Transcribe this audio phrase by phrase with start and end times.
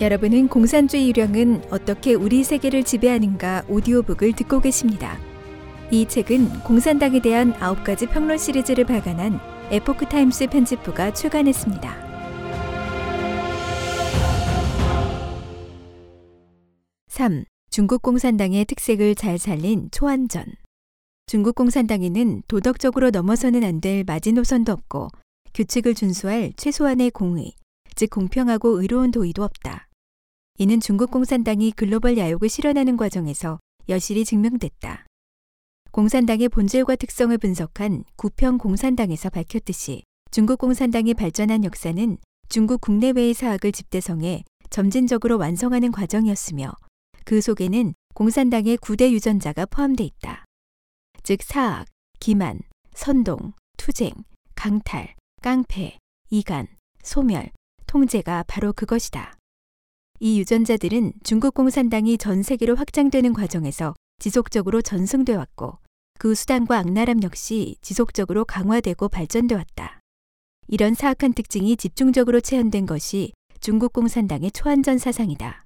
[0.00, 5.16] 여러분은 공산주의 유령은 어떻게 우리 세계를 지배하는가 오디오북을 듣고 계십니다.
[5.90, 9.38] 이 책은 공산당에 대한 9가지 평론 시리즈를 발간한
[9.70, 12.04] 에포크 타임스 편집부가 출간했습니다.
[17.06, 17.44] 3.
[17.70, 20.44] 중국 공산당의 특색을 잘 살린 초안전.
[21.26, 25.08] 중국 공산당에는 도덕적으로 넘어서는 안 될 마지노선도 없고
[25.54, 27.52] 규칙을 준수할 최소한의 공의,
[27.94, 29.88] 즉 공평하고 의로운 도의도 없다.
[30.58, 33.58] 이는 중국 공산당이 글로벌 야욕을 실현하는 과정에서
[33.88, 35.06] 여실히 증명됐다.
[35.90, 42.18] 공산당의 본질과 특성을 분석한 구평 공산당에서 밝혔듯이 중국 공산당이 발전한 역사는
[42.48, 46.72] 중국 국내외의 사학을 집대성해 점진적으로 완성하는 과정이었으며
[47.24, 50.44] 그 속에는 공산당의 9대 유전자가 포함돼 있다.
[51.22, 51.86] 즉 사학,
[52.20, 52.60] 기만,
[52.94, 54.12] 선동, 투쟁,
[54.54, 55.98] 강탈, 깡패,
[56.30, 56.66] 이간,
[57.02, 57.50] 소멸,
[57.94, 59.36] 통제가 바로 그것이다.
[60.18, 65.78] 이 유전자들은 중국 공산당이 전 세계로 확장되는 과정에서 지속적으로 전승돼 왔고
[66.18, 70.00] 그 수단과 악랄함 역시 지속적으로 강화되고 발전돼 왔다.
[70.66, 75.64] 이런 사악한 특징이 집중적으로 체현된 것이 중국 공산당의 초안전 사상이다.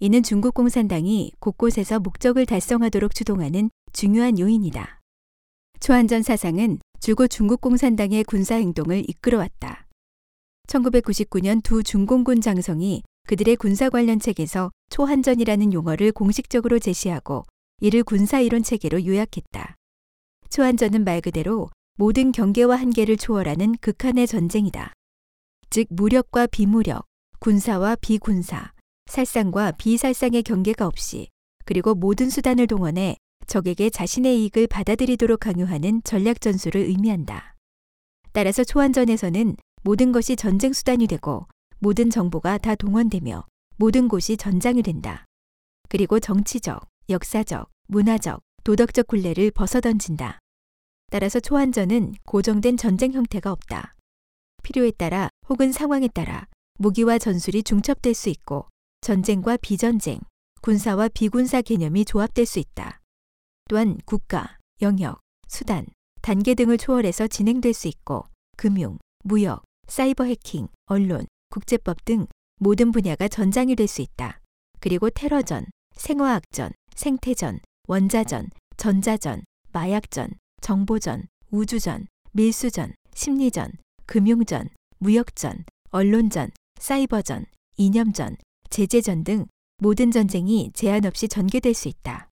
[0.00, 5.00] 이는 중국 공산당이 곳곳에서 목적을 달성하도록 주동하는 중요한 요인이다.
[5.78, 9.83] 초안전 사상은 줄곧 중국 공산당의 군사 행동을 이끌어왔다.
[10.66, 17.44] 1999년 두 중공군 장성이 그들의 군사 관련 책에서 초한전이라는 용어를 공식적으로 제시하고
[17.80, 19.76] 이를 군사 이론 체계로 요약했다.
[20.50, 24.92] 초한전은 말 그대로 모든 경계와 한계를 초월하는 극한의 전쟁이다.
[25.70, 27.04] 즉 무력과 비무력,
[27.40, 28.72] 군사와 비군사,
[29.06, 31.28] 살상과 비살상의 경계가 없이
[31.64, 37.54] 그리고 모든 수단을 동원해 적에게 자신의 이익을 받아들이도록 강요하는 전략 전술을 의미한다.
[38.32, 41.46] 따라서 초안전에서는 모든 것이 전쟁 수단이 되고
[41.78, 43.44] 모든 정보가 다 동원되며
[43.76, 45.26] 모든 곳이 전장이 된다.
[45.90, 50.38] 그리고 정치적, 역사적, 문화적, 도덕적 굴레를 벗어던진다.
[51.10, 53.94] 따라서 초안전은 고정된 전쟁 형태가 없다.
[54.62, 58.66] 필요에 따라 혹은 상황에 따라 무기와 전술이 중첩될 수 있고
[59.02, 60.18] 전쟁과 비전쟁,
[60.62, 63.02] 군사와 비군사 개념이 조합될 수 있다.
[63.68, 65.84] 또한 국가, 영역, 수단,
[66.22, 68.24] 단계 등을 초월해서 진행될 수 있고
[68.56, 72.26] 금융, 무역, 사이버 해킹, 언론, 국제법 등
[72.58, 74.40] 모든 분야가 전장이 될 수 있다.
[74.80, 80.30] 그리고 테러전, 생화학전, 생태전, 원자전, 전자전, 마약전,
[80.60, 83.72] 정보전, 우주전, 밀수전, 심리전,
[84.06, 84.68] 금융전,
[84.98, 86.50] 무역전, 언론전,
[86.80, 87.46] 사이버전,
[87.76, 88.36] 이념전,
[88.70, 89.46] 제재전 등
[89.78, 92.28] 모든 전쟁이 제한 없이 전개될 수 있다.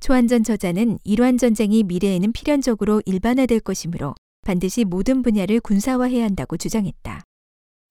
[0.00, 7.22] 초안전 저자는 이러한 전쟁이 미래에는 필연적으로 일반화될 것이므로 반드시 모든 분야를 군사화해야 한다고 주장했다.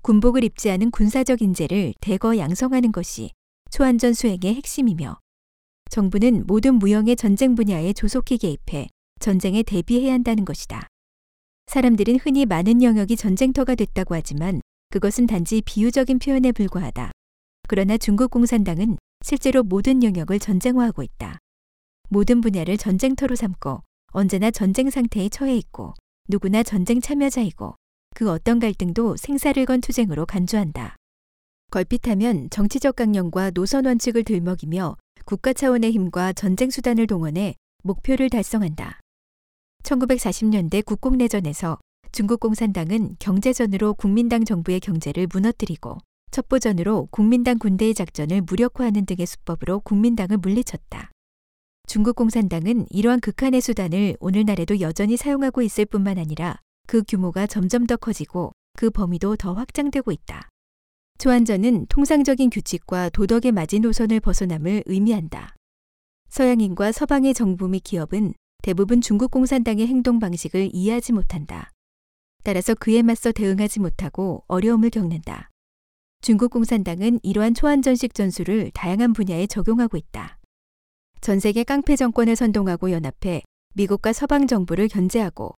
[0.03, 3.31] 군복을 입지 않은 군사적 인재를 대거 양성하는 것이
[3.71, 5.17] 초안전 수행의 핵심이며
[5.89, 8.87] 정부는 모든 무형의 전쟁 분야에 조속히 개입해
[9.19, 10.87] 전쟁에 대비해야 한다는 것이다.
[11.67, 17.11] 사람들은 흔히 많은 영역이 전쟁터가 됐다고 하지만 그것은 단지 비유적인 표현에 불과하다.
[17.67, 21.39] 그러나 중국 공산당은 실제로 모든 영역을 전쟁화하고 있다.
[22.09, 23.81] 모든 분야를 전쟁터로 삼고
[24.11, 25.93] 언제나 전쟁 상태에 처해 있고
[26.27, 27.75] 누구나 전쟁 참여자이고
[28.15, 30.95] 그 어떤 갈등도 생사를 건 투쟁으로 간주한다.
[31.71, 34.95] 걸핏하면 정치적 강령과 노선 원칙을 들먹이며
[35.25, 38.99] 국가 차원의 힘과 전쟁 수단을 동원해 목표를 달성한다.
[39.83, 41.79] 1940년대 국공내전에서
[42.11, 45.97] 중국 공산당은 경제전으로 국민당 정부의 경제를 무너뜨리고
[46.31, 51.11] 첩보전으로 국민당 군대의 작전을 무력화하는 등의 수법으로 국민당을 물리쳤다.
[51.93, 57.97] 중국 공산당은 이러한 극한의 수단을 오늘날에도 여전히 사용하고 있을 뿐만 아니라 그 규모가 점점 더
[57.97, 60.49] 커지고 그 범위도 더 확장되고 있다.
[61.19, 65.55] 초안전은 통상적인 규칙과 도덕의 마지노선을 벗어남을 의미한다.
[66.29, 68.33] 서양인과 서방의 정부 및 기업은
[68.63, 71.69] 대부분 중국 공산당의 행동 방식을 이해하지 못한다.
[72.43, 75.51] 따라서 그에 맞서 대응하지 못하고 어려움을 겪는다.
[76.21, 80.39] 중국 공산당은 이러한 초안전식 전술을 다양한 분야에 적용하고 있다.
[81.23, 83.43] 전 세계 깡패 정권을 선동하고 연합해
[83.75, 85.55] 미국과 서방 정부를 견제하고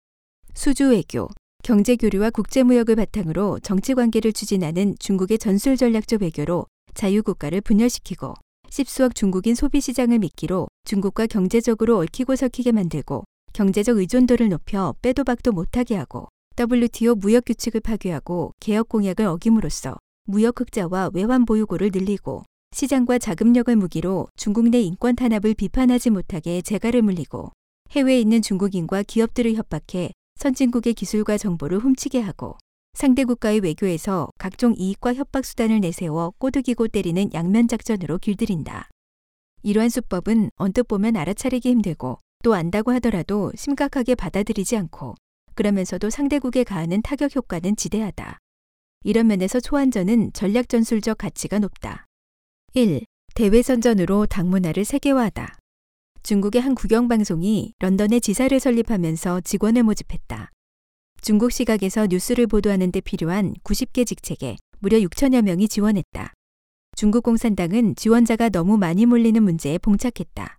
[0.53, 1.27] 수주 외교,
[1.63, 8.35] 경제 교류와 국제 무역을 바탕으로 정치 관계를 추진하는 중국의 전술 전략적 외교로 자유 국가를 분열시키고
[8.69, 13.23] 씹수억 중국인 소비 시장을 미끼로 중국과 경제적으로 얽히고 설키게 만들고
[13.53, 16.27] 경제적 의존도를 높여 빼도 박도 못하게 하고
[16.59, 22.43] WTO 무역 규칙을 파괴하고 개혁 공약을 어김으로써 무역 흑자와 외환 보유고를 늘리고
[22.75, 27.53] 시장과 자금력을 무기로 중국 내 인권 탄압을 비판하지 못하게 재갈을 물리고
[27.91, 32.57] 해외에 있는 중국인과 기업들을 협박해 선진국의 기술과 정보를 훔치게 하고
[32.93, 38.89] 상대 국가의 외교에서 각종 이익과 협박 수단을 내세워 꼬드기고 때리는 양면 작전으로 길들인다.
[39.63, 45.15] 이러한 수법은 언뜻 보면 알아차리기 힘들고 또 안다고 하더라도 심각하게 받아들이지 않고
[45.53, 48.37] 그러면서도 상대국에 가하는 타격 효과는 지대하다.
[49.05, 52.04] 이런 면에서 초안전은 전략 전술적 가치가 높다.
[52.77, 53.05] 1.
[53.35, 55.59] 대외 선전으로 당문화를 세계화하다.
[56.23, 60.51] 중국의 한 국영방송이 런던에 지사를 설립하면서 직원을 모집했다.
[61.21, 66.33] 중국 시각에서 뉴스를 보도하는 데 필요한 90개 직책에 무려 6천여 명이 지원했다.
[66.97, 70.57] 중국 공산당은 지원자가 너무 많이 몰리는 문제에 봉착했다.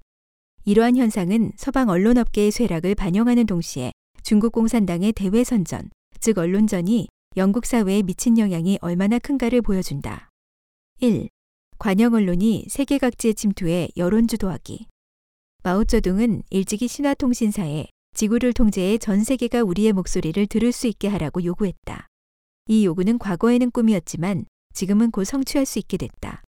[0.64, 3.92] 이러한 현상은 서방 언론업계의 쇠락을 반영하는 동시에
[4.22, 5.90] 중국 공산당의 대외 선전,
[6.20, 10.30] 즉 언론전이 영국 사회에 미친 영향이 얼마나 큰가를 보여준다.
[11.00, 11.28] 1.
[11.78, 14.86] 관영 언론이 세계 각지에 침투해 여론 주도하기.
[15.62, 22.08] 마오쩌둥은 일찍이 신화통신사에 지구를 통제해 전 세계가 우리의 목소리를 들을 수 있게 하라고 요구했다.
[22.68, 26.42] 이 요구는 과거에는 꿈이었지만 지금은 곧 성취할 수 있게 됐다.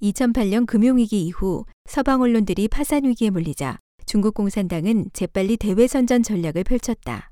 [0.00, 7.30] 2008년 금융위기 이후 서방 언론들이 파산 위기에 몰리자 중국 공산당은 재빨리 대외 선전 전략을 펼쳤다.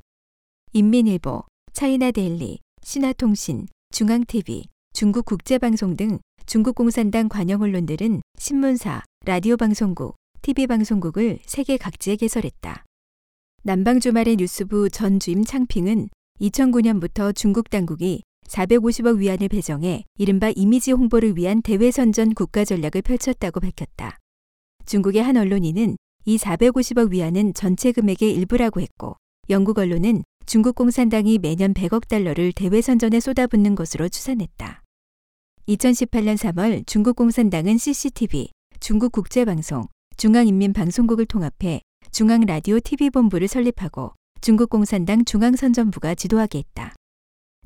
[0.74, 11.38] 인민일보, 차이나데일리, 신화통신, 중앙TV, 중국국제방송 등 중국 공산당 관영 언론들은 신문사, 라디오 방송국, TV 방송국을
[11.46, 12.84] 세계 각지에 개설했다.
[13.62, 16.08] 남방 주말의 뉴스부 전 주임 창핑은
[16.40, 23.60] 2009년부터 중국 당국이 450억 위안을 배정해 이른바 이미지 홍보를 위한 대외 선전 국가 전략을 펼쳤다고
[23.60, 24.18] 밝혔다.
[24.84, 29.16] 중국의 한 언론인은 이 450억 위안은 전체 금액의 일부라고 했고
[29.48, 34.82] 영국 언론은 중국 공산당이 매년 100억 달러를 대외 선전에 쏟아붓는 것으로 추산했다.
[35.72, 38.48] 2018년 3월 중국 공산당은 CCTV,
[38.80, 39.86] 중국 국제방송,
[40.16, 41.80] 중앙인민방송국을 통합해
[42.10, 46.94] 중앙라디오 TV본부를 설립하고 중국 공산당 중앙선전부가 지도하게 했다.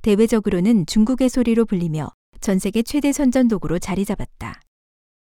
[0.02, 2.10] 대외적으로는 중국의 소리로 불리며
[2.40, 4.60] 전 세계 최대 선전 도구로 자리 잡았다.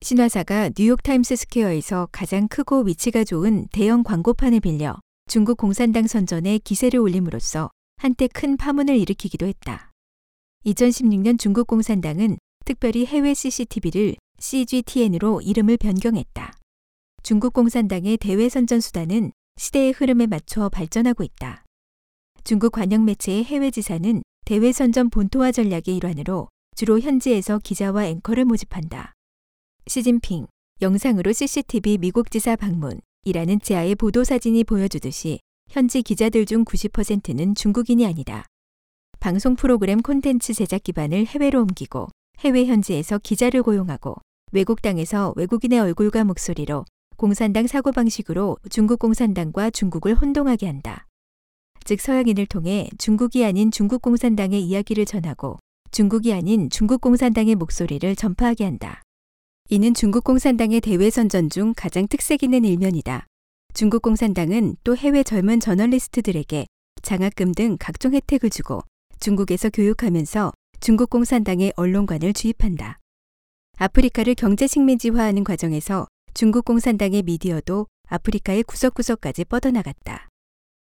[0.01, 4.99] 신화사가 뉴욕타임스 스퀘어에서 가장 크고 위치가 좋은 대형 광고판을 빌려
[5.29, 9.93] 중국 공산당 선전에 기세를 올림으로써 한때 큰 파문을 일으키기도 했다.
[10.65, 16.53] 2016년 중국 공산당은 특별히 해외 CCTV를 CGTN으로 이름을 변경했다.
[17.23, 21.65] 중국 공산당의 대외 선전 수단은 시대의 흐름에 맞춰 발전하고 있다.
[22.43, 29.13] 중국 관영 매체의 해외 지사는 대외 선전 본토화 전략의 일환으로 주로 현지에서 기자와 앵커를 모집한다.
[29.87, 30.49] 시진핑,
[30.83, 35.39] 영상으로 CCTV 미국 지사 방문이라는 지하의 보도 사진이 보여주듯이
[35.71, 38.45] 현지 기자들 중 90%는 중국인이 아니다.
[39.21, 42.09] 방송 프로그램 콘텐츠 제작 기반을 해외로 옮기고
[42.41, 44.17] 해외 현지에서 기자를 고용하고
[44.53, 46.85] 외국 땅에서 외국인의 얼굴과 목소리로
[47.17, 51.07] 공산당 사고방식으로 중국 공산당과 중국을 혼동하게 한다.
[51.85, 55.59] 즉 서양인을 통해 중국이 아닌 중국 공산당의 이야기를 전하고
[55.93, 59.03] 중국이 아닌 중국 공산당의 목소리를 전파하게 한다.
[59.71, 63.27] 이는 중국 공산당의 대외 선전 중 가장 특색 있는 일면이다.
[63.73, 66.67] 중국 공산당은 또 해외 젊은 저널리스트들에게
[67.03, 68.83] 장학금 등 각종 혜택을 주고
[69.21, 72.99] 중국에서 교육하면서 중국 공산당의 언론관을 주입한다.
[73.79, 80.29] 아프리카를 경제 식민지화하는 과정에서 중국 공산당의 미디어도 아프리카의 구석구석까지 뻗어나갔다.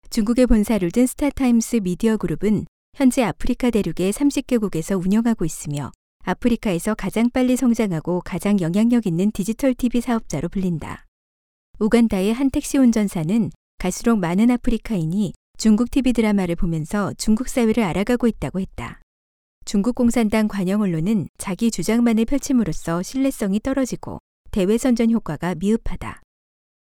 [0.10, 5.92] 중국에 본사를 둔 스타타임스 미디어 그룹은 현재 아프리카 대륙의 30개국에서 운영하고 있으며
[6.24, 11.06] 아프리카에서 가장 빨리 성장하고 가장 영향력 있는 디지털 TV 사업자로 불린다.
[11.80, 18.60] 우간다의 한 택시 운전사는 갈수록 많은 아프리카인이 중국 TV 드라마를 보면서 중국 사회를 알아가고 있다고
[18.60, 19.01] 했다.
[19.66, 24.20] 중국 공산당 관영 언론은 자기 주장만을 펼침으로써 신뢰성이 떨어지고
[24.52, 26.22] 대외 선전 효과가 미흡하다.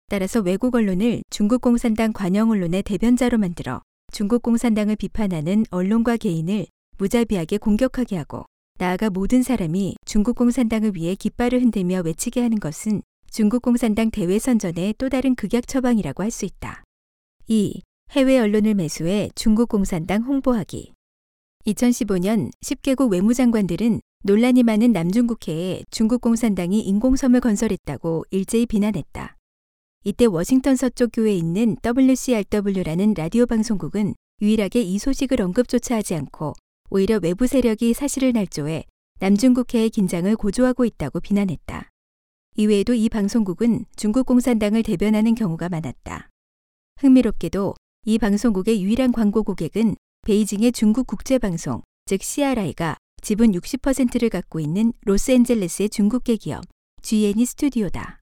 [0.08, 3.82] 따라서 외국 언론을 중국 공산당 관영 언론의 대변자로 만들어
[4.14, 6.68] 중국 공산당을 비판하는 언론과 개인을
[6.98, 8.46] 무자비하게 공격하게 하고
[8.80, 14.96] 나아가 모든 사람이 중국 공산당을 위해 깃발을 흔들며 외치게 하는 것은 중국 공산당 대외 선전의
[14.98, 16.84] 또 다른 극약 처방이라고 할 수 있다.
[17.48, 17.82] 2.
[18.12, 20.94] 해외 언론을 매수해 중국 공산당 홍보하기.
[21.68, 29.36] 2015년 10개국 외무장관들은 논란이 많은 남중국해에 중국 공산당이 인공섬을 건설했다고 일제히 비난했다.
[30.06, 36.54] 이때 워싱턴 서쪽 교에 있는 WCRW라는 라디오 방송국은 유일하게 이 소식을 언급조차 하지 않고
[36.90, 38.86] 오히려 외부 세력이 사실을 날조해
[39.20, 41.90] 남중국해의 긴장을 고조하고 있다고 비난했다.
[42.56, 46.30] 이외에도 이 방송국은 중국 공산당을 대변하는 경우가 많았다.
[47.02, 54.94] 흥미롭게도 이 방송국의 유일한 광고 고객은 베이징의 중국 국제방송, 즉 CRI가 지분 60%를 갖고 있는
[55.02, 56.64] 로스앤젤레스의 중국계 기업
[57.02, 58.20] G&E 스튜디오다.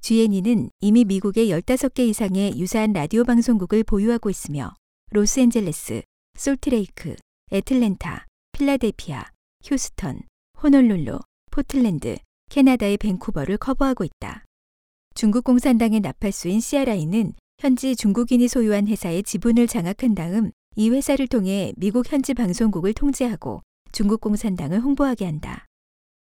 [0.00, 4.74] G&E는 이미 미국의 15개 이상의 유사한 라디오 방송국을 보유하고 있으며
[5.10, 6.02] 로스앤젤레스,
[6.36, 7.16] 솔트레이크,
[7.52, 9.24] 애틀랜타, 필라델피아,
[9.64, 10.20] 휴스턴,
[10.62, 11.18] 호놀룰루,
[11.50, 12.16] 포틀랜드,
[12.50, 14.44] 캐나다의 밴쿠버를 커버하고 있다.
[15.14, 22.12] 중국 공산당의 나팔수인 CRI는 현지 중국인이 소유한 회사의 지분을 장악한 다음 이 회사를 통해 미국
[22.12, 25.64] 현지 방송국을 통제하고 중국 공산당을 홍보하게 한다.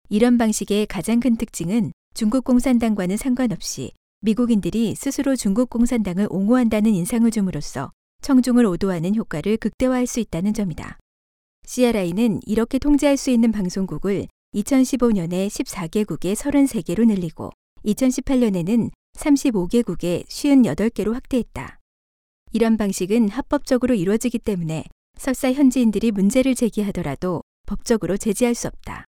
[0.08, 7.92] 이런 방식의 가장 큰 특징은 중국 공산당과는 상관없이 미국인들이 스스로 중국 공산당을 옹호한다는 인상을 줌으로써
[8.22, 11.00] 청중을 오도하는 효과를 극대화할 수 있다는 점이다.
[11.66, 17.52] CRI는 이렇게 통제할 수 있는 방송국을 2015년에 14개국에 33개로 늘리고
[17.84, 21.82] 2018년에는 35개국에 58개로 확대했다.
[22.52, 24.84] 이런 방식은 합법적으로 이루어지기 때문에
[25.18, 29.06] 설사 현지인들이 문제를 제기하더라도 법적으로 제지할 수 없다.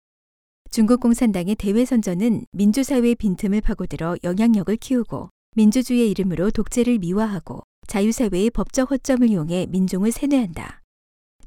[0.71, 8.91] 중국 공산당의 대외 선전은 민주사회의 빈틈을 파고들어 영향력을 키우고 민주주의의 이름으로 독재를 미화하고 자유사회의 법적
[8.91, 10.83] 허점을 이용해 민중을 세뇌한다.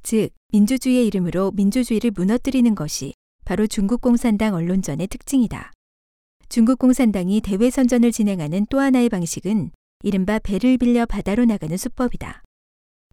[0.02, 3.14] 즉, 민주주의의 이름으로 민주주의를 무너뜨리는 것이
[3.46, 5.74] 바로 중국 공산당 언론전의 특징이다.
[6.48, 12.42] 중국 공산당이 대외 선전을 진행하는 또 하나의 방식은 이른바 배를 빌려 바다로 나가는 수법이다.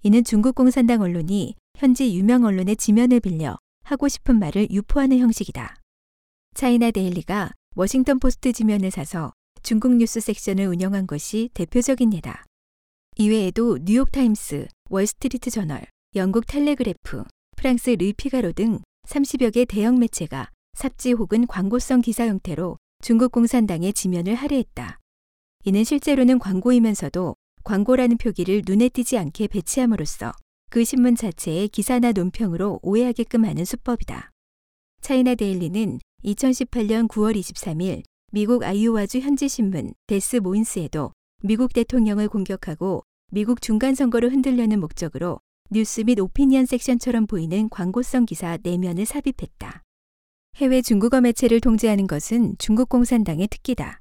[0.02, 5.74] 이는 중국 공산당 언론이 현지 유명 언론의 지면을 빌려 하고 싶은 말을 유포하는 형식이다.
[6.54, 12.44] 차이나 데일리가 워싱턴 포스트 지면을 사서 중국 뉴스 섹션을 운영한 것이 대표적인 예다.
[13.16, 17.24] 이외에도 뉴욕 타임스, 월스트리트 저널, 영국 텔레그래프,
[17.56, 18.78] 프랑스 르피가로 등
[19.08, 24.98] 30여 개 대형 매체가 삽지 혹은 광고성 기사 형태로 중국 공산당의 지면을 할애했다.
[25.68, 30.30] 이는 실제로는 광고이면서도 광고라는 표기를 눈에 띄지 않게 배치함으로써
[30.70, 34.30] 그 신문 자체의 기사나 논평으로 오해하게끔 하는 수법이다.
[35.00, 41.10] 차이나 데일리는 2018년 9월 23일 미국 아이오와주 현지 신문 데스 모인스에도
[41.42, 48.56] 미국 대통령을 공격하고 미국 중간 선거를 흔들려는 목적으로 뉴스 및 오피니언 섹션처럼 보이는 광고성 기사
[48.56, 49.82] 4면을 삽입했다.
[50.58, 54.00] 해외 중국어 매체를 통제하는 것은 중국 공산당의 특기다.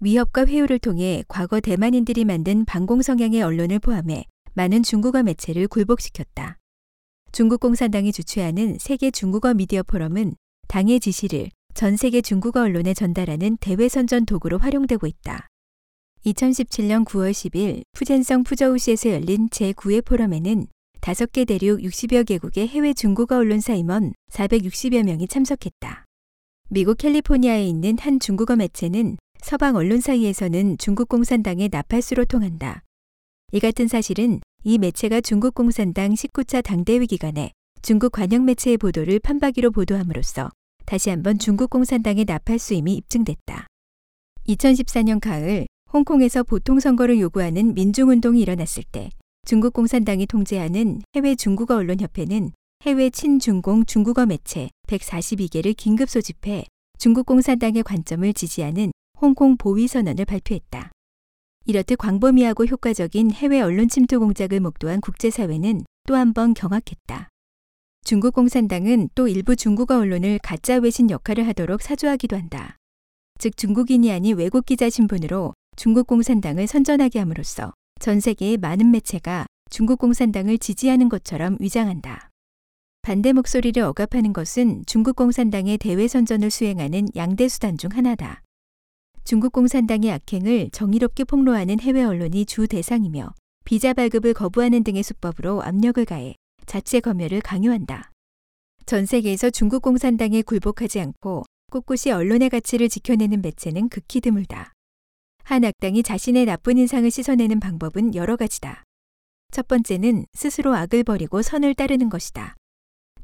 [0.00, 6.56] 위협과 회유를 통해 과거 대만인들이 만든 반공 성향의 언론을 포함해 많은 중국어 매체를 굴복시켰다.
[7.32, 10.36] 중국 공산당이 주최하는 세계 중국어 미디어 포럼은
[10.68, 15.48] 당의 지시를 전 세계 중국어 언론에 전달하는 대외 선전 도구로 활용되고 있다.
[16.26, 20.68] 2017년 9월 10일 푸젠성 푸저우시에서 열린 제9회 포럼에는
[21.00, 26.04] 5개 대륙 60여 개국의 해외 중국어 언론사 임원 460여 명이 참석했다.
[26.70, 32.82] 미국 캘리포니아에 있는 한 중국어 매체는 서방 언론 사이에서는 중국 공산당의 나팔수로 통한다.
[33.52, 39.70] 이 같은 사실은 이 매체가 중국 공산당 19차 당대회 기간에 중국 관영 매체의 보도를 판박이로
[39.70, 40.50] 보도함으로써
[40.84, 43.66] 다시 한번 중국 공산당의 나팔수임이 입증됐다.
[44.48, 49.10] 2014년 가을 홍콩에서 보통 선거를 요구하는 민중운동이 일어났을 때
[49.46, 52.50] 중국 공산당이 통제하는 해외 중국어 언론협회는
[52.84, 56.64] 해외 친중공 중국어 매체 142개를 긴급 소집해
[56.98, 60.92] 중국 공산당의 관점을 지지하는 홍콩 보위 선언을 발표했다.
[61.66, 67.28] 이렇듯 광범위하고 효과적인 해외 언론 침투 공작을 목도한 국제사회는 또 한 번 경악했다.
[68.04, 72.76] 중국 공산당은 또 일부 중국어 언론을 가짜 외신 역할을 하도록 사주하기도 한다.
[73.38, 79.98] 즉 중국인이 아닌 외국 기자 신분으로 중국 공산당을 선전하게 함으로써 전 세계의 많은 매체가 중국
[79.98, 82.30] 공산당을 지지하는 것처럼 위장한다.
[83.02, 88.42] 반대 목소리를 억압하는 것은 중국 공산당의 대외 선전을 수행하는 양대 수단 중 하나다.
[89.28, 93.34] 중국 공산당의 악행을 정의롭게 폭로하는 해외 언론이 주 대상이며
[93.66, 98.10] 비자 발급을 거부하는 등의 수법으로 압력을 가해 자체 검열을 강요한다.
[98.86, 104.72] 전 세계에서 중국 공산당에 굴복하지 않고 꿋꿋이 언론의 가치를 지켜내는 매체는 극히 드물다.
[105.44, 108.84] 한 악당이 자신의 나쁜 인상을 씻어내는 방법은 여러 가지다.
[109.52, 112.56] 첫 번째는 스스로 악을 버리고 선을 따르는 것이다.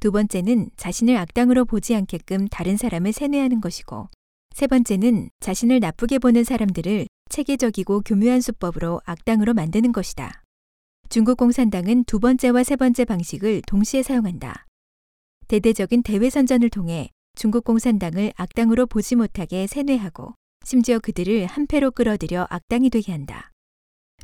[0.01, 4.11] 두 번째는 자신을 악당으로 보지 않게끔 다른 사람을 세뇌하는 것이고,
[4.55, 10.43] 세 번째는 자신을 나쁘게 보는 사람들을 체계적이고 교묘한 수법으로 악당으로 만드는 것이다.
[11.09, 14.67] 중국 공산당은 두 번째와 세 번째 방식을 동시에 사용한다.
[15.49, 20.35] 대대적인 대외 선전을 통해 중국 공산당을 악당으로 보지 못하게 세뇌하고
[20.65, 23.51] 심지어 그들을 한패로 끌어들여 악당이 되게 한다.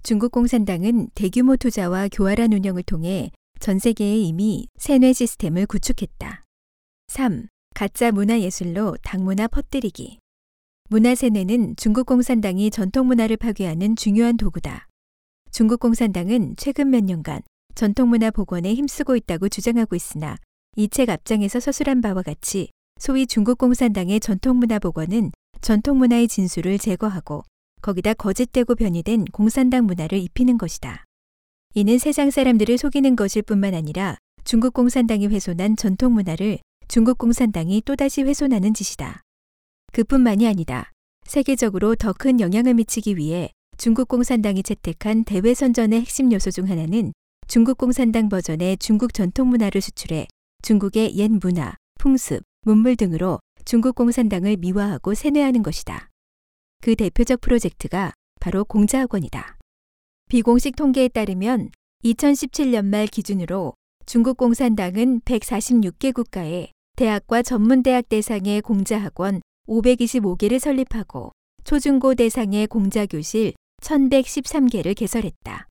[0.04, 6.44] 중국 공산당은 대규모 투자와 교활한 운영을 통해 전 세계에 이미 세뇌 시스템을 구축했다.
[7.08, 7.49] 3.
[7.75, 10.19] 가짜 문화예술로 당문화 퍼뜨리기.
[10.92, 14.88] 문화세뇌는 중국 공산당이 전통 문화를 파괴하는 중요한 도구다.
[15.52, 17.42] 중국 공산당은 최근 몇 년간
[17.76, 20.37] 전통 문화 복원에 힘쓰고 있다고 주장하고 있으나
[20.76, 25.30] 이 책 앞장에서 서술한 바와 같이 소위 중국 공산당의 전통 문화 복원은
[25.61, 27.44] 전통 문화의 진수를 제거하고
[27.82, 31.04] 거기다 거짓되고 변이된 공산당 문화를 입히는 것이다.
[31.75, 38.23] 이는 세상 사람들을 속이는 것일 뿐만 아니라 중국 공산당이 훼손한 전통 문화를 중국 공산당이 또다시
[38.23, 39.23] 훼손하는 짓이다.
[39.92, 40.92] 그뿐만이 아니다.
[41.25, 47.12] 세계적으로 더 큰 영향을 미치기 위해 중국 공산당이 채택한 대외 선전의 핵심 요소 중 하나는
[47.49, 50.26] 중국 공산당 버전의 중국 전통 문화를 수출해
[50.62, 56.09] 중국의 옛 문화, 풍습, 문물 등으로 중국 공산당을 미화하고 세뇌하는 것이다.
[56.82, 59.56] 그 대표적 프로젝트가 바로 공자학원이다.
[60.28, 61.70] 비공식 통계에 따르면
[62.04, 63.75] 2017년 말 기준으로
[64.06, 71.30] 중국 공산당은 146개 국가에 대학과 전문대학 대상의 공자학원 525개를 설립하고
[71.64, 75.68] 초중고 대상의 공자교실 1113개를 개설했다.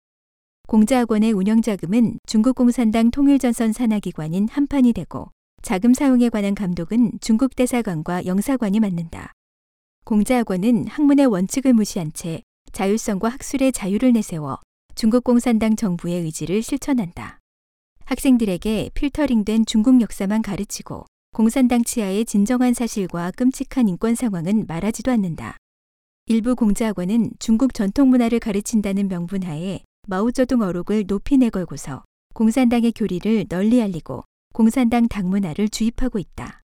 [0.68, 8.80] 공자학원의 운영자금은 중국 공산당 통일전선 산하기관인 한판이 되고 자금 사용에 관한 감독은 중국 대사관과 영사관이
[8.80, 9.34] 맡는다.
[10.06, 12.42] 공자학원은 학문의 원칙을 무시한 채
[12.72, 14.60] 자율성과 학술의 자유를 내세워
[14.96, 17.40] 중국 공산당 정부의 의지를 실천한다.
[18.06, 25.58] 학생들에게 필터링된 중국 역사만 가르치고 공산당 치하의 진정한 사실과 끔찍한 인권 상황은 말하지도 않는다.
[26.26, 33.82] 일부 공자학원은 중국 전통 문화를 가르친다는 명분 하에 마오쩌둥 어록을 높이 내걸고서 공산당의 교리를 널리
[33.82, 36.62] 알리고 공산당 당문화를 주입하고 있다.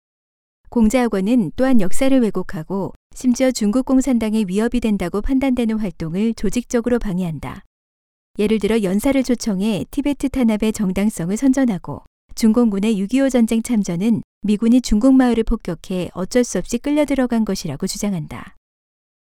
[0.70, 7.62] 공자학원은 또한 역사를 왜곡하고 심지어 중국 공산당의 위협이 된다고 판단되는 활동을 조직적으로 방해한다.
[8.38, 12.02] 예를 들어 연사를 초청해 티베트 탄압의 정당성을 선전하고
[12.34, 18.56] 중공군의 6.25 전쟁 참전은 미군이 중국 마을을 폭격해 어쩔 수 없이 끌려 들어간 것이라고 주장한다.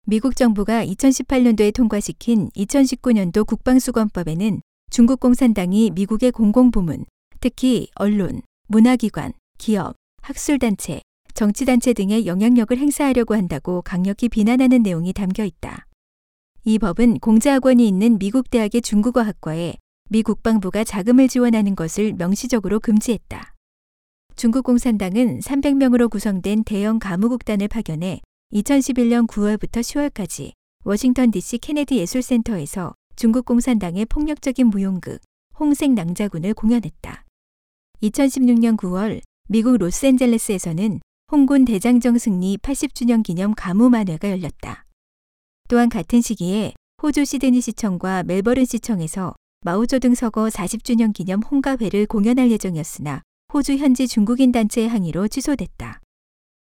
[0.07, 7.05] 미국 정부가 2018년도에 통과시킨 2019년도 국방수권법에는 중국 공산당이 미국의 공공부문,
[7.41, 11.01] 특히 언론, 문화기관, 기업, 학술단체,
[11.35, 15.85] 정치단체 등의 영향력을 행사하려고 한다고 강력히 비난하는 내용이 담겨 있다.
[16.63, 19.75] 이 법은 공자학원이 있는 미국 대학의 중국어 학과에
[20.09, 23.52] 미 국방부가 자금을 지원하는 것을 명시적으로 금지했다.
[24.35, 28.19] 중국 공산당은 300명으로 구성된 대형 가무국단을 파견해
[28.53, 30.51] 2011년 9월부터 10월까지
[30.83, 35.21] 워싱턴 DC 케네디 예술센터에서 중국 공산당의 폭력적인 무용극
[35.59, 37.23] 홍색 낭자군을 공연했다.
[38.01, 40.99] 2016년 9월 미국 로스앤젤레스에서는
[41.31, 44.85] 홍군 대장정 승리 80주년 기념 가무 만회가 열렸다.
[45.69, 53.21] 또한 같은 시기에 호주 시드니 시청과 멜버른 시청에서 마오쩌둥 서거 40주년 기념 홍가회를 공연할 예정이었으나
[53.53, 56.01] 호주 현지 중국인 단체의 항의로 취소됐다.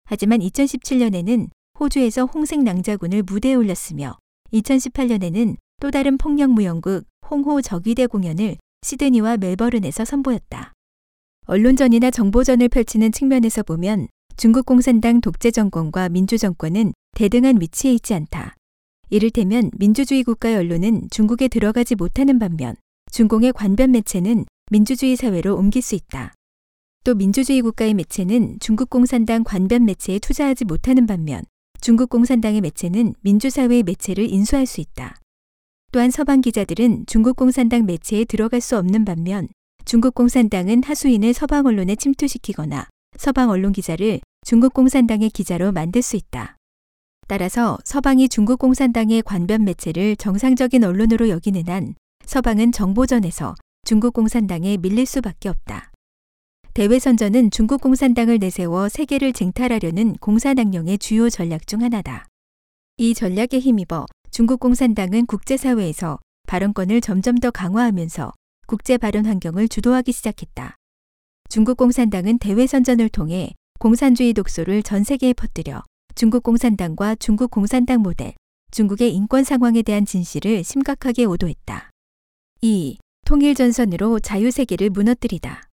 [0.03, 4.19] 하지만 2017년에는 호주에서 홍색 낭자군을 무대에 올렸으며
[4.53, 10.73] 2018년에는 또 다른 폭력 무용극 홍호 적위대 공연을 시드니와 멜버른에서 선보였다.
[11.47, 18.55] 언론전이나 정보전을 펼치는 측면에서 보면 중국 공산당 독재 정권과 민주 정권은 대등한 위치에 있지 않다.
[19.09, 22.75] 이를테면 민주주의 국가의 언론은 중국에 들어가지 못하는 반면
[23.11, 26.33] 중공의 관변 매체는 민주주의 사회로 옮길 수 있다.
[27.05, 31.43] 또 민주주의 국가의 매체는 중국 공산당 관변 매체에 투자하지 못하는 반면
[31.79, 35.15] 중국 공산당의 매체는 민주사회의 매체를 인수할 수 있다.
[35.91, 39.47] 또한 서방 기자들은 중국 공산당 매체에 들어갈 수 없는 반면
[39.85, 42.87] 중국 공산당은 하수인을 서방 언론에 침투시키거나
[43.17, 46.57] 서방 언론 기자를 중국 공산당의 기자로 만들 수 있다.
[47.27, 51.93] 따라서 서방이 중국 공산당의 관변 매체를 정상적인 언론으로 여기는 한
[52.25, 55.91] 서방은 정보전에서 중국 공산당에 밀릴 수밖에 없다.
[56.75, 62.27] 대외선전은 중국 공산당을 내세워 세계를 쟁탈하려는 공산당령의 주요 전략 중 하나다.
[62.97, 68.33] 이 전략에 힘입어 중국 공산당은 국제사회에서 발언권을 점점 더 강화하면서
[68.67, 70.75] 국제 발언 환경을 주도하기 시작했다.
[71.47, 75.81] 중국 공산당은 대외선전을 통해 공산주의 독소를 전 세계에 퍼뜨려
[76.13, 78.33] 중국 공산당과 중국 공산당 모델,
[78.71, 81.89] 중국의 인권 상황에 대한 진실을 심각하게 오도했다.
[82.59, 82.97] 2.
[83.25, 85.69] 통일 전선으로 자유세계를 무너뜨리다.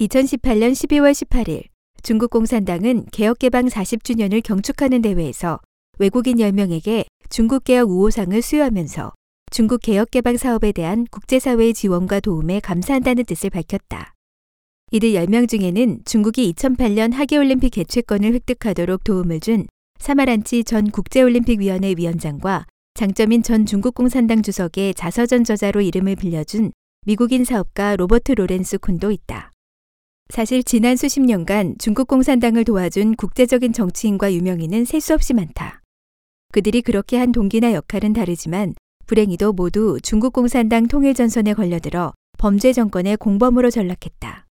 [0.00, 1.64] 2018년 12월 18일
[2.04, 5.58] 중국 공산당은 개혁개방 40주년을 경축하는 대회에서
[5.98, 9.12] 외국인 10명에게 중국개혁 우호상을 수여하면서
[9.50, 14.14] 중국 개혁개방 사업에 대한 국제사회의 지원과 도움에 감사한다는 뜻을 밝혔다.
[14.92, 19.66] 이들 10명 중에는 중국이 2008년 하계올림픽 개최권을 획득하도록 도움을 준
[19.98, 26.70] 사마란치 전 국제올림픽위원회 위원장과 장점인 전 중국 공산당 주석의 자서전 저자로 이름을 빌려준
[27.04, 29.50] 미국인 사업가 로버트 로렌스 쿤도 있다.
[30.30, 35.80] 사실 지난 수십 년간 중국 공산당을 도와준 국제적인 정치인과 유명인은 셀 수 없이 많다.
[36.52, 38.74] 그들이 그렇게 한 동기나 역할은 다르지만
[39.06, 44.46] 불행히도 모두 중국 공산당 통일 전선에 걸려들어 범죄 정권의 공범으로 전락했다.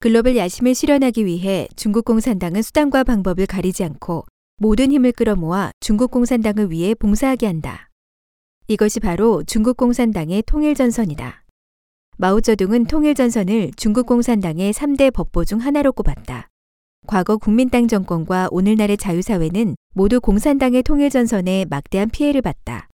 [0.00, 4.26] 글로벌 야심을 실현하기 위해 중국 공산당은 수단과 방법을 가리지 않고
[4.58, 7.88] 모든 힘을 끌어모아 중국 공산당을 위해 봉사하게 한다.
[8.66, 11.44] 이것이 바로 중국 공산당의 통일 전선이다.
[12.20, 16.48] 마오쩌둥은 통일전선을 중국 공산당의 3대 법보 중 하나로 꼽았다.
[17.06, 22.88] 과거 국민당 정권과 오늘날의 자유사회는 모두 공산당의 통일전선에 막대한 피해를 봤다.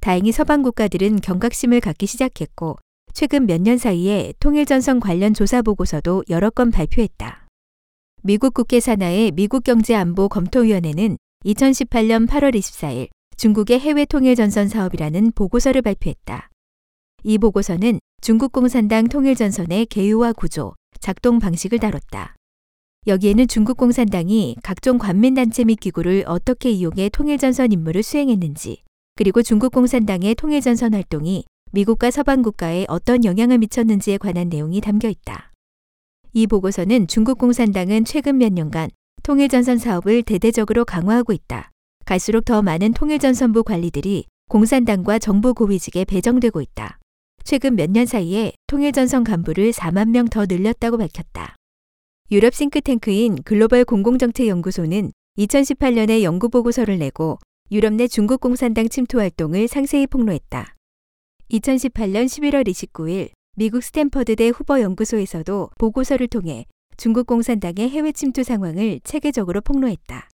[0.00, 2.78] 다행히 서방 국가들은 경각심을 갖기 시작했고
[3.14, 7.46] 최근 몇 년 사이에 통일전선 관련 조사 보고서도 여러 건 발표했다.
[8.24, 16.50] 미국 국회 산하의 미국 경제안보 검토위원회는 2018년 8월 24일 중국의 해외 통일전선 사업이라는 보고서를 발표했다.
[17.24, 22.36] 이 보고서는 중국 공산당 통일전선의 개요와 구조, 작동 방식을 다뤘다.
[23.08, 28.82] 여기에는 중국 공산당이 각종 관민단체 및 기구를 어떻게 이용해 통일전선 임무를 수행했는지,
[29.16, 35.52] 그리고 중국 공산당의 통일전선 활동이 미국과 서방 국가에 어떤 영향을 미쳤는지에 관한 내용이 담겨 있다.
[36.34, 38.90] 이 보고서는 중국 공산당은 최근 몇 년간
[39.24, 41.72] 통일전선 사업을 대대적으로 강화하고 있다.
[42.04, 46.98] 갈수록 더 많은 통일전선부 관리들이 공산당과 정부 고위직에 배정되고 있다.
[47.44, 51.56] 최근 몇 년 사이에 통일전선 간부를 4만 명 더 늘렸다고 밝혔다.
[52.30, 57.38] 유럽 싱크탱크인 글로벌 공공정책연구소는 2018년에 연구 보고서를 내고
[57.70, 60.74] 유럽 내 중국 공산당 침투 활동을 상세히 폭로했다.
[61.50, 70.28] 2018년 11월 29일 미국 스탠퍼드대 후보연구소에서도 보고서를 통해 중국 공산당의 해외 침투 상황을 체계적으로 폭로했다.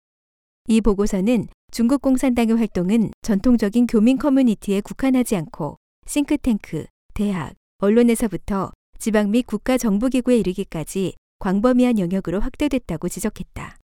[0.69, 9.45] 이 보고서는 중국 공산당의 활동은 전통적인 교민 커뮤니티에 국한하지 않고 싱크탱크, 대학, 언론에서부터 지방 및
[9.45, 13.77] 국가 정부기구에 이르기까지 광범위한 영역으로 확대됐다고 지적했다.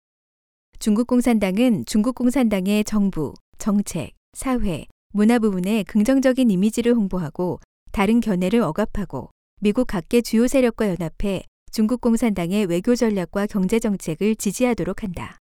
[0.79, 7.59] 중국 공산당은 중국 공산당의 정부, 정책, 사회, 문화 부분에 긍정적인 이미지를 홍보하고
[7.91, 15.03] 다른 견해를 억압하고 미국 각계 주요 세력과 연합해 중국 공산당의 외교 전략과 경제 정책을 지지하도록
[15.03, 15.37] 한다.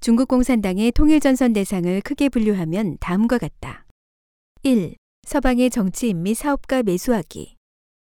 [0.00, 3.86] 중국 공산당의 통일 전선 대상을 크게 분류하면 다음과 같다.
[4.62, 4.96] 1.
[5.26, 7.56] 서방의 정치인 및 사업가 매수하기.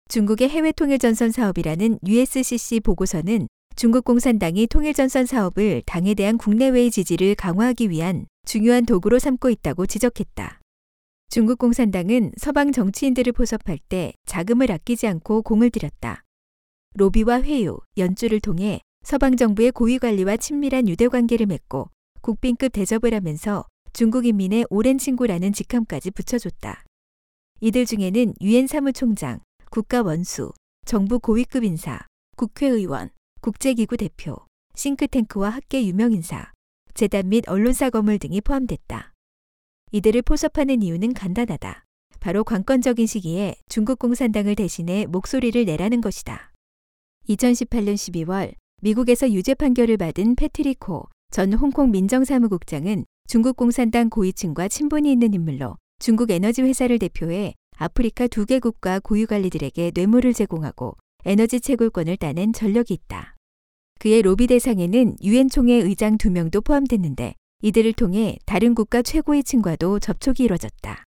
[0.10, 7.90] 중국의 해외 통일전선 사업이라는 USCC 보고서는 중국 공산당이 통일전선 사업을 당에 대한 국내외의 지지를 강화하기
[7.90, 10.60] 위한 중요한 도구로 삼고 있다고 지적했다.
[11.30, 16.24] 중국 공산당은 서방 정치인들을 포섭할 때 자금을 아끼지 않고 공을 들였다.
[16.96, 21.90] 로비와 회유, 연주를 통해 서방 정부의 고위 관리와 친밀한 유대 관계를 맺고
[22.22, 26.84] 국빈급 대접을 하면서 중국 인민의 오랜 친구라는 직함까지 붙여줬다.
[27.60, 29.40] 이들 중에는 유엔 사무총장,
[29.72, 30.52] 국가 원수,
[30.86, 32.00] 정부 고위급 인사,
[32.36, 33.10] 국회의원,
[33.42, 34.38] 국제기구 대표,
[34.76, 36.52] 싱크탱크와 학계 유명 인사,
[36.94, 39.12] 재단 및 언론사 거물 등이 포함됐다.
[39.92, 41.84] 이들을 포섭하는 이유는 간단하다.
[42.20, 46.52] 바로 관건적인 시기에 중국 공산당을 대신해 목소리를 내라는 것이다.
[47.28, 55.34] 2018년 12월 미국에서 유죄 판결을 받은 패트릭 호전 홍콩 민정사무국장은 중국 공산당 고위층과 친분이 있는
[55.34, 62.54] 인물로 중국 에너지 회사를 대표해 아프리카 두 개국가 고유 관리들에게 뇌물을 제공하고 에너지 채굴권을 따낸
[62.54, 63.36] 전력이 있다.
[64.00, 70.46] 그의 로비 대상에는 유엔 총회 의장 두 명도 포함됐는데 이들을 통해 다른 국가 최고위층과도 접촉이
[70.46, 71.04] 이뤄졌다.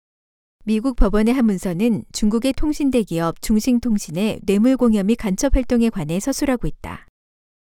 [0.63, 6.67] 미국 법원의 한 문서는 중국의 통신대 기업 중싱통신의 뇌물 공여 및 간첩 활동에 관해 서술하고
[6.67, 7.05] 있다.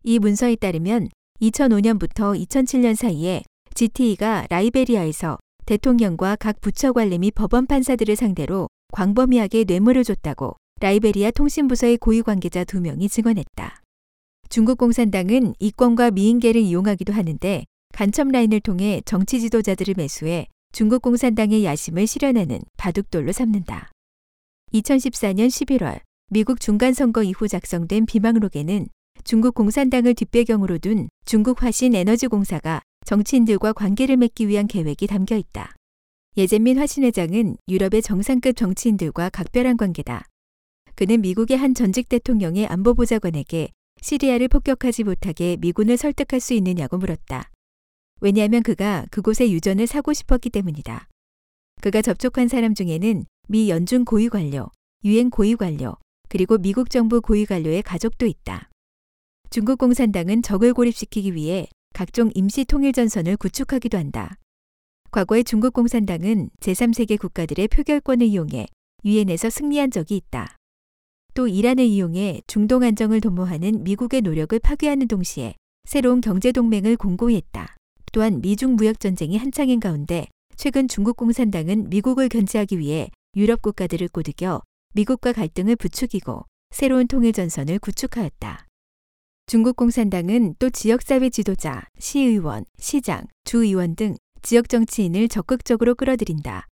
[0.05, 1.09] 이 문서에 따르면
[1.43, 3.43] 2005년부터 2007년 사이에
[3.75, 11.99] GTE가 라이베리아에서 대통령과 각 부처 관리 및 법원 판사들을 상대로 광범위하게 뇌물을 줬다고 라이베리아 통신부서의
[11.99, 13.83] 고위 관계자 두 명이 증언했다.
[14.49, 22.07] 중국 공산당은 이권과 미인계를 이용하기도 하는데 간첩 라인을 통해 정치 지도자들을 매수해 중국 공산당의 야심을
[22.07, 23.91] 실현하는 바둑돌로 삼는다.
[24.73, 26.01] 2014년 11월
[26.31, 28.87] 미국 중간선거 이후 작성된 비망록에는
[29.23, 35.75] 중국 공산당을 뒷배경으로 둔 중국 화신 에너지공사가 정치인들과 관계를 맺기 위한 계획이 담겨 있다.
[36.37, 40.27] 예젠민 화신 회장은 유럽의 정상급 정치인들과 각별한 관계다.
[40.95, 43.71] 그는 미국의 한 전직 대통령의 안보보좌관에게
[44.03, 47.51] 시리아를 폭격하지 못하게 미군을 설득할 수 있느냐고 물었다.
[48.21, 51.09] 왜냐하면 그가 그곳에 유전을 사고 싶었기 때문이다.
[51.81, 54.69] 그가 접촉한 사람 중에는 미 연중 고위 관료,
[55.03, 55.97] 유엔 고위 관료,
[56.29, 58.69] 그리고 미국 정부 고위 관료의 가족도 있다.
[59.49, 64.37] 중국 공산당은 적을 고립시키기 위해 각종 임시 통일 전선을 구축하기도 한다.
[65.11, 68.67] 과거에 중국 공산당은 제3세계 국가들의 표결권을 이용해
[69.05, 70.57] 유엔에서 승리한 적이 있다.
[71.35, 77.77] 또 이란을 이용해 중동 안정을 도모하는 미국의 노력을 파괴하는 동시에 새로운 경제 동맹을 공고히 했다.
[78.13, 84.63] 또한 미중 무역 전쟁이 한창인 가운데 최근 중국 공산당은 미국을 견제하기 위해 유럽 국가들을 꼬드겨
[84.95, 88.68] 미국과 갈등을 부추기고 새로운 통일 전선을 구축하였다.
[89.49, 96.67] 중국 공산당은 또 지역사회 지도자, 시의원, 시장, 주의원 등 지역 정치인을 적극적으로 끌어들인다.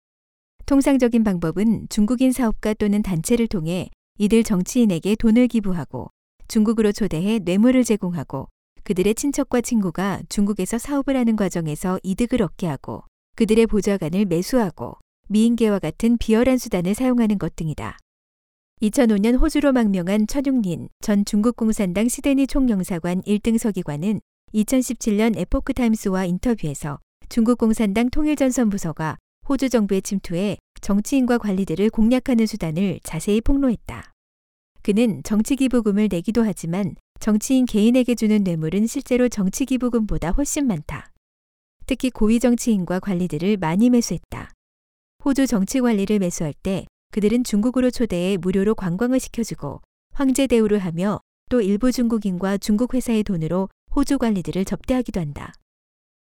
[0.65, 6.09] 통상적인 방법은 중국인 사업가 또는 단체를 통해 이들 정치인에게 돈을 기부하고
[6.49, 8.49] 중국으로 초대해 뇌물을 제공하고
[8.83, 13.03] 그들의 친척과 친구가 중국에서 사업을 하는 과정에서 이득을 얻게 하고
[13.37, 14.97] 그들의 보좌관을 매수하고
[15.29, 17.97] 미인계와 같은 비열한 수단을 사용하는 것 등이다.
[18.81, 24.19] 2005년 호주로 망명한 천육린 전 중국 공산당 시드니 총영사관 1등 서기관은
[24.53, 32.99] 2017년 에포크 타임스와 인터뷰에서 중국 공산당 통일전선 부서가 호주 정부의 침투에 정치인과 관리들을 공략하는 수단을
[33.03, 34.11] 자세히 폭로했다.
[34.81, 41.13] 그는 정치기부금을 내기도 하지만 정치인 개인에게 주는 뇌물은 실제로 정치기부금보다 훨씬 많다.
[41.85, 44.51] 특히 고위 정치인과 관리들을 많이 매수했다.
[45.23, 46.85] 호주 정치 관리를 매수할 때
[47.15, 53.69] 그들은 중국으로 초대해 무료로 관광을 시켜주고 황제 대우를 하며 또 일부 중국인과 중국 회사의 돈으로
[53.95, 55.53] 호주 관리들을 접대하기도 한다.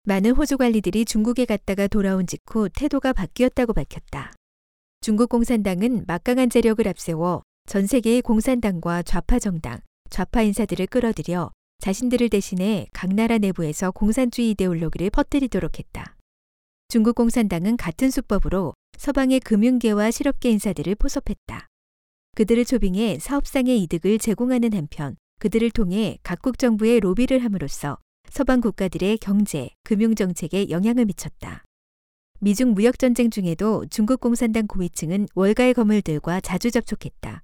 [0.04, 4.34] 많은 호주 관리들이 중국에 갔다가 돌아온 직후 태도가 바뀌었다고 밝혔다.
[5.00, 9.78] 중국 공산당은 막강한 재력을 앞세워 전 세계의 공산당과 좌파 정당,
[10.10, 16.16] 좌파 인사들을 끌어들여 자신들을 대신해 각 나라 내부에서 공산주의 이데올로기를 퍼뜨리도록 했다.
[16.92, 21.66] 중국 공산당은 같은 수법으로 서방의 금융계와 실업계 인사들을 포섭했다.
[22.36, 27.96] 그들을 초빙해 사업상의 이득을 제공하는 한편 그들을 통해 각국 정부에 로비를 함으로써
[28.28, 31.64] 서방 국가들의 경제, 금융 정책에 영향을 미쳤다.
[32.40, 37.42] 미중 무역 전쟁 중에도 중국 공산당 고위층은 월가의 거물들과 자주 접촉했다.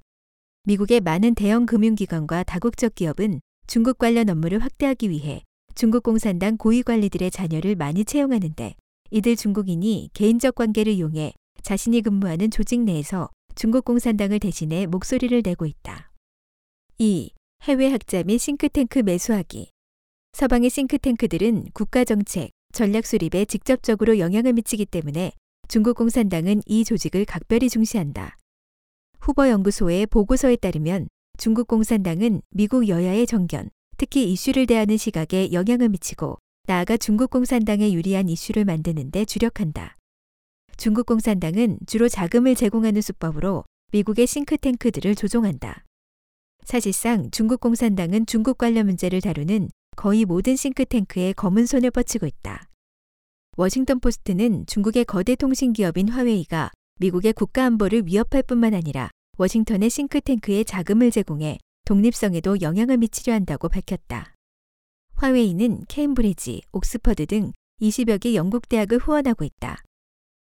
[0.64, 5.42] 미국의 많은 대형 금융기관과 다국적 기업은 중국 관련 업무를 확대하기 위해
[5.74, 8.74] 중국 공산당 고위 관리들의 자녀를 많이 채용하는데
[9.10, 16.12] 이들 중국인이 개인적 관계를 이용해 자신이 근무하는 조직 내에서 중국 공산당을 대신해 목소리를 내고 있다.
[16.98, 17.30] 2.
[17.62, 19.70] 해외 학자 및 싱크탱크 매수하기.
[20.32, 25.32] 서방의 싱크탱크들은 국가 정책, 전략 수립에 직접적으로 영향을 미치기 때문에
[25.68, 28.36] 중국 공산당은 이 조직을 각별히 중시한다.
[29.20, 36.38] 후보 연구소의 보고서에 따르면 중국 공산당은 미국 여야의 정견, 특히 이슈를 대하는 시각에 영향을 미치고
[36.68, 39.96] 나아가 중국 공산당에 유리한 이슈를 만드는 데 주력한다.
[40.76, 45.86] 중국 공산당은 주로 자금을 제공하는 수법으로 미국의 싱크탱크들을 조종한다.
[46.66, 52.68] 사실상 중국 공산당은 중국 관련 문제를 다루는 거의 모든 싱크탱크에 검은 손을 뻗치고 있다.
[53.56, 60.64] 워싱턴 포스트는 중국의 거대 통신 기업인 화웨이가 미국의 국가 안보를 위협할 뿐만 아니라 워싱턴의 싱크탱크에
[60.64, 64.34] 자금을 제공해 독립성에도 영향을 미치려 한다고 밝혔다.
[65.20, 67.50] 화웨이는 케임브리지, 옥스퍼드 등
[67.82, 69.82] 20여 개 영국 대학을 후원하고 있다.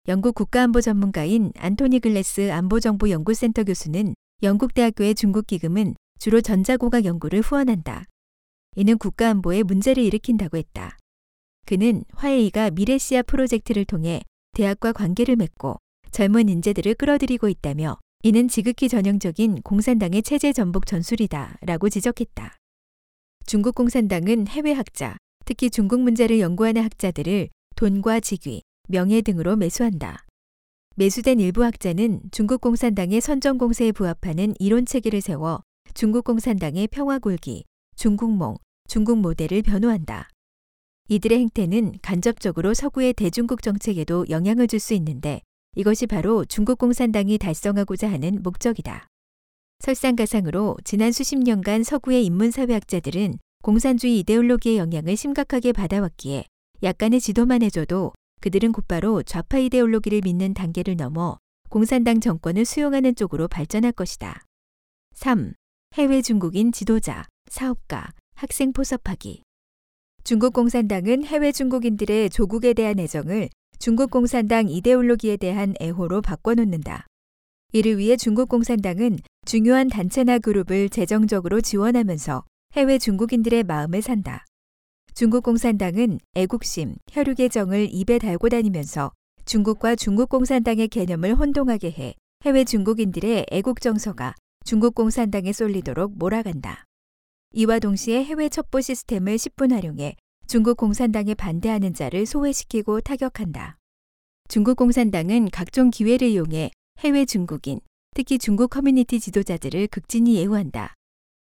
[0.09, 8.03] 영국 국가안보 전문가인 안토니 글래스 안보정보연구센터 교수는 영국 대학교의 중국 기금은 주로 전자고각 연구를 후원한다.
[8.75, 10.97] 이는 국가안보에 문제를 일으킨다고 했다.
[11.65, 14.21] 그는 화웨이가 미래시아 프로젝트를 통해
[14.53, 15.77] 대학과 관계를 맺고
[16.11, 22.57] 젊은 인재들을 끌어들이고 있다며 이는 지극히 전형적인 공산당의 체제 전복 전술이다 라고 지적했다.
[23.47, 30.25] 중국 공산당은 해외 학자, 특히 중국 문제를 연구하는 학자들을 돈과 직위, 명예 등으로 매수한다.
[30.95, 35.61] 매수된 일부 학자는 중국 공산당의 선전 공세에 부합하는 이론 체계를 세워
[35.93, 38.55] 중국 공산당의 평화 굴기, 중국몽,
[38.87, 40.27] 중국 모델을 변호한다.
[41.09, 45.41] 이들의 행태는 간접적으로 서구의 대중국 정책에도 영향을 줄 수 있는데
[45.75, 49.07] 이것이 바로 중국 공산당이 달성하고자 하는 목적이다.
[49.79, 56.45] 설상가상으로 지난 수십 년간 서구의 인문사회학자들은 공산주의 이데올로기의 영향을 심각하게 받아왔기에
[56.83, 61.37] 약간의 지도만 해줘도 그들은 곧바로 좌파 이데올로기를 믿는 단계를 넘어
[61.69, 64.41] 공산당 정권을 수용하는 쪽으로 발전할 것이다.
[65.15, 65.53] 3.
[65.95, 69.43] 해외 중국인 지도자, 사업가, 학생 포섭하기.
[70.23, 77.07] 중국 공산당은 해외 중국인들의 조국에 대한 애정을 중국 공산당 이데올로기에 대한 애호로 바꿔놓는다.
[77.71, 84.45] 이를 위해 중국 공산당은 중요한 단체나 그룹을 재정적으로 지원하면서 해외 중국인들의 마음을 산다.
[85.13, 89.11] 중국 공산당은 애국심, 혈육의 정을 입에 달고 다니면서
[89.45, 96.85] 중국과 중국 공산당의 개념을 혼동하게 해 해외 중국인들의 애국 정서가 중국 공산당에 쏠리도록 몰아간다.
[97.53, 100.15] 이와 동시에 해외 첩보 시스템을 10분 활용해
[100.47, 103.77] 중국 공산당에 반대하는 자를 소외시키고 타격한다.
[104.47, 107.79] 중국 공산당은 각종 기회를 이용해 해외 중국인,
[108.15, 110.93] 특히 중국 커뮤니티 지도자들을 극진히 예우한다.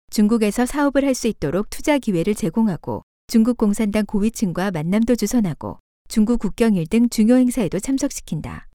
[0.09, 6.87] 중국에서 사업을 할 수 있도록 투자 기회를 제공하고 중국 공산당 고위층과 만남도 주선하고 중국 국경일
[6.87, 8.67] 등 중요 행사에도 참석시킨다.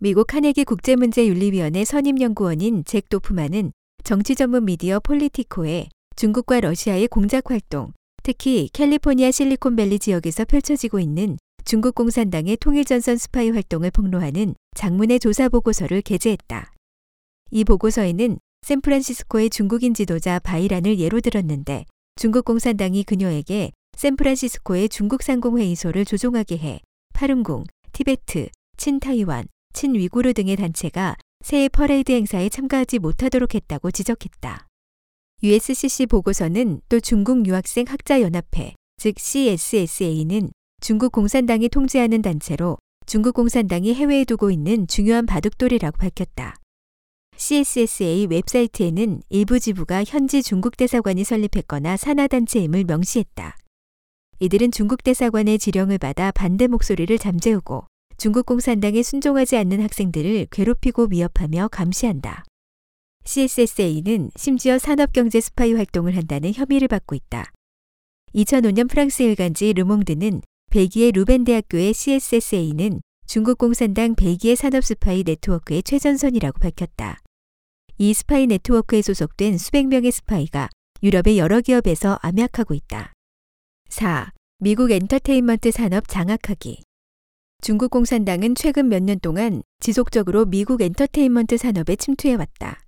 [0.00, 8.68] 미국 카네기 국제문제윤리위원회 선임연구원인 잭 도프만은 정치 전문 미디어 폴리티코에 중국과 러시아의 공작 활동, 특히
[8.72, 16.72] 캘리포니아 실리콘밸리 지역에서 펼쳐지고 있는 중국 공산당의 통일전선 스파이 활동을 폭로하는 장문의 조사 보고서를 게재했다.
[17.50, 21.84] 이 보고서에는 샌프란시스코의 중국인 지도자 바이란을 예로 들었는데
[22.16, 26.80] 중국 공산당이 그녀에게 샌프란시스코의 중국 상공회의소를 조종하게 해
[27.14, 34.66] 파룬궁, 티베트, 친타이완, 친위구르 등의 단체가 새해 퍼레이드 행사에 참가하지 못하도록 했다고 지적했다.
[35.42, 40.50] USCC 보고서는 또 중국 유학생 학자연합회, 즉 CSSA는
[40.82, 46.56] 중국 공산당이 통제하는 단체로 중국 공산당이 해외에 두고 있는 중요한 바둑돌이라고 밝혔다.
[47.36, 53.56] CSSA 웹사이트에는 일부 지부가 현지 중국 대사관이 설립했거나 산하단체임을 명시했다.
[54.40, 57.84] 이들은 중국 대사관의 지령을 받아 반대 목소리를 잠재우고
[58.16, 62.42] 중국 공산당에 순종하지 않는 학생들을 괴롭히고 위협하며 감시한다.
[63.24, 67.52] CSSA는 심지어 산업경제 스파이 활동을 한다는 혐의를 받고 있다.
[68.34, 76.58] 2005년 프랑스 일간지 르몽드는 벨기에 루벤 대학교의 CSSA는 중국 공산당 벨기에 산업 스파이 네트워크의 최전선이라고
[76.60, 77.18] 밝혔다.
[77.98, 80.70] 이 스파이 네트워크에 소속된 수백 명의 스파이가
[81.02, 83.12] 유럽의 여러 기업에서 암약하고 있다.
[83.90, 84.32] 4.
[84.60, 86.82] 미국 엔터테인먼트 산업 장악하기.
[87.60, 92.80] 중국 공산당은 최근 몇 년 동안 지속적으로 미국 엔터테인먼트 산업에 침투해왔다.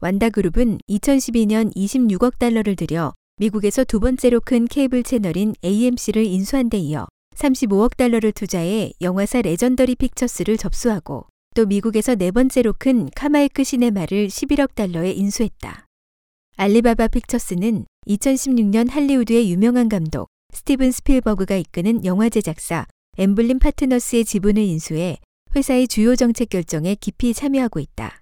[0.00, 7.08] 완다그룹은 2012년 26억 달러를 들여 미국에서 두 번째로 큰 케이블 채널인 AMC를 인수한 데 이어
[7.36, 14.74] 35억 달러를 투자해 영화사 레전더리 픽처스를 접수하고 또 미국에서 네 번째로 큰 카마이크 시네마를 11억
[14.74, 15.86] 달러에 인수했다.
[16.56, 22.86] 알리바바 픽처스는 2016년 할리우드의 유명한 감독 스티븐 스필버그가 이끄는 영화 제작사
[23.18, 25.18] 앰블린 파트너스의 지분을 인수해
[25.54, 28.20] 회사의 주요 정책 결정에 깊이 참여하고 있다.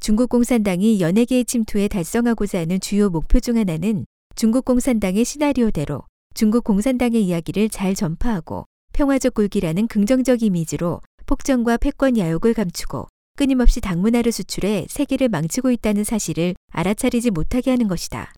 [0.00, 6.02] 중국 공산당이 연예계에 침투해 달성하고자 하는 주요 목표 중 하나는 중국 공산당의 시나리오대로
[6.36, 14.32] 중국 공산당의 이야기를 잘 전파하고 평화적 굴기라는 긍정적 이미지로 폭정과 패권 야욕을 감추고 끊임없이 당문화를
[14.32, 18.34] 수출해 세계를 망치고 있다는 사실을 알아차리지 못하게 하는 것이다.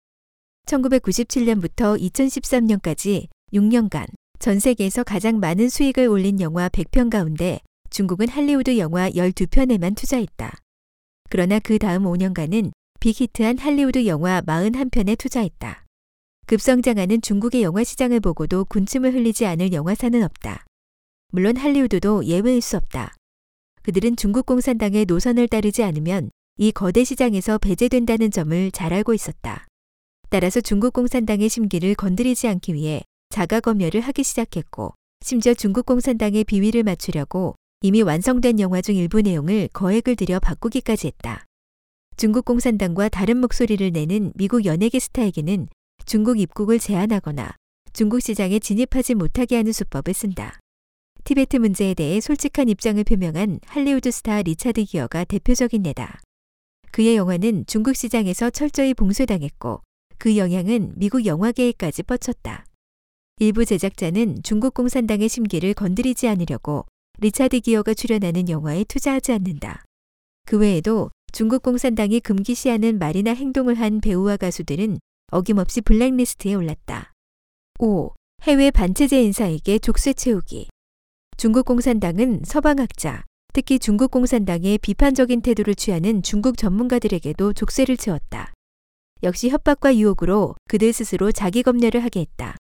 [0.66, 4.06] 1997년부터 2013년까지 6년간
[4.38, 7.58] 전 세계에서 가장 많은 수익을 올린 영화 100편 가운데
[7.90, 10.56] 중국은 할리우드 영화 12편에만 투자했다.
[11.30, 15.87] 그러나 그 다음 5년간은 빅히트한 할리우드 영화 41편에 투자했다.
[16.48, 20.64] 급성장하는 중국의 영화 시장을 보고도 군침을 흘리지 않을 영화사는 없다.
[21.30, 23.14] 물론 할리우드도 예외일 수 없다.
[23.82, 29.66] 그들은 중국 공산당의 노선을 따르지 않으면 이 거대 시장에서 배제된다는 점을 잘 알고 있었다.
[30.30, 36.82] 따라서 중국 공산당의 심기를 건드리지 않기 위해 자가 검열을 하기 시작했고, 심지어 중국 공산당의 비위를
[36.82, 41.44] 맞추려고 이미 완성된 영화 중 일부 내용을 거액을 들여 바꾸기까지 했다.
[42.16, 45.68] 중국 공산당과 다른 목소리를 내는 미국 연예계 스타에게는
[46.04, 47.54] 중국 입국을 제한하거나
[47.92, 50.58] 중국 시장에 진입하지 못하게 하는 수법을 쓴다.
[51.24, 56.20] 티베트 문제에 대해 솔직한 입장을 표명한 할리우드 스타 리차드 기어가 대표적인 예다.
[56.90, 59.82] 그의 영화는 중국 시장에서 철저히 봉쇄당했고
[60.16, 62.64] 그 영향은 미국 영화계에까지 뻗쳤다.
[63.40, 66.86] 일부 제작자는 중국 공산당의 심기를 건드리지 않으려고
[67.20, 69.84] 리차드 기어가 출연하는 영화에 투자하지 않는다.
[70.46, 74.98] 그 외에도 중국 공산당이 금기시하는 말이나 행동을 한 배우와 가수들은
[75.30, 77.12] 어김없이 블랙리스트에 올랐다.
[77.80, 78.12] 5.
[78.44, 80.70] 해외 반체제 인사에게 족쇄 채우기.
[81.36, 88.54] 중국 공산당은 서방학자, 특히 중국 공산당에 비판적인 태도를 취하는 중국 전문가들에게도 족쇄를 채웠다.
[89.22, 92.56] 역시 협박과 유혹으로 그들 스스로 자기 검열을 하게 했다.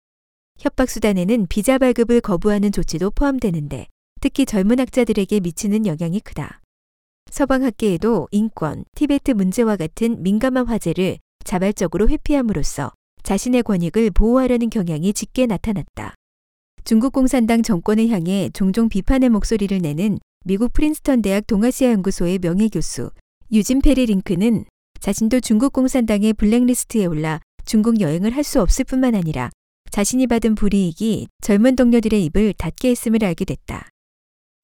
[0.60, 3.88] 협박 수단에는 비자 발급을 거부하는 조치도 포함되는데
[4.20, 6.60] 특히 젊은 학자들에게 미치는 영향이 크다.
[7.32, 12.92] 서방 학계에도 인권, 티베트 문제와 같은 민감한 화제를 자발적으로 회피함으로써
[13.24, 16.14] 자신의 권익을 보호하려는 경향이 짙게 나타났다.
[16.84, 23.12] 중국 공산당 정권을 향해 종종 비판의 목소리를 내는 미국 프린스턴 대학 동아시아 연구소의 명예 교수
[23.50, 24.66] 유진 페리 링크는
[25.00, 29.50] 자신도 중국 공산당의 블랙리스트에 올라 중국 여행을 할 수 없을 뿐만 아니라
[29.90, 33.88] 자신이 받은 불이익이 젊은 동료들의 입을 닫게 했음을 알게 됐다.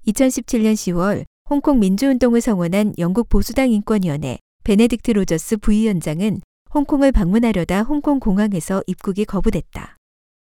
[0.07, 6.41] 2017년 10월 홍콩 민주운동을 성원한 영국 보수당 인권위원회 베네딕트 로저스 부위원장은
[6.73, 9.95] 홍콩을 방문하려다 홍콩 공항에서 입국이 거부됐다.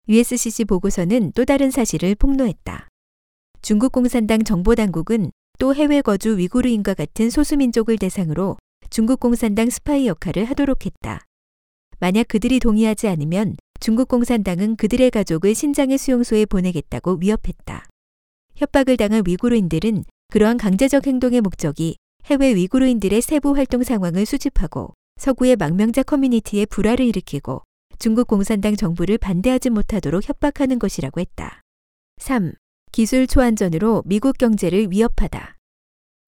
[0.09, 2.87] USCC 보고서는 또 다른 사실을 폭로했다.
[3.63, 8.57] 중국 공산당 정보당국은 또 해외 거주 위구르인과 같은 소수민족을 대상으로
[8.91, 11.25] 중국 공산당 스파이 역할을 하도록 했다.
[11.99, 17.89] 만약 그들이 동의하지 않으면 중국 공산당은 그들의 가족을 신장의 수용소에 보내겠다고 위협했다.
[18.55, 21.97] 협박을 당한 위구르인들은 그러한 강제적 행동의 목적이
[22.27, 27.63] 해외 위구르인들의 세부 활동 상황을 수집하고 서구의 망명자 커뮤니티에 불화를 일으키고
[27.99, 31.63] 중국 공산당 정부를 반대하지 못하도록 협박하는 것이라고 했다.
[32.19, 32.53] 3.
[32.93, 35.57] 기술 초안전으로 미국 경제를 위협하다.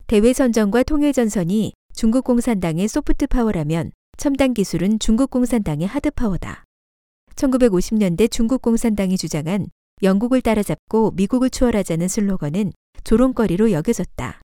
[0.07, 6.65] 대외 선전과 통일 전선이 중국 공산당의 소프트 파워라면 첨단 기술은 중국 공산당의 하드 파워다.
[7.35, 9.67] 1950년대 중국 공산당이 주장한
[10.03, 12.73] 영국을 따라잡고 미국을 추월하자는 슬로건은
[13.05, 14.41] 조롱거리로 여겨졌다.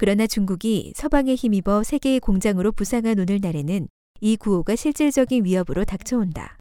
[0.00, 3.86] 그러나 중국이 서방에 힘입어 세계의 공장으로 부상한 오늘날에는
[4.22, 6.56] 이 구호가 실질적인 위협으로 닥쳐온다.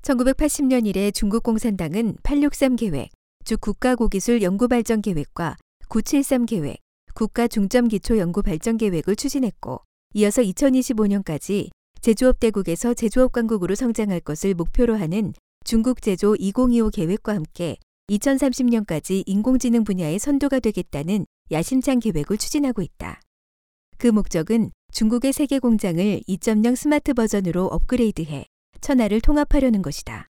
[0.00, 3.10] 1980년 이래 중국 공산당은 863 계획,
[3.44, 5.56] 즉 국가고기술 연구발전 계획과
[5.90, 6.78] 973 계획,
[7.12, 9.82] 국가 중점 기초 연구 발전 계획을 추진했고
[10.14, 11.68] 이어서 2025년까지
[12.00, 15.34] 제조업 대국에서 제조업 강국으로 성장할 것을 목표로 하는
[15.66, 17.76] 중국 제조 2025 계획과 함께
[18.08, 23.20] 2030년까지 인공지능 분야의 선도가 되겠다는 야심찬 계획을 추진하고 있다.
[23.98, 28.46] 그 목적은 중국의 세계 공장을 2.0 스마트 버전으로 업그레이드해
[28.80, 30.28] 천하를 통합하려는 것이다.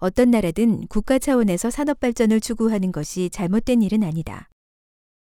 [0.00, 4.48] 어떤 나라든 국가 차원에서 산업 발전을 추구하는 것이 잘못된 일은 아니다.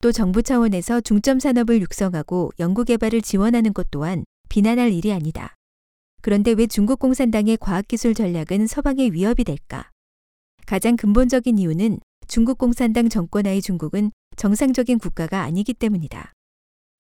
[0.02, 5.56] 또 정부 차원에서 중점 산업을 육성하고 연구 개발을 지원하는 것 또한 비난할 일이 아니다.
[6.22, 9.90] 그런데 왜 중국 공산당의 과학기술 전략은 서방의 위협이 될까?
[10.66, 16.34] 가장 근본적인 이유는 중국 공산당 정권하의 중국은 정상적인 국가가 아니기 때문이다.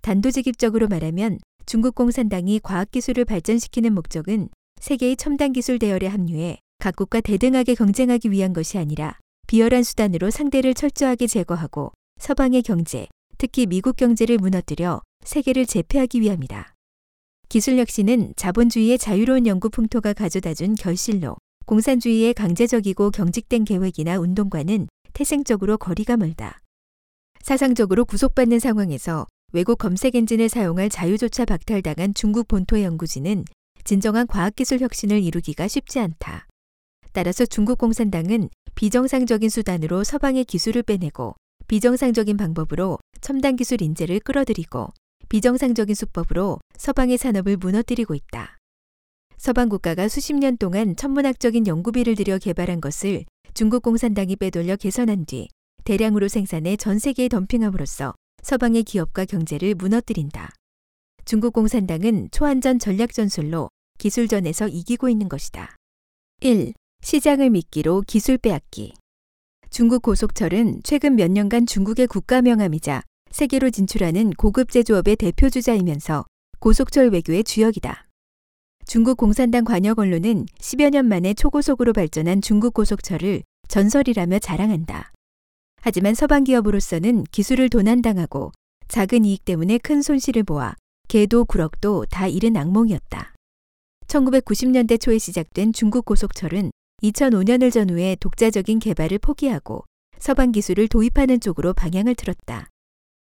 [0.02, 8.32] 단도직입적으로 말하면 중국 공산당이 과학기술을 발전시키는 목적은 세계의 첨단 기술 대열에 합류해 각국과 대등하게 경쟁하기
[8.32, 9.18] 위한 것이 아니라
[9.48, 13.08] 비열한 수단으로 상대를 철저하게 제거하고 서방의 경제,
[13.38, 16.74] 특히 미국 경제를 무너뜨려 세계를 제패하기 위함이다.
[17.50, 25.78] 기술 혁신은 자본주의의 자유로운 연구 풍토가 가져다 준 결실로 공산주의의 강제적이고 경직된 계획이나 운동과는 태생적으로
[25.78, 26.61] 거리가 멀다.
[27.44, 33.46] 사상적으로 구속받는 상황에서 외국 검색 엔진을 사용할 자유조차 박탈당한 중국 본토의 연구진은
[33.84, 36.48] 진정한 과학기술 혁신을 이루기가 쉽지 않다.
[37.14, 41.36] 따라서 중국 공산당은 비정상적인 수단으로 서방의 기술을 빼내고
[41.68, 44.89] 비정상적인 방법으로 첨단 기술 인재를 끌어들이고
[45.28, 48.58] 비정상적인 수법으로 서방의 산업을 무너뜨리고 있다.
[49.38, 55.48] 서방 국가가 수십 년 동안 천문학적인 연구비를 들여 개발한 것을 중국 공산당이 빼돌려 개선한 뒤
[55.84, 58.14] 대량으로 생산해 전 세계에 덤핑함으로써
[58.44, 60.52] 서방의 기업과 경제를 무너뜨린다.
[61.26, 63.70] 중국 공산당은 초안전 전략 전술로
[64.00, 65.76] 기술전에서 이기고 있는 것이다.
[66.42, 66.74] 1.
[67.04, 68.94] 시장을 미끼로 기술 빼앗기.
[69.70, 76.26] 중국 고속철은 최근 몇 년간 중국의 국가 명함이자 세계로 진출하는 고급 제조업의 대표 주자이면서
[76.60, 78.08] 고속철 외교의 주역이다.
[78.86, 85.12] 중국 공산당 관역 언론은 10여 년 만에 초고속으로 발전한 중국 고속철을 전설이라며 자랑한다.
[85.82, 88.52] 하지만 서방 기업으로서는 기술을 도난당하고
[88.88, 90.76] 작은 이익 때문에 큰 손실을 보아
[91.08, 93.34] 개도 구럭도 다 잃은 악몽이었다.
[94.08, 96.72] 1990년대 초에 시작된 중국 고속철은
[97.02, 99.84] 2005년을 전후해 독자적인 개발을 포기하고
[100.20, 102.70] 서방 기술을 도입하는 쪽으로 방향을 틀었다.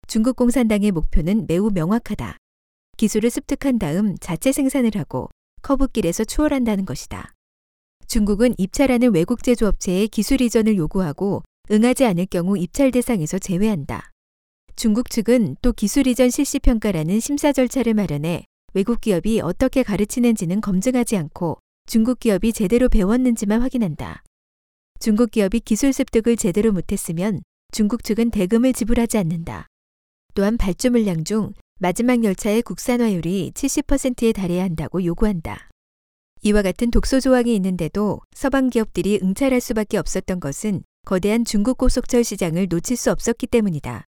[0.07, 2.37] 중국 공산당의 목표는 매우 명확하다.
[2.97, 5.29] 기술을 습득한 다음 자체 생산을 하고
[5.63, 7.33] 커브길에서 추월한다는 것이다.
[8.07, 11.41] 중국은 입찰하는 외국 제조업체의 기술 이전을 요구하고
[11.71, 14.11] 응하지 않을 경우 입찰 대상에서 제외한다.
[14.75, 21.15] 중국 측은 또 기술 이전 실시 평가라는 심사 절차를 마련해 외국 기업이 어떻게 가르치는지는 검증하지
[21.17, 21.57] 않고
[21.87, 24.21] 중국 기업이 제대로 배웠는지만 확인한다.
[24.99, 27.41] 중국 기업이 기술 습득을 제대로 못했으면
[27.71, 29.67] 중국 측은 대금을 지불하지 않는다.
[30.33, 35.69] 또한 발주 물량 중 마지막 열차의 국산화율이 70%에 달해야 한다고 요구한다.
[36.43, 42.67] 이와 같은 독소 조항이 있는데도 서방 기업들이 응찰할 수밖에 없었던 것은 거대한 중국 고속철 시장을
[42.67, 44.05] 놓칠 수 없었기 때문이다.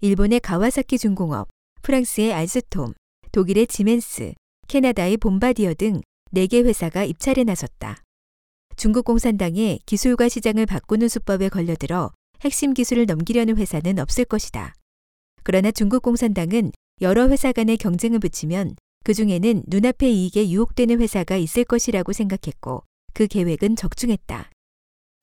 [0.00, 1.48] 일본의 가와사키 중공업,
[1.82, 2.94] 프랑스의 알스톰,
[3.30, 4.32] 독일의 지멘스,
[4.66, 6.00] 캐나다의 봄바디어 등
[6.34, 8.02] 4개 회사가 입찰에 나섰다.
[8.76, 12.10] 중국 공산당에 기술과 시장을 바꾸는 수법에 걸려들어
[12.40, 14.74] 핵심 기술을 넘기려는 회사는 없을 것이다.
[15.42, 16.72] 그러나 중국 공산당은
[17.02, 23.26] 여러 회사 간의 경쟁을 붙이면 그 중에는 눈앞의 이익에 유혹되는 회사가 있을 것이라고 생각했고 그
[23.26, 24.50] 계획은 적중했다.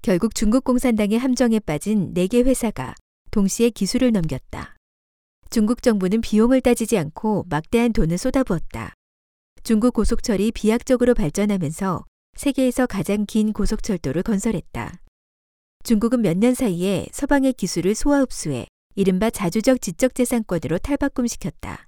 [0.01, 2.95] 결국 중국 공산당의 함정에 빠진 4개 회사가
[3.31, 4.75] 동시에 기술을 넘겼다.
[5.49, 8.93] 중국 정부는 비용을 따지지 않고 막대한 돈을 쏟아부었다.
[9.63, 12.05] 중국 고속철이 비약적으로 발전하면서
[12.37, 15.01] 세계에서 가장 긴 고속철도를 건설했다.
[15.83, 21.87] 중국은 몇 년 사이에 서방의 기술을 소화 흡수해 이른바 자주적 지적재산권으로 탈바꿈시켰다.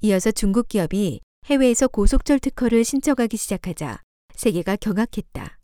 [0.00, 4.00] 이어서 중국 기업이 해외에서 고속철 특허를 신청하기 시작하자
[4.34, 5.57] 세계가 경악했다.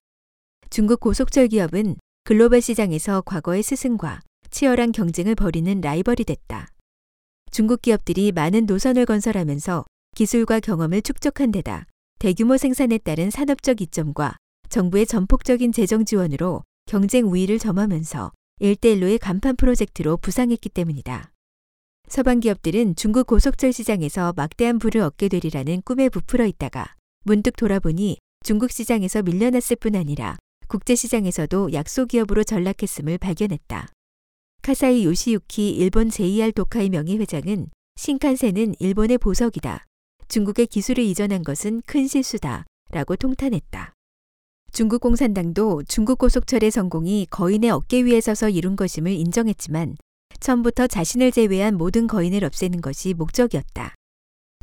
[0.74, 1.94] 중국 고속철 기업은
[2.24, 4.18] 글로벌 시장에서 과거의 스승과
[4.50, 6.66] 치열한 경쟁을 벌이는 라이벌이 됐다.
[7.52, 9.84] 중국 기업들이 많은 노선을 건설하면서
[10.16, 11.86] 기술과 경험을 축적한 데다
[12.18, 14.34] 대규모 생산에 따른 산업적 이점과
[14.68, 21.30] 정부의 전폭적인 재정 지원으로 경쟁 우위를 점하면서 일대일로의 간판 프로젝트로 부상했기 때문이다.
[22.08, 28.72] 서방 기업들은 중국 고속철 시장에서 막대한 부를 얻게 되리라는 꿈에 부풀어 있다가 문득 돌아보니 중국
[28.72, 30.36] 시장에서 밀려났을 뿐 아니라
[30.74, 33.86] 국제 시장에서도 약소 기업으로 전락했음을 발견했다.
[34.60, 39.84] 카사이 요시유키 일본 JR 도카이 명예회장은 신칸센은 일본의 보석이다.
[40.26, 42.64] 중국에 기술을 이전한 것은 큰 실수다.
[42.90, 43.92] 라고 통탄했다.
[44.72, 49.94] 중국 공산당도 중국 고속철의 성공이 거인의 어깨 위에 서서 이룬 것임을 인정했지만
[50.40, 53.94] 처음부터 자신을 제외한 모든 거인을 없애는 것이 목적이었다.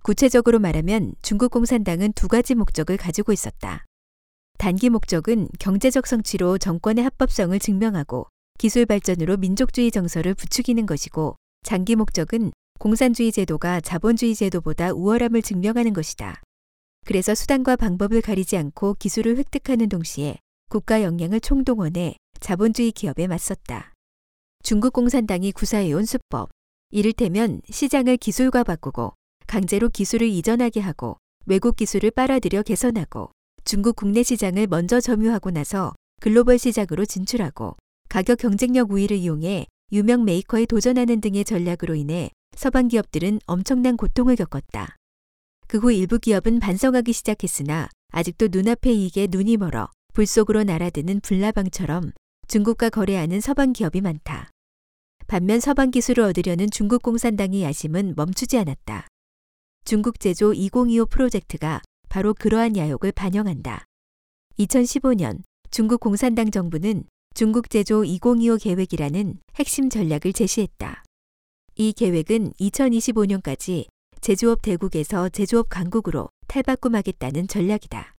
[0.04, 3.86] 구체적으로 말하면 중국 공산당은 두 가지 목적을 가지고 있었다.
[4.62, 8.28] 단기 목적은 경제적 성취로 정권의 합법성을 증명하고
[8.60, 16.44] 기술 발전으로 민족주의 정서를 부추기는 것이고 장기 목적은 공산주의 제도가 자본주의 제도보다 우월함을 증명하는 것이다.
[17.08, 20.38] 그래서 수단과 방법을 가리지 않고 기술을 획득하는 동시에
[20.70, 23.94] 국가 역량을 총동원해 자본주의 기업에 맞섰다.
[24.62, 26.52] 중국 공산당이 구사해온 수법,
[26.92, 29.14] 이를테면 시장을 기술과 바꾸고
[29.48, 33.32] 강제로 기술을 이전하게 하고 외국 기술을 빨아들여 개선하고
[33.64, 37.76] 중국 국내 시장을 먼저 점유하고 나서 글로벌 시장으로 진출하고
[38.10, 44.96] 가격 경쟁력 우위를 이용해 유명 메이커에 도전하는 등의 전략으로 인해 서방 기업들은 엄청난 고통을 겪었다.
[45.68, 52.12] 그 후 일부 기업은 반성하기 시작했으나 아직도 눈앞의 이익에 눈이 멀어 불 속으로 날아드는 불나방처럼
[52.48, 54.50] 중국과 거래하는 서방 기업이 많다.
[55.28, 59.08] 반면 서방 기술을 얻으려는 중국 공산당의 야심은 멈추지 않았다.
[59.86, 61.82] 중국 제조 2025 프로젝트가
[62.12, 63.86] 바로 그러한 야욕을 반영한다.
[64.60, 71.06] 2015년 중국 공산당 정부는 중국 제조 2025 계획이라는 핵심 전략을 제시했다.
[71.76, 73.86] 이 계획은 2025년까지
[74.20, 78.14] 제조업 대국에서 제조업 강국으로 탈바꿈하겠다는 전략이다.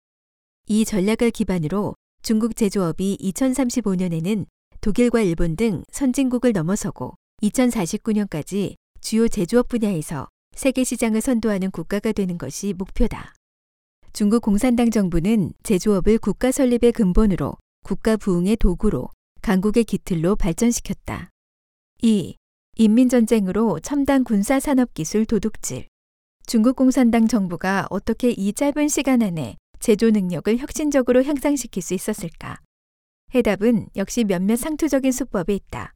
[0.69, 4.47] 이 전략을 기반으로 중국 제조업이 2035년에는
[4.81, 7.13] 독일과 일본 등 선진국을 넘어서고
[7.43, 13.35] 2049년까지 주요 제조업 분야에서 세계 시장을 선도하는 국가가 되는 것이 목표다.
[14.15, 19.09] 중국 공산당 정부는 제조업을 국가 설립의 근본으로 국가 부흥의 도구로
[19.41, 21.31] 강국의 기틀로 발전시켰다.
[22.03, 22.35] 2.
[22.77, 25.87] 인민전쟁으로 첨단 군사 산업 기술 도둑질.
[26.45, 32.59] 중국 공산당 정부가 어떻게 이 짧은 시간 안에 제조 능력을 혁신적으로 향상시킬 수 있었을까?
[33.33, 35.95] 해답은 역시 몇몇 상투적인 수법이 있다.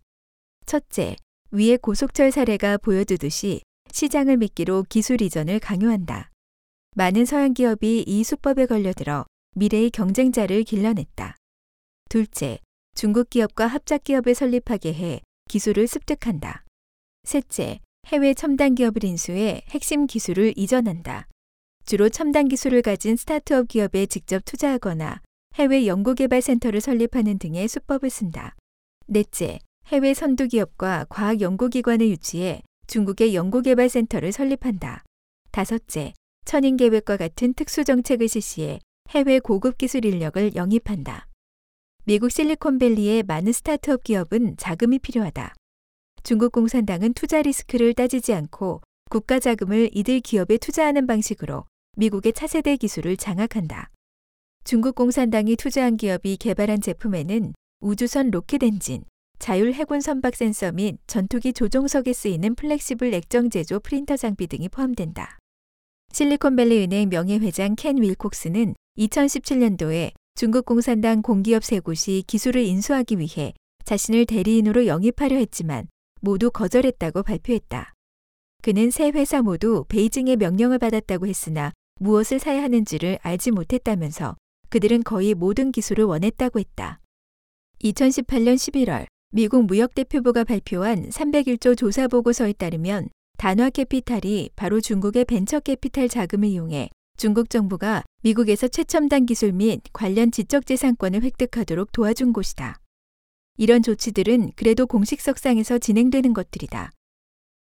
[0.65, 1.15] 첫째,
[1.51, 3.61] 위의 고속철 사례가 보여두듯이
[3.91, 6.32] 시장을 미끼로 기술 이전을 강요한다.
[6.95, 9.25] 많은 서양 기업이 이 수법에 걸려들어
[9.55, 11.35] 미래의 경쟁자를 길러냈다.
[12.09, 12.59] 둘째,
[12.95, 16.63] 중국 기업과 합작 기업을 설립하게 해 기술을 습득한다.
[17.23, 21.27] 셋째, 해외 첨단 기업을 인수해 핵심 기술을 이전한다.
[21.85, 25.21] 주로 첨단 기술을 가진 스타트업 기업에 직접 투자하거나
[25.55, 28.55] 해외 연구개발센터를 설립하는 등의 수법을 쓴다.
[29.07, 35.03] 넷째, 해외 선두 기업과 과학 연구기관을 유치해 중국의 연구개발센터를 설립한다.
[35.51, 36.13] 다섯째,
[36.48, 38.80] 천인 계획과 같은 특수 정책을 실시해
[39.10, 41.28] 해외 고급 기술 인력을 영입한다.
[42.06, 45.54] 미국 실리콘밸리의 많은 스타트업 기업은 자금이 필요하다.
[46.24, 48.80] 중국 공산당은 투자 리스크를 따지지 않고
[49.10, 51.66] 국가 자금을 이들 기업에 투자하는 방식으로
[51.98, 53.89] 미국의 차세대 기술을 장악한다.
[54.64, 59.04] 중국 공산당이 투자한 기업이 개발한 제품에는 우주선 로켓 엔진,
[59.38, 65.36] 자율 해군 선박 센서 및 전투기 조종석에 쓰이는 flexible 액정 제조 프린터 장비 등이 포함된다.
[66.18, 73.53] 실리콘밸리 은행 명예회장 켄 윌콕스는 2017년도에 중국 공산당 공기업 세 곳이 기술을 인수하기 위해
[73.86, 75.88] 자신을 대리인으로 영입하려 했지만
[76.20, 77.93] 모두 거절했다고 발표했다.
[78.64, 84.36] 그는 세 회사 모두 베이징의 명령을 받았다고 했으나 무엇을 사야 하는지를 알지 못했다면서
[84.70, 86.99] 그들은 거의 모든 기술을 원했다고 했다.
[87.84, 96.09] 2018년 11월 미국 무역대표부가 발표한 301조 조사 보고서에 따르면 단화 캐피탈이 바로 중국의 벤처 캐피탈
[96.09, 102.79] 자금을 이용해 중국 정부가 미국에서 최첨단 기술 및 관련 지적재산권을 획득하도록 도와준 곳이다.
[103.57, 106.89] 이런 조치들은 그래도 공식석상에서 진행되는 것들이다.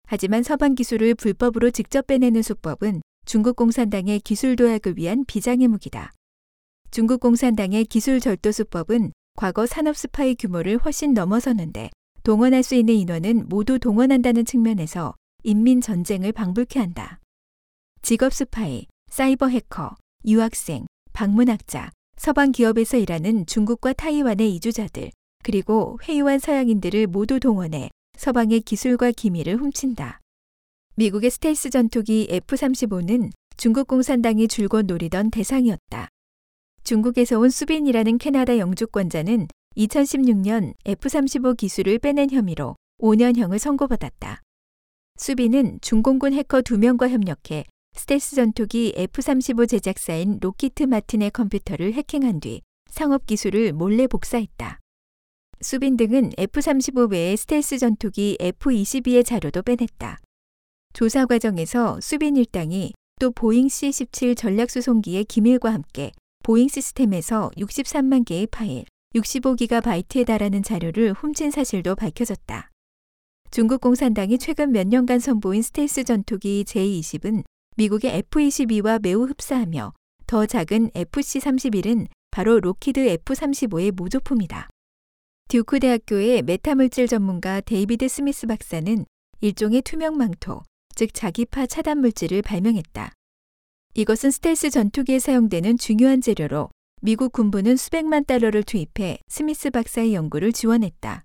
[0.07, 6.13] 하지만 서방 기술을 불법으로 직접 빼내는 수법은 중국 공산당의 기술 도약을 위한 비장의 무기다.
[6.91, 11.89] 중국 공산당의 기술 절도 수법은 과거 산업 스파이 규모를 훨씬 넘어서는데
[12.25, 15.15] 동원할 수 있는 인원은 모두 동원한다는 측면에서
[15.45, 17.19] 인민 전쟁을 방불케 한다.
[18.01, 25.11] 직업 스파이, 사이버 해커, 유학생, 방문학자, 서방 기업에서 일하는 중국과 타이완의 이주자들,
[25.43, 30.21] 그리고 회유한 서양인들을 모두 동원해 서방의 기술과 기밀을 훔친다.
[30.95, 36.09] 미국의 스텔스 전투기 F-35는 중국 공산당이 줄곧 노리던 대상이었다.
[36.85, 44.41] 중국에서 온 수빈이라는 캐나다 영주권자는 2016년 F-35 기술을 빼낸 혐의로 5년형을 선고받았다.
[45.17, 53.27] 수비는 중공군 해커 2명과 협력해 스텔스 전투기 F-35 제작사인 록히드 마틴의 컴퓨터를 해킹한 뒤 상업
[53.27, 54.81] 기술을 몰래 복사했다.
[55.61, 60.19] 수빈 등은 F-35 외에 스텔스 전투기 F-22의 자료도 빼냈다.
[60.93, 66.11] 조사 과정에서 수빈 일당이 또 보잉 C-17 전략수송기의 기밀과 함께
[66.43, 68.85] 보잉 시스템에서 63만 개의 파일,
[69.15, 72.72] 65기가바이트에 달하는 자료를 훔친 사실도 밝혀졌다.
[73.53, 77.45] 중국 공산당이 최근 몇 년간 선보인 스텔스 전투기 J-20은
[77.77, 79.93] 미국의 F-22와 매우 흡사하며
[80.27, 84.71] 더 작은 FC-31은 바로 록히드 F-35의 모조품이다.
[85.51, 89.05] 듀크 대학교의 메타물질 전문가 데이비드 스미스 박사는
[89.43, 90.63] 일종의 투명 망토,
[90.95, 93.13] 즉 자기파 차단 물질을 발명했다.
[93.93, 96.71] 이것은 스텔스 전투기에 사용되는 중요한 재료로
[97.03, 101.23] 미국 군부는 수백만 달러를 투입해 스미스 박사의 연구를 지원했다.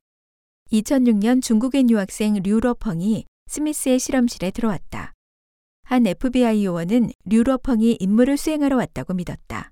[0.72, 5.14] 2006년 중국인 유학생 류러펑이 스미스의 실험실에 들어왔다.
[5.84, 9.72] 한 FBI 요원은 류러펑이 임무를 수행하러 왔다고 믿었다.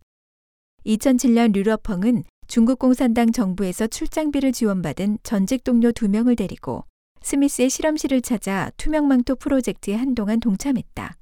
[0.85, 6.85] 2007년 류러펑은 중국 공산당 정부에서 출장비를 지원받은 전직 동료 두 명을 데리고
[7.21, 11.17] 스미스의 실험실을 찾아 투명망토 프로젝트에 한동안 동참했다.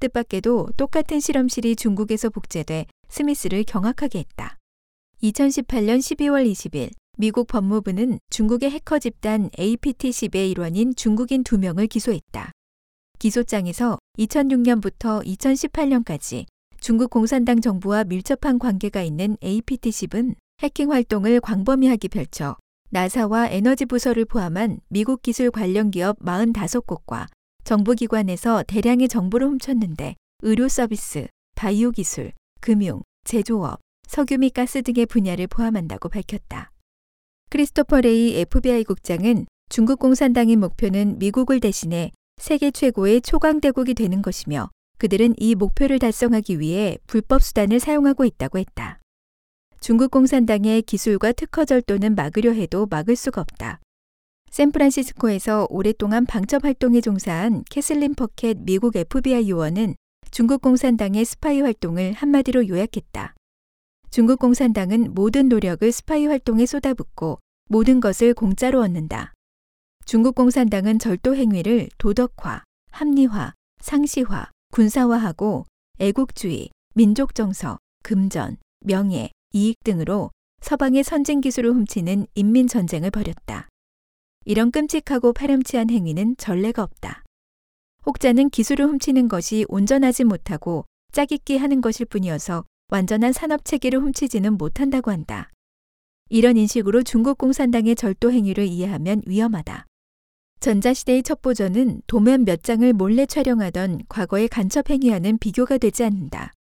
[0.00, 4.58] 뜻밖에도 똑같은 실험실이 중국에서 복제돼 스미스를 경악하게 했다.
[5.22, 12.52] 2018년 12월 20일 미국 법무부는 중국의 해커 집단 APT10의 일원인 중국인 두 명을 기소했다.
[13.18, 16.46] 기소장에서 2006년부터 2018년까지
[16.80, 22.56] 중국 공산당 정부와 밀접한 관계가 있는 APT10은 해킹 활동을 광범위하게 펼쳐
[22.90, 27.26] 나사와 에너지 부서를 포함한 미국 기술 관련 기업 45곳과
[27.64, 35.46] 정부기관에서 대량의 정보를 훔쳤는데 의료 서비스, 바이오 기술, 금융, 제조업, 석유 및 가스 등의 분야를
[35.46, 36.71] 포함한다고 밝혔다.
[37.52, 45.34] 크리스토퍼 레이 FBI 국장은 중국 공산당의 목표는 미국을 대신해 세계 최고의 초강대국이 되는 것이며 그들은
[45.36, 49.00] 이 목표를 달성하기 위해 불법 수단을 사용하고 있다고 했다.
[49.82, 53.80] 중국 공산당의 기술과 특허 절도는 막으려 해도 막을 수가 없다.
[54.50, 59.94] 샌프란시스코에서 오랫동안 방첩 활동에 종사한 캐슬린 퍼켓 미국 FBI 요원은
[60.30, 63.34] 중국 공산당의 스파이 활동을 한마디로 요약했다.
[64.12, 67.38] 중국 공산당은 모든 노력을 스파이 활동에 쏟아붓고
[67.70, 69.32] 모든 것을 공짜로 얻는다.
[70.04, 75.64] 중국 공산당은 절도 행위를 도덕화, 합리화, 상시화, 군사화하고
[75.98, 83.68] 애국주의, 민족 정서, 금전, 명예, 이익 등으로 서방의 선진 기술을 훔치는 인민 전쟁을 벌였다.
[84.44, 87.22] 이런 끔찍하고 파렴치한 행위는 전례가 없다.
[88.04, 95.10] 혹자는 기술을 훔치는 것이 온전하지 못하고 짜깁기 하는 것일 뿐이어서 완전한 산업 체계를 훔치지는 못한다고
[95.10, 95.50] 한다.
[96.28, 99.86] 이런 인식으로 중국 공산당의 절도 행위를 이해하면 위험하다.
[100.60, 106.52] 전자시대의 첩보전은 도면 몇 장을 몰래 촬영하던 과거의 간첩 행위와는 비교가 되지 않는다.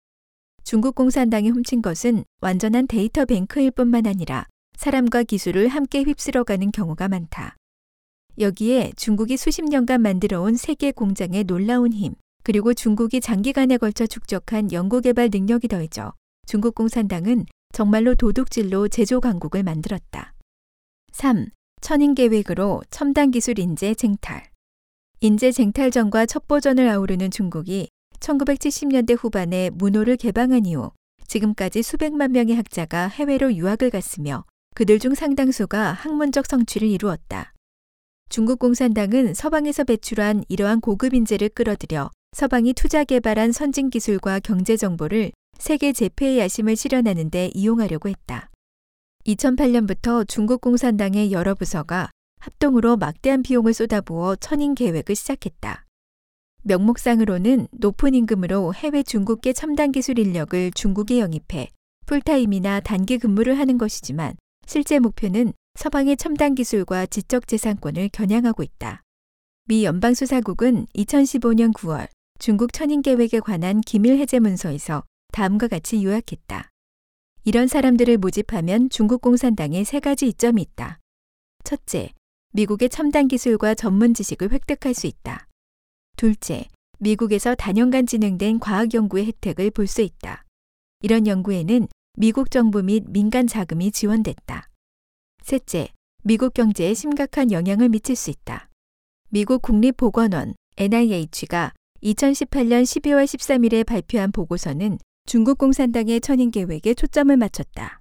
[0.62, 7.56] 중국 공산당이 훔친 것은 완전한 데이터 뱅크일 뿐만 아니라 사람과 기술을 함께 휩쓸어가는 경우가 많다.
[8.38, 12.14] 여기에 중국이 수십 년간 만들어온 세계 공장의 놀라운 힘,
[12.44, 16.12] 그리고 중국이 장기간에 걸쳐 축적한 연구개발 능력이 더해져
[16.50, 20.34] 중국 공산당은 정말로 도둑질로 제조 강국을 만들었다.
[21.12, 21.46] 3.
[21.80, 24.42] 천인 계획으로 첨단 기술 인재 쟁탈.
[25.20, 27.88] 인재 쟁탈전과 첩보전을 아우르는 중국이
[28.18, 30.90] 1970년대 후반에 문호를 개방한 이후
[31.28, 34.44] 지금까지 수백만 명의 학자가 해외로 유학을 갔으며
[34.74, 37.54] 그들 중 상당수가 학문적 성취를 이루었다.
[38.28, 45.30] 중국 공산당은 서방에서 배출한 이러한 고급 인재를 끌어들여 서방이 투자 개발한 선진 기술과 경제 정보를
[45.60, 48.50] 세계 재패의 야심을 실현하는 데 이용하려고 했다.
[49.26, 52.08] 2008년부터 중국 공산당의 여러 부서가
[52.40, 55.84] 합동으로 막대한 비용을 쏟아부어 천인 계획을 시작했다.
[56.62, 61.68] 명목상으로는 높은 임금으로 해외 중국계 첨단 기술 인력을 중국에 영입해
[62.06, 64.36] 풀타임이나 단기 근무를 하는 것이지만
[64.66, 69.02] 실제 목표는 서방의 첨단 기술과 지적 재산권을 겨냥하고 있다.
[69.68, 72.08] 미 연방수사국은 2015년 9월
[72.38, 76.70] 중국 천인 계획에 관한 기밀 해제 문서에서 다음과 같이 요약했다.
[77.44, 80.98] 이런 사람들을 모집하면 중국 공산당에 세 가지 이점이 있다.
[81.64, 82.10] 첫째,
[82.52, 85.46] 미국의 첨단 기술과 전문 지식을 획득할 수 있다.
[86.16, 86.66] 둘째,
[86.98, 90.44] 미국에서 단연간 진행된 과학 연구의 혜택을 볼 수 있다.
[91.00, 94.68] 이런 연구에는 미국 정부 및 민간 자금이 지원됐다.
[95.42, 95.88] 셋째,
[96.22, 98.68] 미국 경제에 심각한 영향을 미칠 수 있다.
[99.30, 101.72] 미국 국립보건원 NIH가
[102.02, 104.98] 2018년 12월 13일에 발표한 보고서는
[105.30, 108.00] 중국 공산당의 천인 계획에 초점을 맞췄다.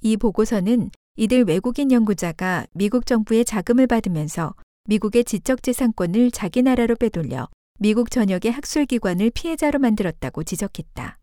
[0.00, 4.54] 이 보고서는 이들 외국인 연구자가 미국 정부의 자금을 받으면서
[4.88, 11.18] 미국의 지적재산권을 자기 나라로 빼돌려 미국 전역의 학술기관을 피해자로 만들었다고 지적했다.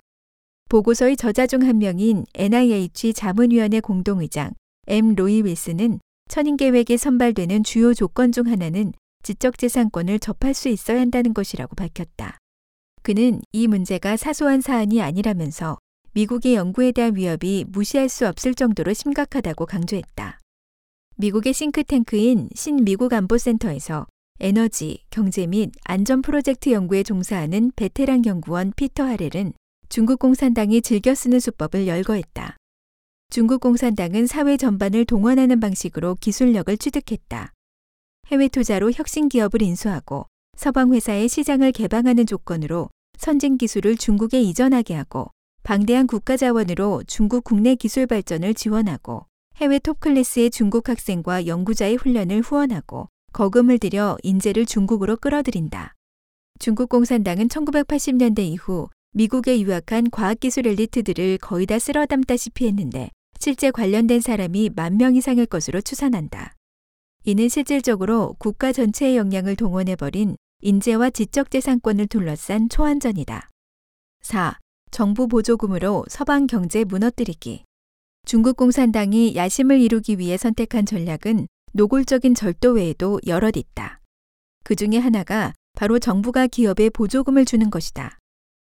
[0.69, 4.51] 보고서의 저자 중 한 명인 NIH 자문위원회 공동의장
[4.85, 5.15] M.
[5.15, 8.93] 로이 윌스는 천인 계획에 선발되는 주요 조건 중 하나는
[9.23, 12.37] 지적재산권을 접할 수 있어야 한다는 것이라고 밝혔다.
[13.01, 15.77] 그는 이 문제가 사소한 사안이 아니라면서
[16.13, 20.39] 미국의 연구에 대한 위협이 무시할 수 없을 정도로 심각하다고 강조했다.
[21.17, 24.07] 미국의 싱크탱크인 신미국 안보센터에서
[24.39, 29.51] 에너지, 경제 및 안전 프로젝트 연구에 종사하는 베테랑 연구원 피터 하렐은
[29.89, 32.55] 중국 공산당이 즐겨 쓰는 수법을 열거했다.
[33.29, 37.51] 중국 공산당은 사회 전반을 동원하는 방식으로 기술력을 취득했다.
[38.31, 40.27] 해외 투자로 혁신 기업을 인수하고
[40.59, 45.31] 서방 회사의 시장을 개방하는 조건으로 선진 기술을 중국에 이전하게 하고
[45.63, 53.07] 방대한 국가 자원으로 중국 국내 기술 발전을 지원하고 해외 톱클래스의 중국 학생과 연구자의 훈련을 후원하고
[53.31, 55.95] 거금을 들여 인재를 중국으로 끌어들인다.
[56.59, 64.19] 중국 공산당은 1980년대 이후 미국에 유학한 과학기술 엘리트들을 거의 다 쓸어 담다시피 했는데 실제 관련된
[64.19, 66.57] 사람이 만 명 이상일 것으로 추산한다.
[67.23, 73.47] 이는 실질적으로 국가 전체의 역량을 동원해버린 인재와 지적재산권을 둘러싼 초안전이다.
[74.21, 74.57] 4.
[74.91, 77.63] 정부 보조금으로 서방 경제 무너뜨리기.
[78.25, 84.01] 중국 공산당이 야심을 이루기 위해 선택한 전략은 노골적인 절도 외에도 여럿 있다.
[84.65, 88.17] 그 중에 하나가 바로 정부가 기업에 보조금을 주는 것이다.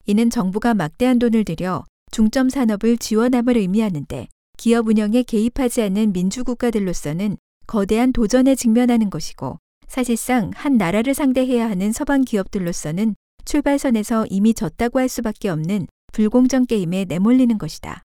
[0.06, 8.14] 이는 정부가 막대한 돈을 들여 중점 산업을 지원함을 의미하는데 기업 운영에 개입하지 않는 민주국가들로서는 거대한
[8.14, 9.58] 도전에 직면하는 것이고
[9.92, 13.14] 사실상 한 나라를 상대해야 하는 서방 기업들로서는
[13.44, 18.02] 출발선에서 이미 졌다고 할 수밖에 없는 불공정 게임에 내몰리는 것이다.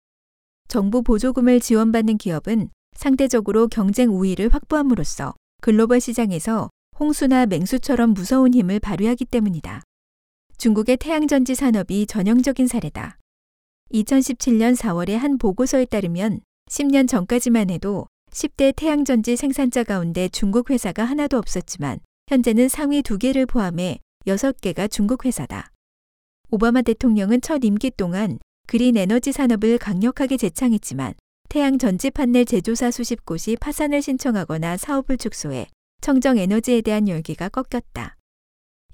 [0.66, 9.26] 정부 보조금을 지원받는 기업은 상대적으로 경쟁 우위를 확보함으로써 글로벌 시장에서 홍수나 맹수처럼 무서운 힘을 발휘하기
[9.26, 9.82] 때문이다.
[10.56, 13.18] 중국의 태양전지 산업이 전형적인 사례다.
[13.92, 21.38] 2017년 4월의 한 보고서에 따르면 10년 전까지만 해도 10대 태양전지 생산자 가운데 중국 회사가 하나도
[21.38, 25.70] 없었지만 현재는 상위 2개를 포함해 6개가 중국 회사다.
[26.50, 31.14] 오바마 대통령은 첫 임기 동안 그린 에너지 산업을 강력하게 제창했지만
[31.48, 35.68] 태양 전지 판넬 제조사 수십 곳이 파산을 신청하거나 사업을 축소해
[36.00, 38.16] 청정 에너지에 대한 열기가 꺾였다.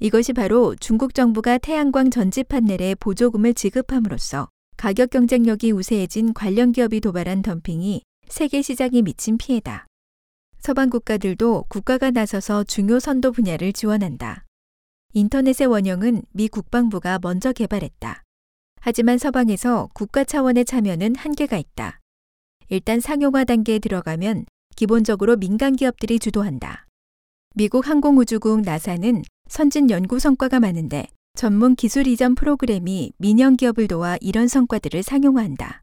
[0.00, 7.40] 이것이 바로 중국 정부가 태양광 전지 판넬에 보조금을 지급함으로써 가격 경쟁력이 우세해진 관련 기업이 도발한
[7.40, 9.86] 덤핑이 세계 시장에 미친 피해다.
[10.60, 14.44] 서방 국가들도 국가가 나서서 중요 선도 분야를 지원한다.
[15.14, 18.22] 인터넷의 원형은 미 국방부가 먼저 개발했다.
[18.80, 21.98] 하지만 서방에서 국가 차원의 참여는 한계가 있다.
[22.68, 24.44] 일단 상용화 단계에 들어가면
[24.76, 26.86] 기본적으로 민간 기업들이 주도한다.
[27.56, 34.46] 미국 항공우주국 나사는 선진 연구 성과가 많은데 전문 기술 이전 프로그램이 민영 기업을 도와 이런
[34.46, 35.82] 성과들을 상용화한다.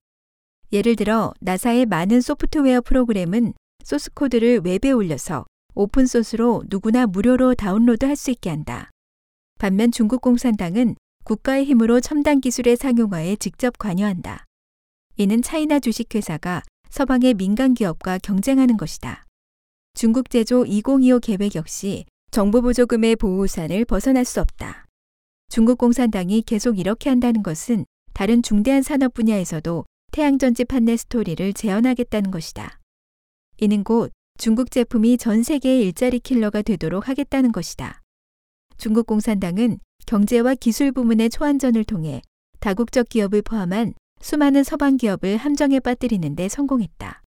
[0.72, 3.54] 예를 들어 나사의 많은 소프트웨어 프로그램은
[3.84, 5.46] 소스 코드를 웹에 올려서
[5.76, 8.90] 오픈소스로 누구나 무료로 다운로드 할 수 있게 한다.
[9.60, 14.46] 반면 중국 공산당은 국가의 힘으로 첨단 기술의 상용화에 직접 관여한다.
[15.18, 19.24] 이는 차이나 주식회사가 서방의 민간 기업과 경쟁하는 것이다.
[19.94, 24.86] 중국 제조 2025 계획 역시 정부 보조금의 보호우산을 벗어날 수 없다.
[25.50, 32.80] 중국 공산당이 계속 이렇게 한다는 것은 다른 중대한 산업 분야에서도 태양전지 판넬 스토리를 재현하겠다는 것이다.
[33.60, 38.02] 이는 곧 중국 제품이 전 세계의 일자리 킬러가 되도록 하겠다는 것이다.
[38.78, 42.22] 중국 공산당은 경제와 기술 부문의 초안전을 통해
[42.60, 47.22] 다국적 기업을 포함한 수많은 서방 기업을 함정에 빠뜨리는데 성공했다.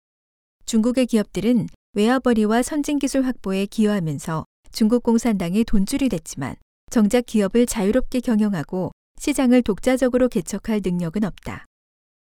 [0.65, 6.55] 중국의 기업들은 외화벌이와 선진 기술 확보에 기여하면서 중국 공산당의 돈줄이 됐지만
[6.89, 11.65] 정작 기업을 자유롭게 경영하고 시장을 독자적으로 개척할 능력은 없다.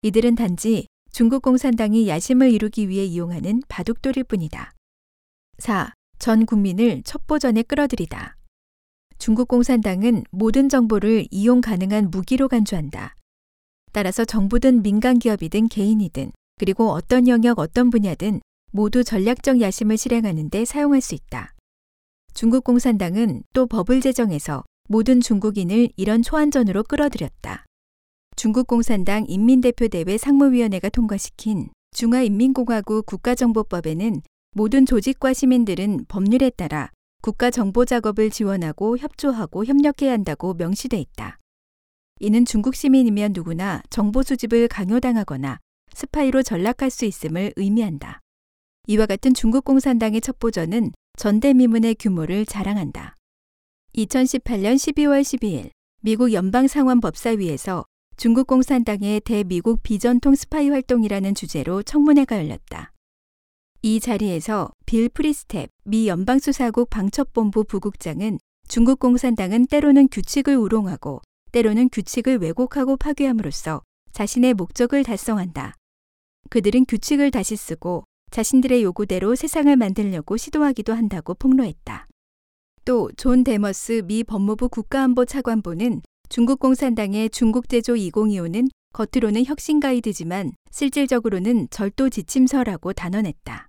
[0.03, 4.73] 이들은 단지 중국 공산당이 야심을 이루기 위해 이용하는 바둑돌일 뿐이다.
[5.59, 5.93] 4.
[6.21, 8.37] 전 국민을 첩보전에 끌어들이다.
[9.19, 13.17] 중국 공산당은 모든 정보를 이용 가능한 무기로 간주한다.
[13.93, 18.41] 따라서 정부든 민간 기업이든 개인이든 그리고 어떤 영역 어떤 분야든
[18.71, 21.55] 모두 전략적 야심을 실행하는데 사용할 수 있다.
[22.35, 27.65] 중국 공산당은 또 법을 제정해서 모든 중국인을 이런 초안전으로 끌어들였다.
[28.39, 34.23] 중국 공산당 인민대표대회 상무위원회가 통과시킨 중화인민공화국 국가정보법에는
[34.55, 41.39] 모든 조직과 시민들은 법률에 따라 국가 정보 작업을 지원하고 협조하고 협력해야 한다고 명시돼 있다.
[42.21, 45.59] 이는 중국 시민이면 누구나 정보 수집을 강요당하거나
[45.93, 48.21] 스파이로 전락할 수 있음을 의미한다.
[48.87, 53.17] 이와 같은 중국 공산당의 첩보전은 전대미문의 규모를 자랑한다.
[53.97, 55.71] 2018년 12월 12일
[56.03, 57.85] 미국 연방상원법사위에서
[58.19, 62.93] 중국 공산당의 대미국 비전통 스파이 활동이라는 주제로 청문회가 열렸다.
[63.83, 71.21] 이 자리에서 빌 프리스텝 미 연방수사국 방첩본부 부국장은 중국 공산당은 때로는 규칙을 우롱하고
[71.53, 75.75] 때로는 규칙을 왜곡하고 파괴함으로써 자신의 목적을 달성한다.
[76.51, 78.03] 그들은 규칙을 다시 쓰고
[78.33, 82.09] 자신들의 요구대로 세상을 만들려고 시도하기도 한다고 폭로했다.
[82.85, 90.53] 또 존 데머스 미 법무부 국가안보 차관보는 중국 공산당의 중국 제조 2025는 겉으로는 혁신 가이드지만
[90.71, 93.69] 실질적으로는 절도 지침서라고 단언했다.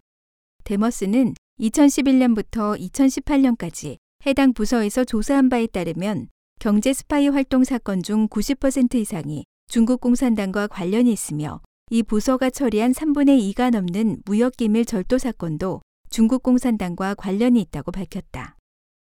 [0.65, 3.95] 데머스는 2011년부터 2018년까지
[4.25, 6.27] 해당 부서에서 조사한 바에 따르면
[6.59, 13.53] 경제 스파이 활동 사건 중 90% 이상이 중국 공산당과 관련이 있으며 이 부서가 처리한 3분의
[13.53, 18.58] 2가 넘는 무역기밀 절도 사건도 중국 공산당과 관련이 있다고 밝혔다.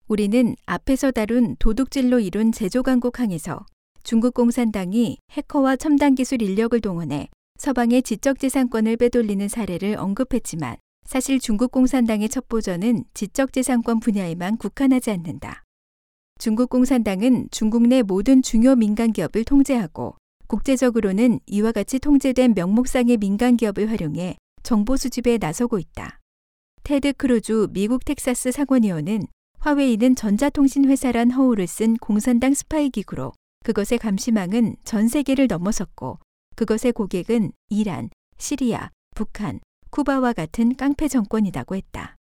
[0.10, 3.64] 우리는 앞에서 다룬 도둑질로 이룬 제조강국항에서
[4.02, 7.30] 중국 공산당이 해커와 첨단 기술 인력을 동원해
[7.60, 15.64] 서방의 지적재산권을 빼돌리는 사례를 언급했지만 사실 중국 공산당의 첩보전은 지적재산권 분야에만 국한하지 않는다.
[16.40, 20.16] 중국 공산당은 중국 내 모든 중요 민간 기업을 통제하고
[20.48, 26.18] 국제적으로는 이와 같이 통제된 명목상의 민간 기업을 활용해 정보 수집에 나서고 있다.
[26.82, 29.28] 테드 크루즈 미국 텍사스 상원의원은
[29.60, 33.34] 화웨이는 전자통신 회사란 허울을 쓴 공산당 스파이 기구로
[33.66, 36.20] 그것의 감시망은 전 세계를 넘어섰고
[36.56, 42.16] 그것의 고객은 이란, 시리아, 북한, 쿠바와 같은 깡패 정권이라고 했다.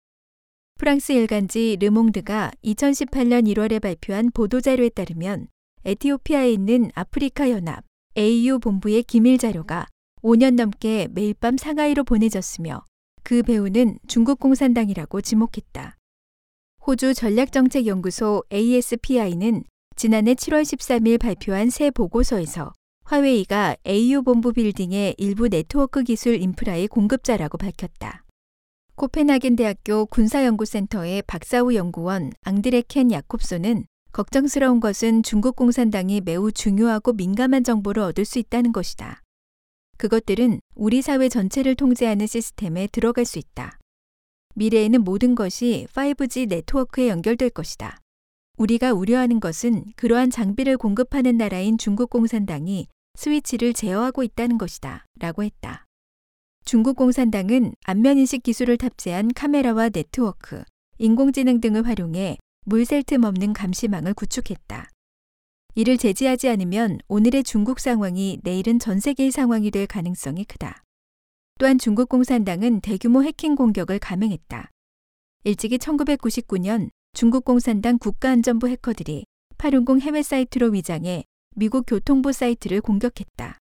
[0.79, 5.49] 프랑스 일간지 르몽드가 2018년 1월에 발표한 보도자료에 따르면
[5.85, 7.85] 에티오피아에 있는 아프리카 연합
[8.17, 9.89] AU 본부의 기밀 자료가
[10.23, 12.83] 5년 넘게 매일 밤 상하이로 보내졌으며
[13.23, 15.96] 그 배우는 중국 공산당이라고 지목했다.
[16.87, 19.65] 호주 전략정책연구소 ASPI는
[19.97, 22.73] 지난해 7월 13일 발표한 새 보고서에서
[23.03, 28.23] 화웨이가 AU 본부 빌딩의 일부 네트워크 기술 인프라의 공급자라고 밝혔다.
[28.95, 37.65] 코펜하겐 대학교 군사연구센터의 박사우 연구원 앙드레 켄 야콥소는 걱정스러운 것은 중국 공산당이 매우 중요하고 민감한
[37.65, 39.23] 정보를 얻을 수 있다는 것이다.
[39.99, 43.77] 그것들은 우리 사회 전체를 통제하는 시스템에 들어갈 수 있다.
[44.57, 48.01] 미래에는 모든 것이 5G 네트워크에 연결될 것이다.
[48.57, 55.05] 우리가 우려하는 것은 그러한 장비를 공급하는 나라인 중국 공산당이 스위치를 제어하고 있다는 것이다.
[55.19, 55.85] 라고 했다.
[56.65, 60.65] 중국 공산당은 안면인식 기술을 탑재한 카메라와 네트워크,
[60.99, 64.89] 인공지능 등을 활용해 물샐 틈 없는 감시망을 구축했다.
[65.75, 70.83] 이를 제지하지 않으면 오늘의 중국 상황이 내일은 전 세계의 상황이 될 가능성이 크다.
[71.59, 74.71] 또한 중국 공산당은 대규모 해킹 공격을 감행했다.
[75.45, 79.25] 일찍이 1999년 중국 공산당 국가안전부 해커들이
[79.57, 83.57] 860 해외 사이트로 위장해 미국 교통부 사이트를 공격했다.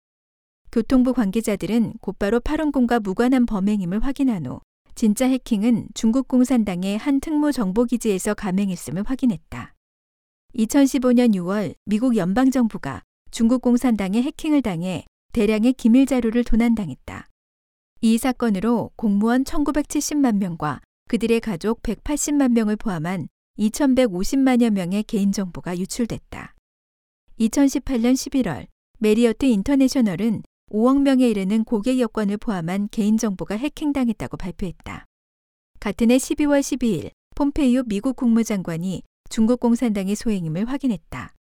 [0.72, 4.60] 교통부 관계자들은 곧바로 8원공과 무관한 범행임을 확인한 후
[4.96, 9.76] 진짜 해킹은 중국 공산당의 한 특무 정보기지에서 감행했음을 확인했다.
[10.56, 17.28] 2015년 6월 미국 연방정부가 중국 공산당의 해킹을 당해 대량의 기밀 자료를 도난당했다.
[18.06, 26.54] 이 사건으로 공무원 1970만 명과 그들의 가족 180만 명을 포함한 2150만여 명의 개인정보가 유출됐다.
[27.40, 28.68] 2018년 11월
[29.00, 35.06] 메리어트 인터내셔널은 5억 명에 이르는 고객 여권을 포함한 개인정보가 해킹당했다고 발표했다.
[35.80, 41.34] 같은 해 12월 12일 폼페이오 미국 국무장관이 중국 공산당의 소행임을 확인했다.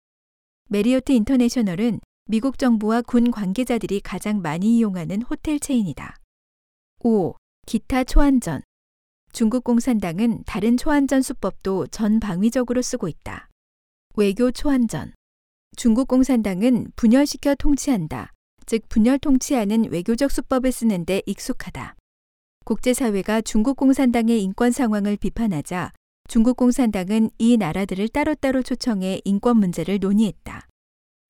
[0.68, 6.19] 메리어트 인터내셔널은 미국 정부와 군 관계자들이 가장 많이 이용하는 호텔 체인이다.
[7.03, 7.34] 5.
[7.66, 8.61] 기타 초한전.
[9.32, 13.48] 중국 공산당은 다른 초한전 수법도 전 방위적으로 쓰고 있다.
[14.16, 15.14] 외교 초안전.
[15.76, 18.32] 중국 공산당은 분열시켜 통치한다.
[18.66, 21.96] 즉 분열 통치하는 외교적 수법을 쓰는데 익숙하다.
[22.66, 25.92] 국제사회가 중국 공산당의 인권 상황을 비판하자
[26.28, 30.66] 중국 공산당은 이 나라들을 따로따로 초청해 인권 문제를 논의했다.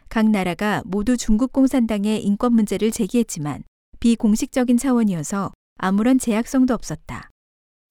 [0.09, 3.63] 각 나라가 모두 중국 공산당의 인권 문제를 제기했지만
[4.01, 5.53] 비공식적인 차원이어서
[5.83, 7.31] 아무런 제약성도 없었다.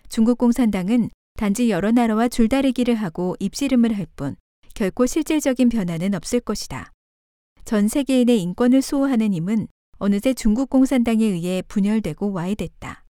[0.09, 4.35] 중국 공산당은 단지 여러 나라와 줄다리기를 하고 입씨름을 할 뿐
[4.75, 6.91] 결코 실질적인 변화는 없을 것이다.
[7.65, 9.67] 전 세계인의 인권을 수호하는 힘은
[9.97, 13.05] 어느새 중국 공산당에 의해 분열되고 와해됐다.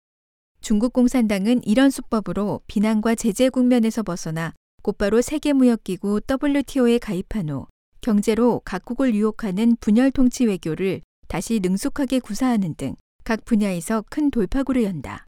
[0.61, 4.53] 중국 공산당은 이런 수법으로 비난과 제재 국면에서 벗어나
[4.83, 7.65] 곧바로 세계무역기구 WTO에 가입한 후
[8.01, 12.95] 경제로 각국을 유혹하는 분열 통치 외교를 다시 능숙하게 구사하는 등
[13.27, 15.25] 각 분야에서 큰 돌파구를 연다.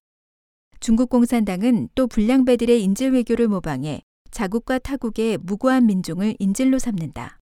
[0.80, 7.40] 중국 공산당은 또 불량배들의 인질 외교를 모방해 자국과 타국의 무고한 민중을 인질로 삼는다.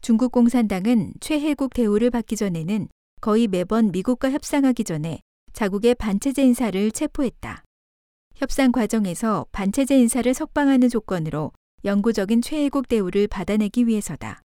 [0.00, 2.86] 중국 공산당은 최혜국 대우를 받기 전에는
[3.20, 5.22] 거의 매번 미국과 협상하기 전에
[5.54, 7.64] 자국의 반체제 인사를 체포했다.
[8.36, 11.50] 협상 과정에서 반체제 인사를 석방하는 조건으로
[11.84, 14.40] 영구적인 최혜국 대우를 받아내기 위해서다.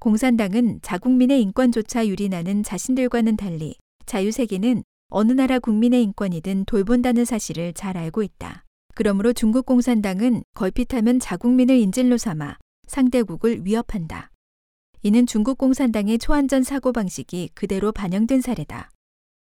[0.00, 3.76] 공산당은 자국민의 인권조차 유린하는 자신들과는 달리
[4.06, 8.64] 자유세계는 어느 나라 국민의 인권이든 돌본다는 사실을 잘 알고 있다.
[8.94, 14.30] 그러므로 중국 공산당은 걸핏하면 자국민을 인질로 삼아 상대국을 위협한다.
[15.02, 18.90] 이는 중국 공산당의 초안전 사고방식이 그대로 반영된 사례다.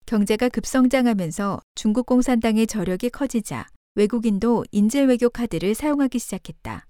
[0.07, 6.87] 경제가 급성장하면서 중국 공산당의 저력이 커지자 외국인도 인질 외교 카드를 사용하기 시작했다.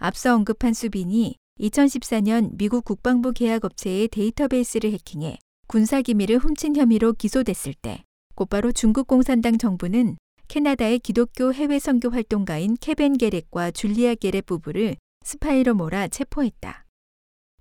[0.00, 5.38] 앞서 언급한 수빈이 2014년 미국 국방부 계약업체의 데이터베이스를 해킹해
[5.72, 8.04] 군사기밀을 훔친 혐의로 기소됐을 때
[8.34, 10.18] 곧바로 중국 공산당 정부는
[10.48, 16.84] 캐나다의 기독교 해외 선교 활동가인 케빈 게렛과 줄리아 게렛 부부를 스파이로 몰아 체포했다.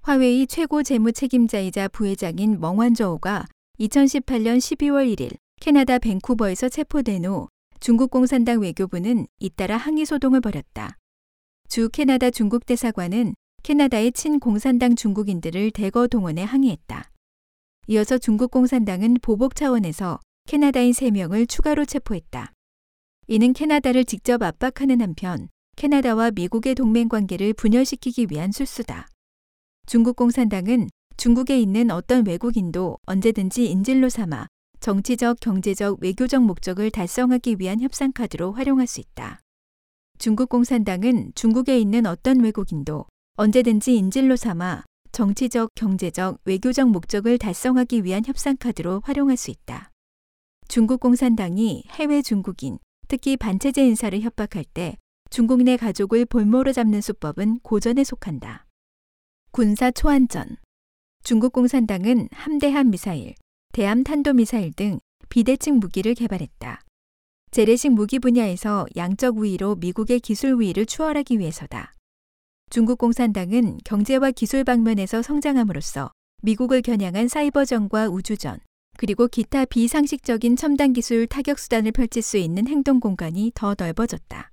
[0.01, 3.45] 화웨이 최고 재무 책임자이자 부회장인 멍완저우가
[3.79, 7.47] 2018년 12월 1일 캐나다 밴쿠버에서 체포된 후
[7.79, 10.97] 중국 공산당 외교부는 잇따라 항의 소동을 벌였다.
[11.69, 17.10] 주 캐나다 중국 대사관은 캐나다의 친공산당 중국인들을 대거 동원해 항의했다.
[17.87, 22.53] 이어서 중국 공산당은 보복 차원에서 캐나다인 3명을 추가로 체포했다.
[23.27, 29.07] 이는 캐나다를 직접 압박하는 한편 캐나다와 미국의 동맹 관계를 분열시키기 위한 술수다.
[29.87, 34.47] 중국 공산당은 중국에 있는 어떤 외국인도 언제든지 인질로 삼아
[34.79, 39.41] 정치적, 경제적, 외교적 목적을 달성하기 위한 협상 카드로 활용할 수 있다.
[40.17, 43.05] 중국 공산당은 중국에 있는 어떤 외국인도
[43.37, 49.91] 언제든지 인질로 삼아 정치적, 경제적, 외교적 목적을 달성하기 위한 협상 카드로 활용할 수 있다.
[50.67, 54.97] 중국 공산당이 해외 중국인, 특히 반체제 인사를 협박할 때
[55.29, 58.65] 중국 내 가족을 볼모로 잡는 수법은 고전에 속한다.
[59.51, 60.57] 군사 초안전.
[61.23, 63.35] 중국 공산당은 함대함 미사일,
[63.73, 64.99] 대함 탄도 미사일 등
[65.29, 66.81] 비대칭 무기를 개발했다.
[67.51, 71.93] 재래식 무기 분야에서 양적 우위로 미국의 기술 우위를 추월하기 위해서다.
[72.71, 76.09] 중국 공산당은 경제와 기술 방면에서 성장함으로써
[76.41, 78.61] 미국을 겨냥한 사이버전과 우주전,
[78.95, 84.49] 그리고 기타 비상식적인 첨단 기술 타격 수단을 펼칠 수 있는 행동 공간이 더 넓어졌다.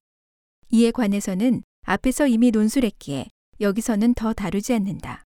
[0.70, 3.28] 이에 관해서는 앞에서 이미 논술했기에
[3.60, 5.22] 여기서는 더 다루지 않는다.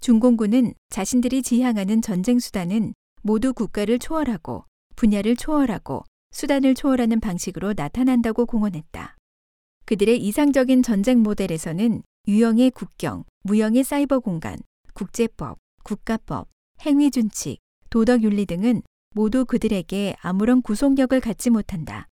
[0.00, 4.66] 중공군은 자신들이 지향하는 전쟁 수단은 모두 국가를 초월하고
[4.96, 9.16] 분야를 초월하고 수단을 초월하는 방식으로 나타난다고 공언했다.
[9.86, 14.58] 그들의 이상적인 전쟁 모델에서는 유형의 국경, 무형의 사이버 공간,
[14.92, 16.46] 국제법, 국가법,
[16.82, 17.56] 행위 준칙,
[17.88, 18.82] 도덕 윤리 등은
[19.14, 22.06] 모두 그들에게 아무런 구속력을 갖지 못한다.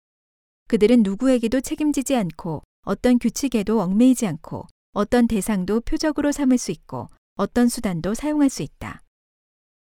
[0.68, 7.70] 그들은 누구에게도 책임지지 않고 어떤 규칙에도 얽매이지 않고 어떤 대상도 표적으로 삼을 수 있고 어떤
[7.70, 9.00] 수단도 사용할 수 있다.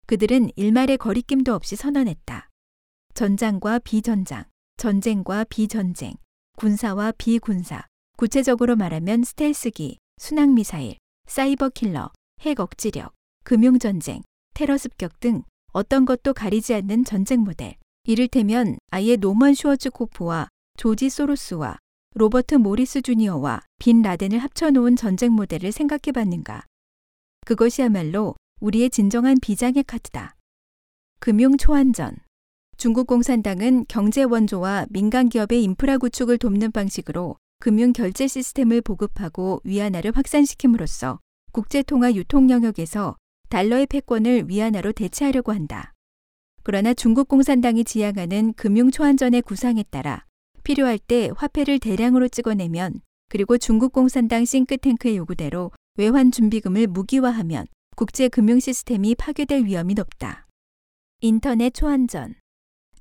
[0.06, 2.50] 그들은 일말의 거리낌도 없이 선언했다.
[3.14, 4.44] 전장과 비전장,
[4.76, 6.16] 전쟁과 비전쟁,
[6.58, 7.86] 군사와 비군사,
[8.18, 10.96] 구체적으로 말하면 스텔스기, 순항미사일,
[11.26, 12.10] 사이버 킬러,
[12.40, 13.14] 핵 억지력,
[13.44, 14.22] 금융전쟁,
[14.54, 15.42] 테러 습격 등
[15.72, 17.76] 어떤 것도 가리지 않는 전쟁 모델.
[18.02, 21.78] 이를테면 아예 노먼 슈워츠코프와 조지 소로스와
[22.14, 26.64] 로버트 모리스 주니어와 빈 라덴을 합쳐놓은 전쟁 모델을 생각해 봤는가.
[27.46, 30.34] 그것이야말로 우리의 진정한 비장의 카드다.
[31.20, 32.16] 금융 초한전.
[32.76, 40.12] 중국 공산당은 경제 원조와 민간 기업의 인프라 구축을 돕는 방식으로 금융 결제 시스템을 보급하고 위안화를
[40.14, 41.18] 확산시킴으로써
[41.52, 43.16] 국제 통화 유통 영역에서
[43.48, 45.92] 달러의 패권을 위안화로 대체하려고 한다.
[46.62, 50.24] 그러나 중국 공산당이 지향하는 금융 초안전의 구상에 따라
[50.62, 58.60] 필요할 때 화폐를 대량으로 찍어내면 그리고 중국 공산당 싱크탱크의 요구대로 외환 준비금을 무기화하면 국제 금융
[58.60, 60.46] 시스템이 파괴될 위험이 높다.
[61.20, 62.36] 인터넷 초안전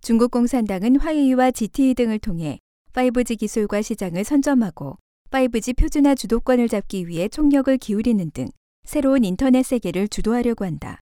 [0.01, 2.59] 중국 공산당은 화웨이와 GTE 등을 통해
[2.97, 4.97] 5G 기술과 시장을 선점하고
[5.29, 8.47] 5G 표준화 주도권을 잡기 위해 총력을 기울이는 등
[8.85, 10.99] 새로운 인터넷 세계를 주도하려고 한다.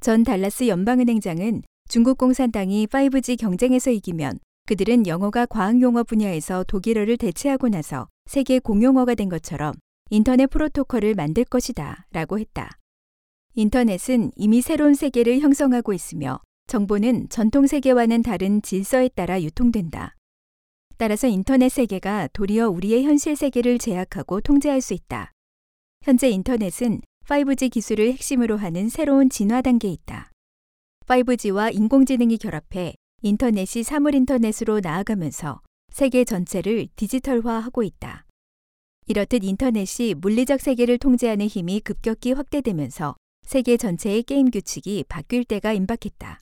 [0.00, 7.68] 전 달라스 연방은행장은 중국 공산당이 5G 경쟁에서 이기면 그들은 영어가 과학 용어 분야에서 독일어를 대체하고
[7.68, 9.72] 나서 세계 공용어가 된 것처럼
[10.10, 12.72] 인터넷 프로토콜을 만들 것이다 라고 했다.
[13.54, 20.15] 인터넷은 이미 새로운 세계를 형성하고 있으며 정보는 전통 세계와는 다른 질서에 따라 유통된다.
[20.98, 25.32] 따라서 인터넷 세계가 도리어 우리의 현실 세계를 제약하고 통제할 수 있다.
[26.02, 30.30] 현재 인터넷은 5G 기술을 핵심으로 하는 새로운 진화 단계에 있다.
[31.06, 38.24] 5G와 인공지능이 결합해 인터넷이 사물 인터넷으로 나아가면서 세계 전체를 디지털화하고 있다.
[39.06, 43.16] 이렇듯 인터넷이 물리적 세계를 통제하는 힘이 급격히 확대되면서
[43.46, 46.40] 세계 전체의 게임 규칙이 바뀔 때가 임박했다.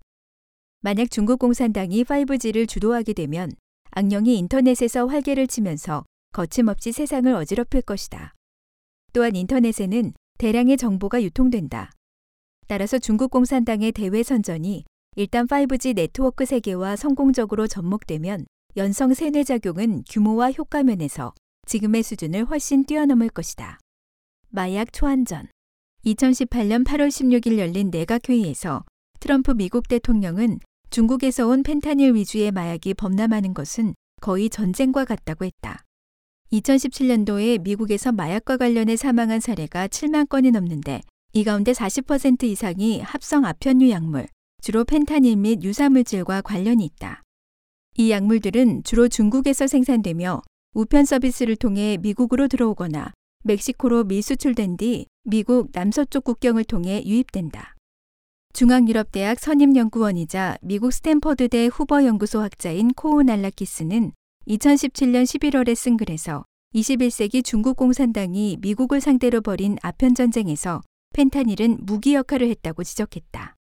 [0.80, 3.50] 만약 중국 공산당이 5G를 주도하게 되면
[3.97, 8.34] 악령이 인터넷에서 활개를 치면서 거침없이 세상을 어지럽힐 것이다.
[9.12, 11.92] 또한 인터넷에는 대량의 정보가 유통된다.
[12.66, 14.84] 따라서 중국 공산당의 대외 선전이
[15.14, 21.32] 일단 5G 네트워크 세계와 성공적으로 접목되면 연성 세뇌 작용은 규모와 효과 면에서
[21.68, 23.78] 지금의 수준을 훨씬 뛰어넘을 것이다.
[24.49, 25.47] 마약 초안전
[26.05, 28.84] 2018년 8월 16일 열린 내각회의에서
[29.20, 30.59] 트럼프 미국 대통령은
[30.95, 35.82] 중국에서 온 펜타닐 위주의 마약이 범람하는 것은 거의 전쟁과 같다고 했다.
[36.53, 41.01] 2017년도에 미국에서 마약과 관련해 사망한 사례가 7만 건이 넘는데
[41.32, 44.28] 이 가운데 40% 이상이 합성 아편류 약물,
[44.62, 47.24] 주로 펜타닐 및 유사물질과 관련이 있다.
[47.97, 50.42] 이 약물들은 주로 중국에서 생산되며
[50.74, 57.74] 우편 서비스를 통해 미국으로 들어오거나 멕시코로 미수출된 뒤 미국 남서쪽 국경을 통해 유입된다.
[58.55, 64.12] 중앙유럽대학 선임연구원이자 미국 스탠퍼드대 후보 연구소 학자인 코우 날라키스는
[64.46, 70.82] 2017년 11월에 쓴 글에서 21세기 중국 공산당이 미국을 상대로 벌인 아편 전쟁에서
[71.14, 73.57] 펜타닐은 무기 역할을 했다고 지적했다.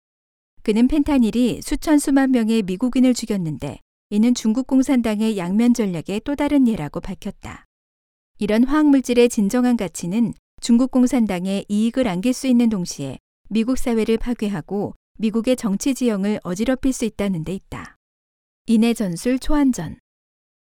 [0.63, 6.99] 그는 펜타닐이 수천 수만 명의 미국인을 죽였는데 이는 중국 공산당의 양면 전략의 또 다른 예라고
[6.99, 7.65] 밝혔다.
[8.39, 13.19] 이런 화학물질의 진정한 가치는 중국 공산당의 이익을 안길 수 있는 동시에
[13.51, 17.95] 미국 사회를 파괴하고 미국의 정치 지형을 어지럽힐 수 있다는 데 있다.
[18.67, 19.97] 인해 전술 초안전.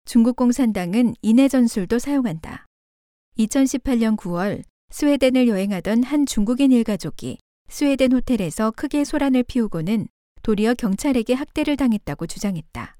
[0.06, 2.68] 중국 공산당은 인해 전술도 사용한다.
[3.40, 4.62] 2018년 9월
[4.92, 10.08] 스웨덴을 여행하던 한 중국인 일가족이 스웨덴 호텔에서 크게 소란을 피우고는
[10.44, 12.98] 도리어 경찰에게 학대를 당했다고 주장했다.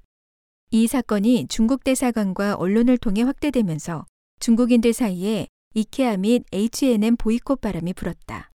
[0.72, 4.04] 이 사건이 중국 대사관과 언론을 통해 확대되면서
[4.40, 8.50] 중국인들 사이에 이케아 및 H&M 보이콧 바람이 불었다.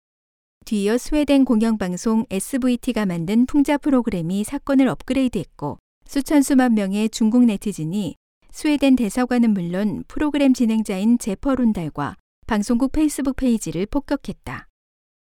[0.66, 8.16] 뒤이어 스웨덴 공영방송 SVT가 만든 풍자 프로그램이 사건을 업그레이드했고 수천 수만 명의 중국 네티즌이
[8.52, 14.68] 스웨덴 대사관은 물론 프로그램 진행자인 제퍼 론달과 방송국 페이스북 페이지를 폭격했다.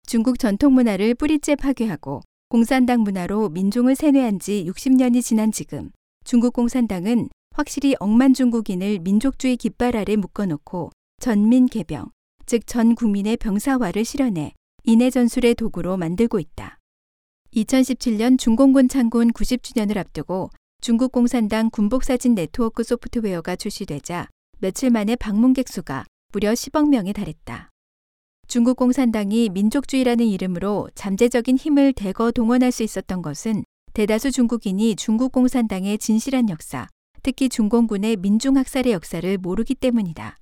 [0.08, 5.92] 중국 전통 문화를 뿌리째 파괴하고 공산당 문화로 민중을 세뇌한 지 60년이 지난 지금
[6.24, 12.12] 중국 공산당은 확실히 억만 중국인을 민족주의 깃발 아래 묶어놓고 전민 개병,
[12.46, 14.54] 즉 전 국민의 병사화를 실현해
[14.90, 16.80] 인해 전술의 도구로 만들고 있다.
[17.54, 24.30] 2017년 중공군 창군 90주년을 앞두고 중국 공산당 군복사진 네트워크 소프트웨어가 출시되자
[24.60, 27.70] 며칠 만에 방문객 수가 무려 10억 명에 달했다.
[28.48, 35.98] 중국 공산당이 민족주의라는 이름으로 잠재적인 힘을 대거 동원할 수 있었던 것은 대다수 중국인이 중국 공산당의
[35.98, 36.88] 진실한 역사,
[37.24, 40.38] 특히 중공군의 민중학살의 역사를 모르기 때문이다.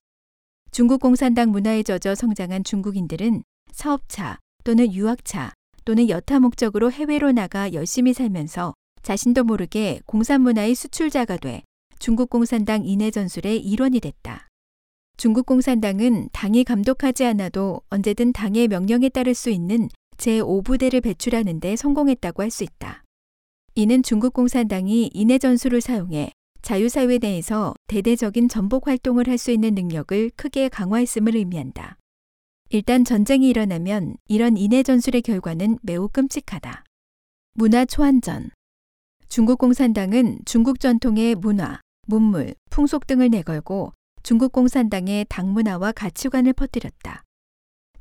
[0.70, 3.42] 중국 공산당 문화에 젖어 성장한 중국인들은
[3.76, 5.54] 사업차 또는 유학차
[5.84, 8.74] 또는 여타 목적으로 해외로 나가 열심히 살면서
[9.04, 11.62] 자신도 모르게 공산문화의 수출자가 돼
[12.00, 14.48] 중국 공산당 인해 전술의 일원이 됐다.
[15.18, 22.42] 중국 공산당은 당이 감독하지 않아도 언제든 당의 명령에 따를 수 있는 제5부대를 배출하는 데 성공했다고
[22.42, 23.04] 할 수 있다.
[23.76, 30.32] 이는 중국 공산당이 인해 전술을 사용해 자유사회 내에서 대대적인 전복 활동을 할 수 있는 능력을
[30.36, 31.98] 크게 강화했음을 의미한다.
[32.70, 36.84] 일단 전쟁이 일어나면 이런 인해 전술의 결과는 매우 끔찍하다.
[37.54, 38.50] 문화 초안전.
[39.30, 43.94] 중국 공산당은 중국 전통의 문화, 문물, 풍속 등을 내걸고
[44.24, 47.24] 중국 공산당의 당문화와 가치관을 퍼뜨렸다.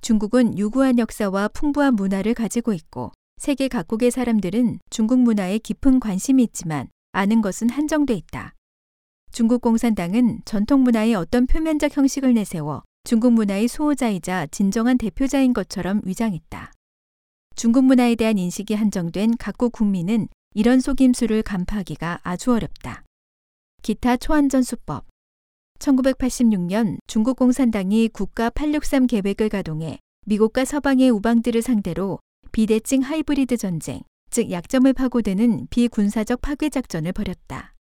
[0.00, 6.88] 중국은 유구한 역사와 풍부한 문화를 가지고 있고 세계 각국의 사람들은 중국 문화에 깊은 관심이 있지만
[7.12, 8.54] 아는 것은 한정돼 있다.
[9.30, 16.72] 중국 공산당은 전통 문화의 어떤 표면적 형식을 내세워 중국 문화의 수호자이자 진정한 대표자인 것처럼 위장했다.
[17.55, 23.05] 중국 문화에 대한 인식이 한정된 각국 국민은 이런 속임수를 간파하기가 아주 어렵다.
[23.82, 25.05] 기타 초안전 수법
[25.81, 32.20] 1986년 중국 공산당이 국가 863 계획을 가동해 미국과 서방의 우방들을 상대로
[32.52, 34.01] 비대칭 하이브리드 전쟁,
[34.31, 37.73] 즉 약점을 파고드는 비군사적 파괴 작전을 벌였다.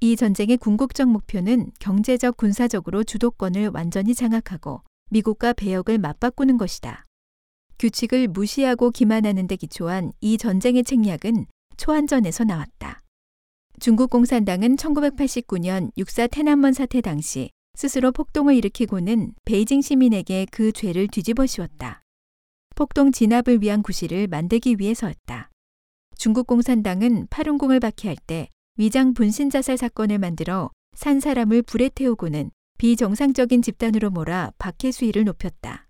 [0.00, 7.04] 이 전쟁의 궁극적 목표는 경제적 군사적으로 주도권을 완전히 장악하고 미국과 배역을 맞바꾸는 것이다.
[7.78, 11.46] 규칙을 무시하고 기만하는 데 기초한 이 전쟁의 책략은
[11.76, 13.00] 초안전에서 나왔다.
[13.80, 21.46] 중국 공산당은 1989년 육사 태난먼 사태 당시 스스로 폭동을 일으키고는 베이징 시민에게 그 죄를 뒤집어
[21.46, 22.02] 씌웠다.
[22.74, 25.50] 폭동 진압을 위한 구실을 만들기 위해서였다.
[26.18, 28.48] 중국 공산당은 파룬궁을 박해할 때
[28.78, 35.88] 위장 분신 자살 사건을 만들어 산 사람을 불에 태우고는 비정상적인 집단으로 몰아 박해 수위를 높였다.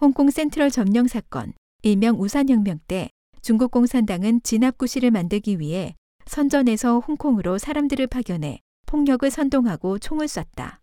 [0.00, 1.52] 홍콩 센트럴 점령 사건,
[1.82, 3.10] 일명 우산혁명 때
[3.42, 5.96] 중국 공산당은 진압구실을 만들기 위해
[6.26, 10.80] 선전에서 홍콩으로 사람들을 파견해 폭력을 선동하고 총을 쐈다.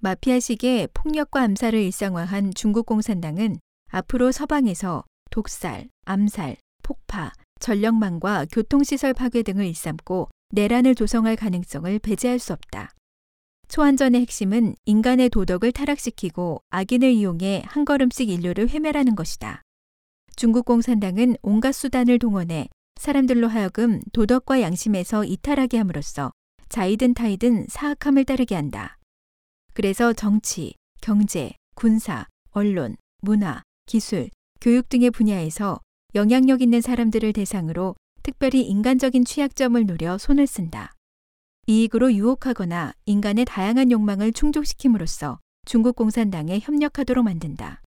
[0.00, 3.58] 마피아식의 폭력과 암살을 일상화한 중국 공산당은
[3.90, 12.52] 앞으로 서방에서 독살, 암살, 폭파, 전력망과 교통시설 파괴 등을 일삼고 내란을 조성할 가능성을 배제할 수
[12.52, 12.90] 없다.
[13.68, 19.62] 초안전의 핵심은 인간의 도덕을 타락시키고 악인을 이용해 한 걸음씩 인류를 회멸하는 것이다.
[20.36, 26.32] 중국 공산당은 온갖 수단을 동원해 사람들로 하여금 도덕과 양심에서 이탈하게 함으로써
[26.70, 28.98] 자이든 타이든 사악함을 따르게 한다.
[29.74, 34.30] 그래서 정치, 경제, 군사, 언론, 문화, 기술,
[34.60, 35.80] 교육 등의 분야에서
[36.14, 37.94] 영향력 있는 사람들을 대상으로
[38.28, 40.92] 특별히 인간적인 취약점을 노려 손을 쓴다.
[41.66, 47.80] 이익으로 유혹하거나 인간의 다양한 욕망을 충족시킴으로써 중국 공산당에 협력하도록 만든다.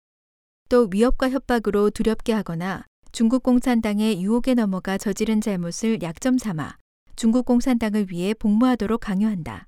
[0.71, 6.79] 또 위협과 협박으로 두렵게 하거나 중국 공산당의 유혹에 넘어가 저지른 잘못을 약점 삼아
[7.17, 9.67] 중국 공산당을 위해 복무하도록 강요한다.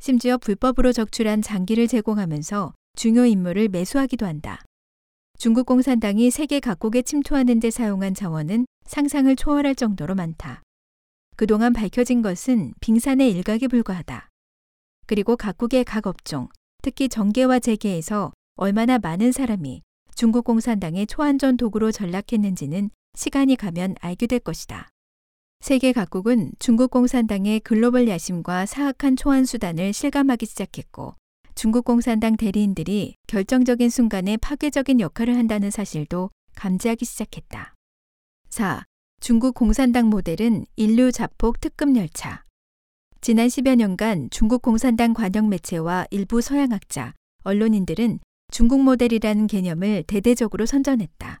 [0.00, 4.60] 심지어 불법으로 적출한 장기를 제공하면서 중요 인물을 매수하기도 한다.
[5.38, 10.62] 중국 공산당이 세계 각국에 침투하는 데 사용한 자원은 상상을 초월할 정도로 많다.
[11.36, 14.28] 그동안 밝혀진 것은 빙산의 일각에 불과하다.
[15.06, 16.48] 그리고 각국의 각 업종,
[16.82, 19.82] 특히 정계와 재계에서 얼마나 많은 사람이
[20.14, 24.88] 중국 공산당의 초안전 도구로 전락했는지는 시간이 가면 알게 될 것이다.
[25.60, 31.16] 세계 각국은 중국 공산당의 글로벌 야심과 사악한 초안 수단을 실감하기 시작했고
[31.54, 37.74] 중국 공산당 대리인들이 결정적인 순간에 파괴적인 역할을 한다는 사실도 감지하기 시작했다.
[38.50, 38.84] 4.
[39.20, 42.44] 중국 공산당 모델은 인류 자폭 특급 열차.
[43.20, 47.14] 지난 10여 년간 중국 공산당 관영 매체와 일부 서양학자,
[47.44, 48.18] 언론인들은
[48.52, 51.40] 중국 모델이라는 개념을 대대적으로 선전했다.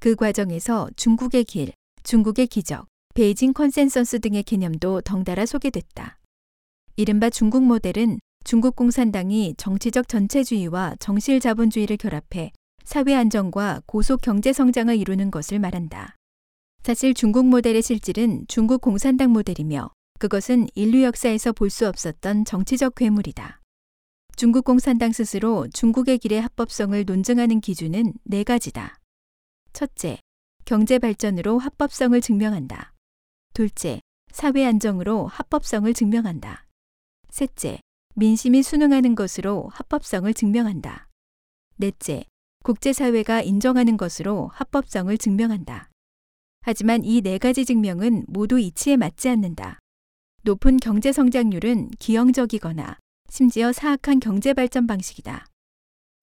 [0.00, 6.18] 그 과정에서 중국의 길, 중국의 기적, 베이징 컨센서스 등의 개념도 덩달아 소개됐다.
[6.96, 12.52] 이른바 중국 모델은 중국 공산당이 정치적 전체주의와 정실 자본주의를 결합해
[12.84, 16.16] 사회 안정과 고속 경제 성장을 이루는 것을 말한다.
[16.82, 23.60] 사실 중국 모델의 실질은 중국 공산당 모델이며 그것은 인류 역사에서 볼 수 없었던 정치적 괴물이다.
[24.36, 28.98] 중국 공산당 스스로 중국의 길의 합법성을 논증하는 기준은 네 가지다.
[29.72, 30.18] 첫째,
[30.64, 32.94] 경제 발전으로 합법성을 증명한다.
[33.52, 34.00] 둘째,
[34.32, 36.64] 사회 안정으로 합법성을 증명한다.
[37.30, 37.80] 셋째,
[38.18, 41.06] 민심이 순응하는 것으로 합법성을 증명한다.
[41.76, 42.24] 넷째,
[42.64, 45.88] 국제사회가 인정하는 것으로 합법성을 증명한다.
[46.62, 49.78] 하지만 이 네 가지 증명은 모두 이치에 맞지 않는다.
[50.42, 52.98] 높은 경제 성장률은 기형적이거나
[53.30, 55.46] 심지어 사악한 경제 발전 방식이다.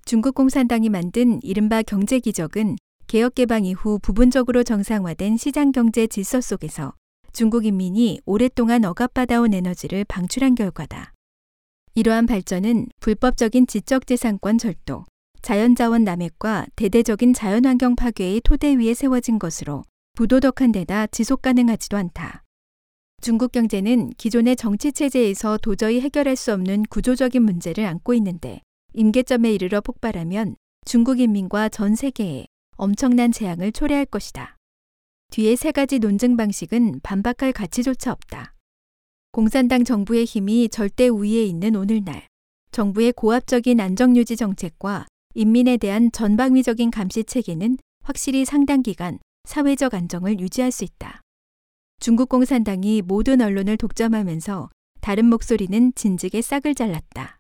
[0.04, 2.76] 중국 공산당이 만든 이른바 경제 기적은
[3.08, 6.94] 개혁 개방 이후 부분적으로 정상화된 시장 경제 질서 속에서
[7.32, 11.15] 중국 인민이 오랫동안 억압받아온 에너지를 방출한 결과다.
[11.98, 15.06] 이러한 발전은 불법적인 지적재산권 절도,
[15.42, 19.86] 자연자원 남획과 대대적인 자연환경 파괴의 토대 위에 세워진 것으로
[20.18, 22.44] 부도덕한 데다 지속 가능하지도 않다.
[23.22, 28.60] 중국 경제는 기존의 정치 체제에서 도저히 해결할 수 없는 구조적인 문제를 안고 있는데
[28.94, 34.58] 임계점에 이르러 폭발하면 중국 인민과 전 세계에 엄청난 재앙을 초래할 것이다.
[35.32, 38.55] 뒤에 세 가지 논증 방식은 반박할 가치조차 없다.
[39.36, 42.26] 공산당 정부의 힘이 절대 우위에 있는 오늘날,
[42.72, 50.72] 정부의 고압적인 안정유지 정책과 인민에 대한 전방위적인 감시 체계는 확실히 상당 기간 사회적 안정을 유지할
[50.72, 51.20] 수 있다.
[52.00, 54.70] 중국 공산당이 모든 언론을 독점하면서
[55.02, 57.36] 다른 목소리는 진즉에 싹을 잘랐다.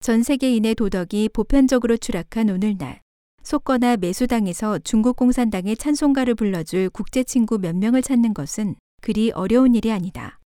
[0.00, 3.00] 전 세계인의 도덕이 보편적으로 추락한 오늘날,
[3.42, 9.90] 속거나 매수당에서 중국 공산당의 찬송가를 불러줄 국제 친구 몇 명을 찾는 것은 그리 어려운 일이
[9.90, 10.38] 아니다.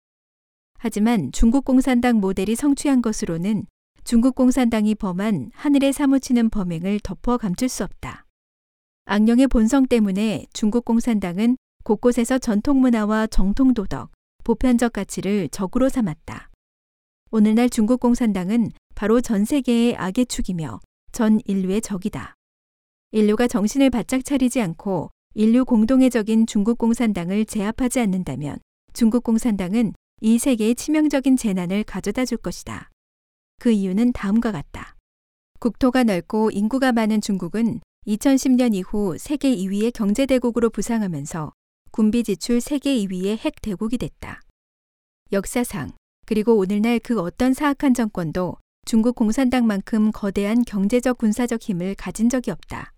[0.78, 3.66] 하지만 중국 공산당 모델이 성취한 것으로는
[4.04, 8.26] 중국 공산당이 범한 하늘에 사무치는 범행을 덮어 감출 수 없다.
[9.06, 14.12] 악령의 본성 때문에 중국 공산당은 곳곳에서 전통 문화와 정통 도덕,
[14.44, 16.50] 보편적 가치를 적으로 삼았다.
[17.32, 20.80] 오늘날 중국 공산당은 바로 전 세계의 악의 축이며
[21.12, 22.36] 전 인류의 적이다.
[23.12, 28.60] 인류가 정신을 바짝 차리지 않고 인류 공동의 적인 중국 공산당을 제압하지 않는다면
[28.94, 32.90] 중국 공산당은 이 세계에 치명적인 재난을 가져다 줄 것이다.
[33.60, 34.96] 그 이유는 다음과 같다.
[35.60, 41.54] 국토가 넓고 인구가 많은 중국은 2010년 이후 세계 2위의 경제대국으로 부상하면서
[41.92, 44.42] 군비 지출 세계 2위의 핵 대국이 됐다.
[45.32, 45.92] 역사상,
[46.26, 52.92] 그리고 오늘날 그 어떤 사악한 정권도 중국 공산당만큼 거대한 경제적 군사적 힘을 가진 적이 없다.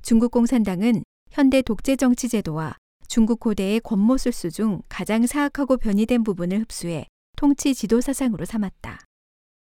[0.00, 2.76] 중국 공산당은 현대 독재 정치 제도와
[3.10, 9.00] 중국 고대의 권모술수 중 가장 사악하고 변이된 부분을 흡수해 통치 지도 사상으로 삼았다.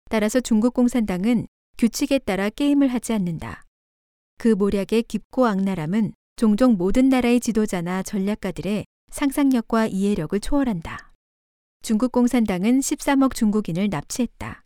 [0.09, 1.47] 따라서 중국 공산당은
[1.77, 3.63] 규칙에 따라 게임을 하지 않는다.
[4.37, 11.13] 그 모략의 깊고 악랄함은 종종 모든 나라의 지도자나 전략가들의 상상력과 이해력을 초월한다.
[11.81, 14.65] 중국 공산당은 13억 중국인을 납치했다.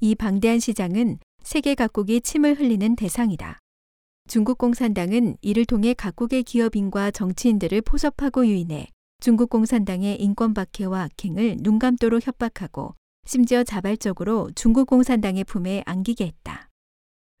[0.00, 3.58] 이 방대한 시장은 세계 각국이 침을 흘리는 대상이다.
[4.28, 8.88] 중국 공산당은 이를 통해 각국의 기업인과 정치인들을 포섭하고 유인해
[9.20, 16.68] 중국 공산당의 인권 박해와 악행을 눈 감도록 협박하고 심지어 자발적으로 중국 공산당의 품에 안기게 했다.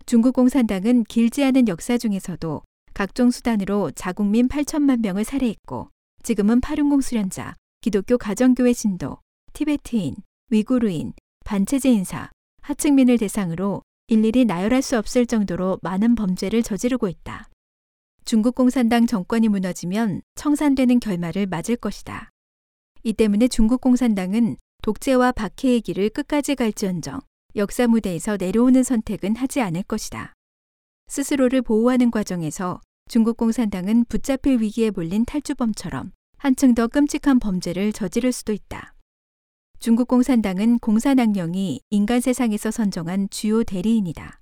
[0.06, 2.62] 중국 공산당은 길지 않은 역사 중에서도
[2.94, 5.90] 각종 수단으로 자국민 8천만 명을 살해했고
[6.22, 9.18] 지금은 파룬공 수련자, 기독교 가정교회 신도,
[9.52, 10.14] 티베트인,
[10.50, 11.12] 위구르인,
[11.44, 12.30] 반체제 인사,
[12.62, 17.48] 하층민을 대상으로 일일이 나열할 수 없을 정도로 많은 범죄를 저지르고 있다.
[18.24, 22.30] 중국 공산당 정권이 무너지면 청산되는 결말을 맞을 것이다.
[23.02, 27.20] 이 때문에 중국 공산당은 독재와 박해의 길을 끝까지 갈지언정
[27.56, 30.34] 역사 무대에서 내려오는 선택은 하지 않을 것이다.
[31.08, 38.52] 스스로를 보호하는 과정에서 중국 공산당은 붙잡힐 위기에 몰린 탈주범처럼 한층 더 끔찍한 범죄를 저지를 수도
[38.52, 38.95] 있다.
[39.78, 44.40] 중국 공산당은 공산악령이 인간 세상에서 선정한 주요 대리인이다.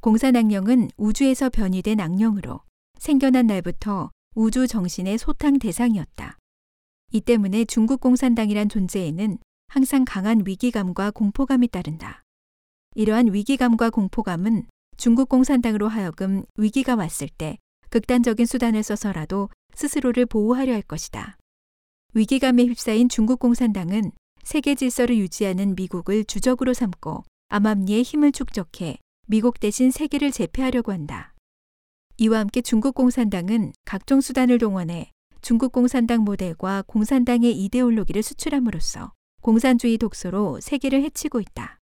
[0.00, 2.60] 공산악령은 우주에서 변이된 악령으로
[2.98, 6.38] 생겨난 날부터 우주 정신의 소탕 대상이었다.
[7.12, 9.38] 이 때문에 중국 공산당이란 존재에는
[9.68, 12.22] 항상 강한 위기감과 공포감이 따른다.
[12.94, 14.66] 이러한 위기감과 공포감은
[14.98, 17.58] 중국 공산당으로 하여금 위기가 왔을 때
[17.88, 21.38] 극단적인 수단을 써서라도 스스로를 보호하려 할 것이다.
[22.14, 24.12] 위기감에 휩싸인 중국 공산당은
[24.44, 31.34] 세계 질서를 유지하는 미국을 주적으로 삼고 암암리의 힘을 축적해 미국 대신 세계를 제패하려고 한다.
[32.18, 35.10] 이와 함께 중국 공산당은 각종 수단을 동원해
[35.40, 41.78] 중국 공산당 모델과 공산당의 이데올로기를 수출함으로써 공산주의 독소로 세계를 해치고 있다.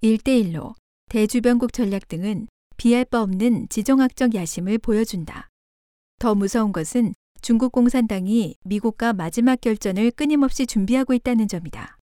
[0.00, 0.74] 일대일로
[1.10, 5.48] 대주변국 전략 등은 비할 바 없는 지정학적 야심을 보여준다.
[6.18, 11.96] 더 무서운 것은 중국 공산당이 미국과 마지막 결전을 끊임없이 준비하고 있다는 점이다.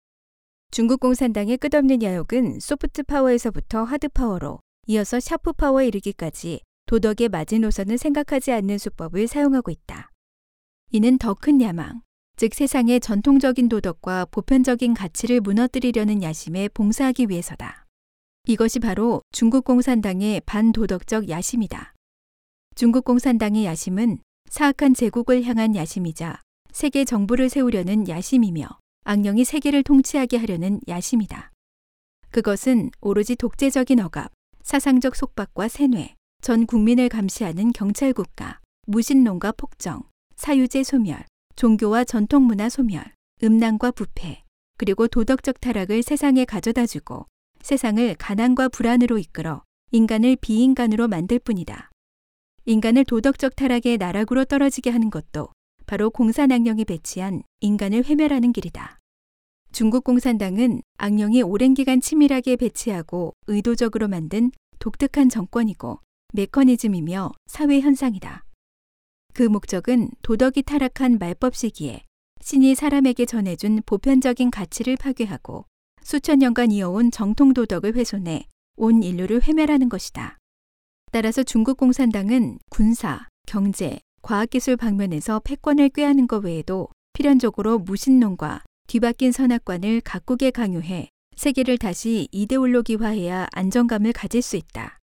[0.70, 8.52] 중국 공산당의 끝없는 야욕은 소프트 파워에서부터 하드 파워로 이어서 샤프 파워에 이르기까지 도덕의 마지노선을 생각하지
[8.52, 10.10] 않는 수법을 사용하고 있다.
[10.90, 12.02] 이는 더 큰 야망,
[12.36, 17.86] 즉 세상의 전통적인 도덕과 보편적인 가치를 무너뜨리려는 야심에 봉사하기 위해서다.
[18.46, 21.94] 이것이 바로 중국 공산당의 반도덕적 야심이다.
[22.74, 24.18] 중국 공산당의 야심은
[24.52, 26.42] 사악한 제국을 향한 야심이자
[26.72, 28.68] 세계 정부를 세우려는 야심이며
[29.04, 31.50] 악령이 세계를 통치하게 하려는 야심이다.
[32.30, 34.30] 그것은 오로지 독재적인 억압,
[34.62, 40.02] 사상적 속박과 세뇌, 전 국민을 감시하는 경찰 국가, 무신론과 폭정,
[40.36, 41.24] 사유제 소멸,
[41.56, 43.02] 종교와 전통 문화 소멸,
[43.42, 44.42] 음란과 부패,
[44.76, 47.26] 그리고 도덕적 타락을 세상에 가져다 주고
[47.62, 49.62] 세상을 가난과 불안으로 이끌어
[49.92, 51.91] 인간을 비인간으로 만들 뿐이다.
[52.64, 55.48] 인간을 도덕적 타락의 나락으로 떨어지게 하는 것도
[55.84, 59.00] 바로 공산악령이 배치한 인간을 회멸하는 길이다.
[59.72, 65.98] 중국 공산당은 악령이 오랜 기간 치밀하게 배치하고 의도적으로 만든 독특한 정권이고
[66.34, 68.44] 메커니즘이며 사회 현상이다.
[69.34, 72.04] 그 목적은 도덕이 타락한 말법 시기에
[72.42, 75.66] 신이 사람에게 전해준 보편적인 가치를 파괴하고
[76.02, 80.38] 수천 년간 이어온 정통 도덕을 훼손해 온 인류를 회멸하는 것이다.
[81.12, 90.00] 따라서 중국 공산당은 군사, 경제, 과학기술 방면에서 패권을 꾀하는 것 외에도 필연적으로 무신론과 뒤바뀐 선악관을
[90.00, 95.00] 각국에 강요해 세계를 다시 이데올로기화해야 안정감을 가질 수 있다.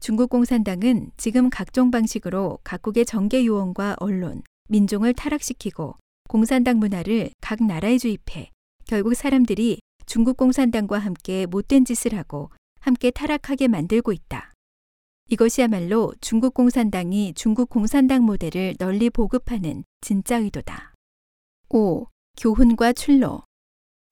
[0.00, 5.94] 중국 공산당은 지금 각종 방식으로 각국의 정계 요원과 언론, 민중을 타락시키고
[6.28, 8.50] 공산당 문화를 각 나라에 주입해
[8.88, 12.50] 결국 사람들이 중국 공산당과 함께 못된 짓을 하고
[12.80, 14.54] 함께 타락하게 만들고 있다.
[15.30, 20.94] 이것이야말로 중국 공산당이 중국 공산당 모델을 널리 보급하는 진짜 의도다.
[21.68, 22.06] 5.
[22.38, 23.42] 교훈과 출로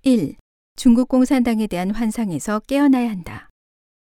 [0.02, 0.36] 1.
[0.76, 3.48] 중국 공산당에 대한 환상에서 깨어나야 한다.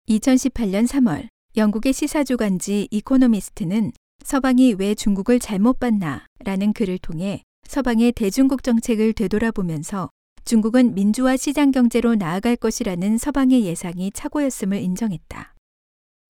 [0.08, 1.26] 2018년 3월
[1.56, 3.90] 영국의 시사주간지 이코노미스트는
[4.24, 10.08] 서방이 왜 중국을 잘못 봤나 라는 글을 통해 서방의 대중국 정책을 되돌아보면서
[10.44, 15.51] 중국은 민주화 시장 경제로 나아갈 것이라는 서방의 예상이 착오였음을 인정했다.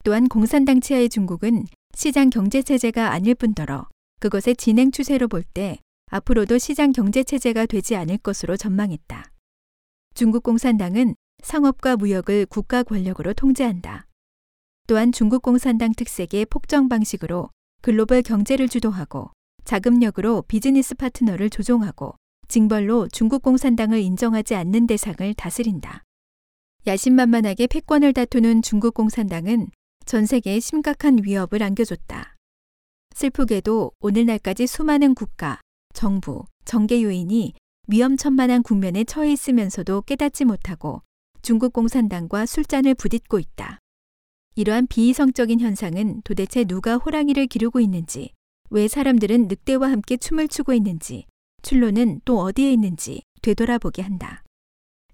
[0.04, 1.64] 또한 공산당 치하의 중국은
[1.94, 3.88] 시장 경제 체제가 아닐 뿐더러
[4.20, 5.78] 그것의 진행 추세로 볼 때
[6.10, 9.30] 앞으로도 시장 경제 체제가 되지 않을 것으로 전망했다.
[10.14, 14.06] 중국 공산당은 상업과 무역을 국가 권력으로 통제한다.
[14.88, 17.50] 또한 중국 공산당 특색의 폭정 방식으로
[17.80, 19.30] 글로벌 경제를 주도하고
[19.64, 22.16] 자금력으로 비즈니스 파트너를 조종하고
[22.48, 26.02] 징벌로 중국 공산당을 인정하지 않는 대상을 다스린다.
[26.86, 29.70] 야심만만하게 패권을 다투는 중국 공산당은
[30.04, 32.36] 전 세계에 심각한 위협을 안겨줬다.
[33.14, 35.60] 슬프게도 오늘날까지 수많은 국가,
[35.94, 37.54] 정부, 정계 요인이
[37.88, 41.02] 위험천만한 국면에 처해 있으면서도 깨닫지 못하고
[41.42, 43.78] 중국 공산당과 술잔을 부딪고 있다.
[44.54, 48.32] 이러한 비이성적인 현상은 도대체 누가 호랑이를 기르고 있는지,
[48.70, 51.26] 왜 사람들은 늑대와 함께 춤을 추고 있는지,
[51.62, 54.42] 출로는 또 어디에 있는지 되돌아보게 한다.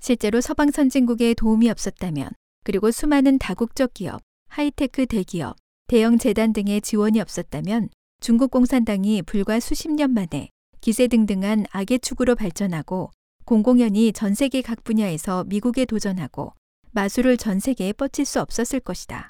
[0.01, 2.31] 실제로 서방 선진국에 도움이 없었다면,
[2.65, 5.56] 그리고 수많은 다국적 기업, 하이테크 대기업,
[5.86, 7.88] 대형 재단 등의 지원이 없었다면
[8.20, 10.48] 중국 공산당이 불과 수십 년 만에
[10.80, 13.10] 기세등등한 악의 축으로 발전하고
[13.44, 16.52] 공공연히 전 세계 각 분야에서 미국에 도전하고
[16.90, 19.28] 마술을 전 세계에 뻗칠 수 없었을 것이다.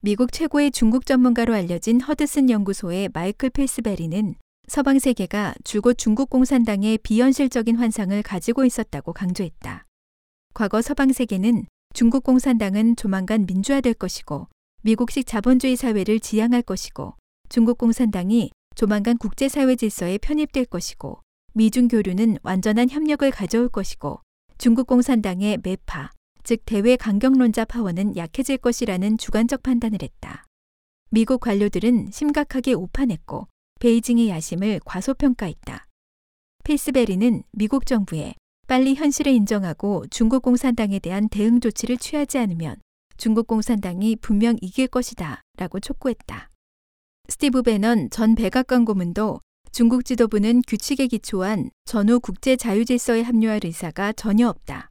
[0.00, 4.34] 미국 최고의 중국 전문가로 알려진 허드슨 연구소의 마이클 페스베리는
[4.66, 9.84] 서방 세계가 줄곧 중국 공산당의 비현실적인 환상을 가지고 있었다고 강조했다.
[10.54, 14.48] 과거 서방 세계는 중국 공산당은 조만간 민주화될 것이고
[14.82, 17.14] 미국식 자본주의 사회를 지향할 것이고
[17.48, 21.20] 중국 공산당이 조만간 국제사회 질서에 편입될 것이고
[21.52, 24.20] 미중 교류는 완전한 협력을 가져올 것이고
[24.58, 26.10] 중국 공산당의 매파,
[26.42, 30.46] 즉 대외 강경론자 파워는 약해질 것이라는 주관적 판단을 했다.
[31.10, 33.46] 미국 관료들은 심각하게 오판했고
[33.78, 35.86] 베이징의 야심을 과소평가했다.
[36.64, 38.34] 필스베리는 미국 정부에
[38.66, 42.76] 빨리 현실을 인정하고 중국 공산당에 대한 대응 조치를 취하지 않으면
[43.16, 46.50] 중국 공산당이 분명 이길 것이다 라고 촉구했다.
[47.28, 54.48] 스티브 베넌 전 백악관 고문도 중국 지도부는 규칙에 기초한 전후 국제 자유질서에 합류할 의사가 전혀
[54.48, 54.90] 없다.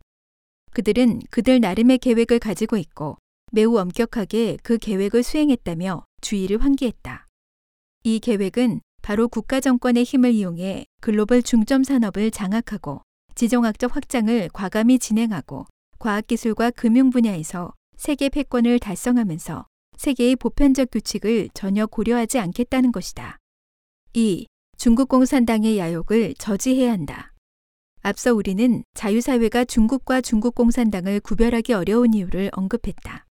[0.72, 3.18] 그들은 그들 나름의 계획을 가지고 있고
[3.52, 7.28] 매우 엄격하게 그 계획을 수행했다며 주의를 환기했다.
[8.04, 13.02] 이 계획은 바로 국가 정권의 힘을 이용해 글로벌 중점 산업을 장악하고
[13.35, 15.65] 지정학적 확장을 과감히 진행하고
[15.99, 19.65] 과학기술과 금융 분야에서 세계 패권을 달성하면서
[19.97, 23.38] 세계의 보편적 규칙을 전혀 고려하지 않겠다는 것이다.
[24.14, 24.45] 2.
[24.77, 27.34] 중국 공산당의 야욕을 저지해야 한다.
[28.01, 33.26] 앞서 우리는 자유사회가 중국과 중국 공산당을 구별하기 어려운 이유를 언급했다.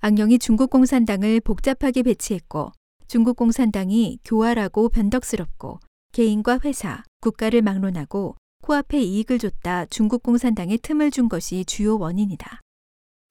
[0.00, 2.72] 악령이 중국 공산당을 복잡하게 배치했고
[3.06, 5.80] 중국 공산당이 교활하고 변덕스럽고
[6.12, 8.36] 개인과 회사, 국가를 막론하고
[8.68, 12.60] 코앞에 이익을 줬다 중국 공산당에 틈을 준 것이 주요 원인이다.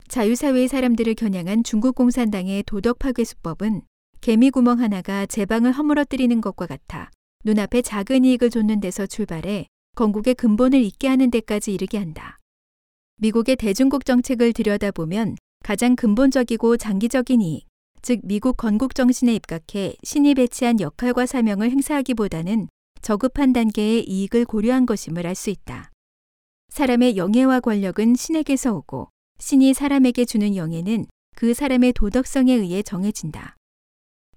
[0.07, 3.83] 자유사회의 사람들을 겨냥한 중국 공산당의 도덕 파괴 수법은
[4.19, 7.11] 개미 구멍 하나가 제 방을 허물어뜨리는 것과 같아
[7.45, 12.37] 눈앞에 작은 이익을 줬는 데서 출발해 건국의 근본을 잊게 하는 데까지 이르게 한다.
[13.17, 17.67] 미국의 대중국 정책을 들여다보면 가장 근본적이고 장기적인 이익,
[18.01, 22.69] 즉 미국 건국 정신에 입각해 신이 배치한 역할과 사명을 행사하기보다는
[23.01, 25.91] 저급한 단계의 이익을 고려한 것임을 알 수 있다.
[26.69, 29.09] 사람의 영예와 권력은 신에게서 오고
[29.39, 31.05] 신이 사람에게 주는 영예는
[31.35, 33.55] 그 사람의 도덕성에 의해 정해진다.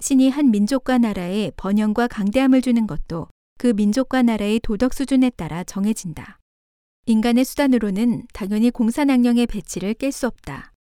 [0.01, 3.29] 신이 한 민족과 나라에 번영과 강대함을 주는 것도
[3.59, 6.39] 그 민족과 나라의 도덕 수준에 따라 정해진다.
[7.07, 10.73] 인간의 수단으로는 당연히 공산악령의 배치를 깰 수 없다.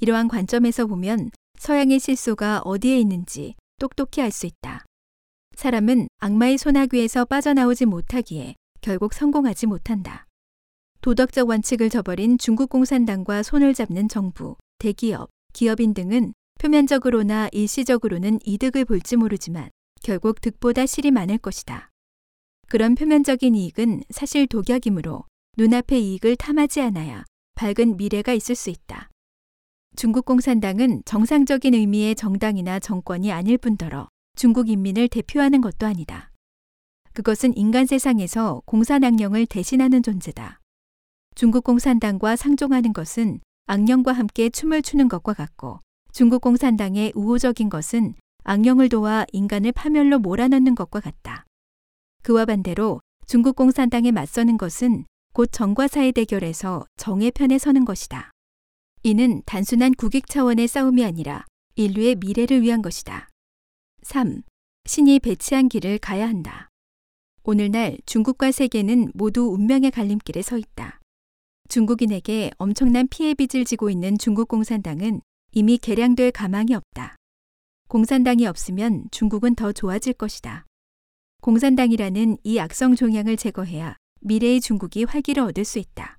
[0.00, 4.84] 이러한 관점에서 보면 서양의 실소가 어디에 있는지 똑똑히 알 수 있다.
[5.56, 10.26] 사람은 악마의 소나귀에서 빠져나오지 못하기에 결국 성공하지 못한다.
[11.00, 19.16] 도덕적 원칙을 저버린 중국 공산당과 손을 잡는 정부, 대기업, 기업인 등은 표면적으로나 일시적으로는 이득을 볼지
[19.16, 19.70] 모르지만
[20.02, 21.90] 결국 득보다 실이 많을 것이다.
[22.68, 25.24] 그런 표면적인 이익은 사실 독약이므로
[25.56, 27.24] 눈앞의 이익을 탐하지 않아야
[27.54, 29.10] 밝은 미래가 있을 수 있다.
[29.96, 36.30] 중국 공산당은 정상적인 의미의 정당이나 정권이 아닐 뿐더러 중국 인민을 대표하는 것도 아니다.
[37.12, 40.60] 그것은 인간 세상에서 공산 악령을 대신하는 존재다.
[41.36, 45.80] 중국 공산당과 상종하는 것은 악령과 함께 춤을 추는 것과 같고
[46.12, 51.44] 중국 공산당의 우호적인 것은 악령을 도와 인간을 파멸로 몰아넣는 것과 같다.
[52.22, 58.30] 그와 반대로 중국 공산당에 맞서는 것은 곧 정과 사의 대결에서 정의 편에 서는 것이다.
[59.02, 61.44] 이는 단순한 국익 차원의 싸움이 아니라
[61.76, 63.28] 인류의 미래를 위한 것이다.
[64.04, 64.42] 3.
[64.84, 66.68] 신이 배치한 길을 가야 한다.
[67.42, 71.00] 오늘날 중국과 세계는 모두 운명의 갈림길에 서 있다.
[71.70, 75.22] 중국인에게 엄청난 피해 빚을 지고 있는 중국 공산당은
[75.52, 77.16] 이미 개량될 가망이 없다.
[77.88, 80.66] 공산당이 없으면 중국은 더 좋아질 것이다.
[81.40, 86.18] 공산당이라는 이 악성 종양을 제거해야 미래의 중국이 활기를 얻을 수 있다.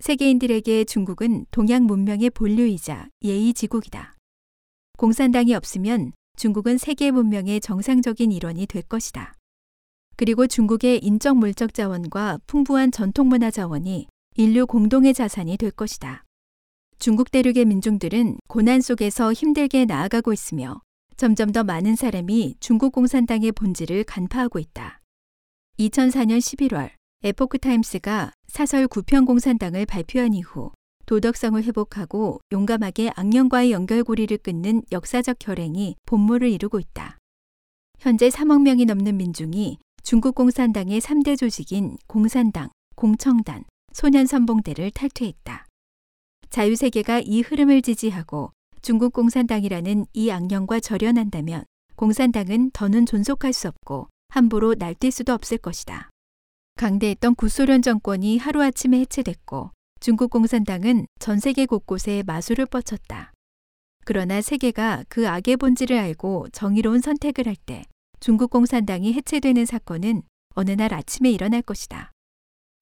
[0.00, 4.16] 세계인들에게 중국은 동양 문명의 본류이자 예의 지국이다.
[4.96, 9.34] 공산당이 없으면 중국은 세계 문명의 정상적인 일원이 될 것이다.
[10.16, 14.06] 그리고 중국의 인적 물적 자원과 풍부한 전통 문화 자원이
[14.36, 16.24] 인류 공동의 자산이 될 것이다.
[17.00, 20.80] 중국 대륙의 민중들은 고난 속에서 힘들게 나아가고 있으며
[21.16, 25.00] 점점 더 많은 사람이 중국 공산당의 본질을 간파하고 있다.
[25.80, 26.90] 2004년 11월
[27.24, 30.70] 에포크 타임스가 사설 구평공산당을 발표한 이후
[31.08, 37.16] 도덕성을 회복하고 용감하게 악령과의 연결고리를 끊는 역사적 결행이 봇물을 이루고 있다.
[37.98, 43.64] 현재 3억 명이 넘는 민중이 중국 공산당의 3대 조직인 공산당, 공청단,
[43.94, 45.64] 소년선봉대를 탈퇴했다.
[46.50, 48.52] 자유세계가 이 흐름을 지지하고
[48.82, 51.64] 중국 공산당이라는 이 악령과 절연한다면
[51.96, 56.10] 공산당은 더는 존속할 수 없고 함부로 날뛸 수도 없을 것이다.
[56.76, 63.32] 강대했던 구소련 정권이 하루아침에 해체됐고 중국 공산당은 전 세계 곳곳에 마술을 뻗쳤다.
[64.04, 67.82] 그러나 세계가 그 악의 본질을 알고 정의로운 선택을 할 때
[68.20, 70.22] 중국 공산당이 해체되는 사건은
[70.54, 72.12] 어느 날 아침에 일어날 것이다.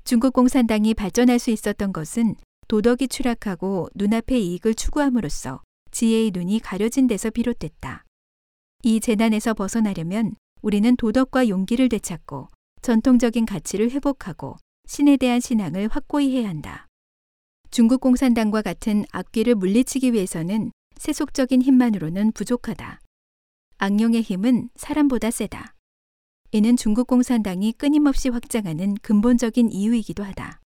[0.05, 2.37] 중국 공산당이 발전할 수 있었던 것은
[2.69, 8.05] 도덕이 추락하고 눈앞의 이익을 추구함으로써 지혜의 눈이 가려진 데서 비롯됐다.
[8.83, 12.51] 이 재난에서 벗어나려면 우리는 도덕과 용기를 되찾고
[12.83, 14.57] 전통적인 가치를 회복하고
[14.87, 16.86] 신에 대한 신앙을 확고히 해야 한다.
[17.77, 23.03] 중국 공산당과 같은 악귀를 물리치기 위해서는 세속적인 힘만으로는 부족하다.
[23.77, 25.75] 악령의 힘은 사람보다 세다.
[26.53, 30.63] 이는 중국 공산당이 끊임없이 확장하는 근본적인 이유이기도 하다.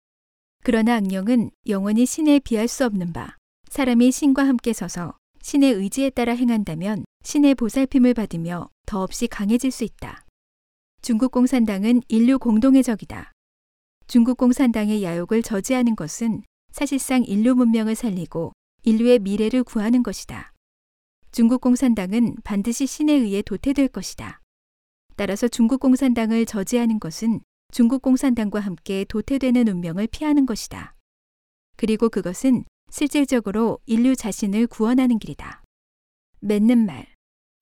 [0.62, 3.36] 그러나 악령은 영원히 신에 비할 수 없는 바,
[3.68, 10.24] 사람이 신과 함께 서서 신의 의지에 따라 행한다면 신의 보살핌을 받으며 더없이 강해질 수 있다.
[11.02, 13.31] 중국 공산당은 인류 공동의 적이다.
[14.06, 16.44] 중국 공산당의 야욕을 저지하는 것은
[16.74, 18.51] 사실상 인류 문명을 살리고
[18.82, 20.52] 인류의 미래를 구하는 것이다.
[21.30, 24.40] 중국 공산당은 반드시 신에 의해 도태될 것이다.
[25.14, 27.38] 따라서 중국 공산당을 저지하는 것은
[27.72, 30.96] 중국 공산당과 함께 도태되는 운명을 피하는 것이다.
[31.76, 35.62] 그리고 그것은 실질적으로 인류 자신을 구원하는 길이다.
[36.40, 37.06] 맺는 말.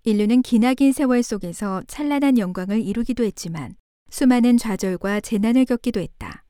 [0.04, 3.76] 인류는 기나긴 세월 속에서 찬란한 영광을 이루기도 했지만
[4.08, 6.46] 수많은 좌절과 재난을 겪기도 했다.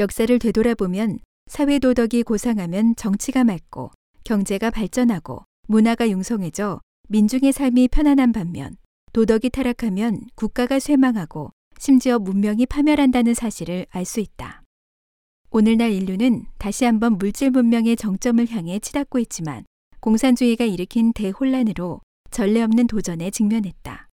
[0.00, 3.90] 역사를 되돌아보면 사회 도덕이 고상하면 정치가 맑고
[4.24, 8.76] 경제가 발전하고 문화가 융성해져 민중의 삶이 편안한 반면
[9.12, 14.62] 도덕이 타락하면 국가가 쇠망하고 심지어 문명이 파멸한다는 사실을 알 수 있다.
[15.50, 19.64] 오늘날 인류는 다시 한번 물질 문명의 정점을 향해 치닫고 있지만
[20.00, 22.00] 공산주의가 일으킨 대혼란으로
[22.30, 24.08] 전례 없는 도전에 직면했다.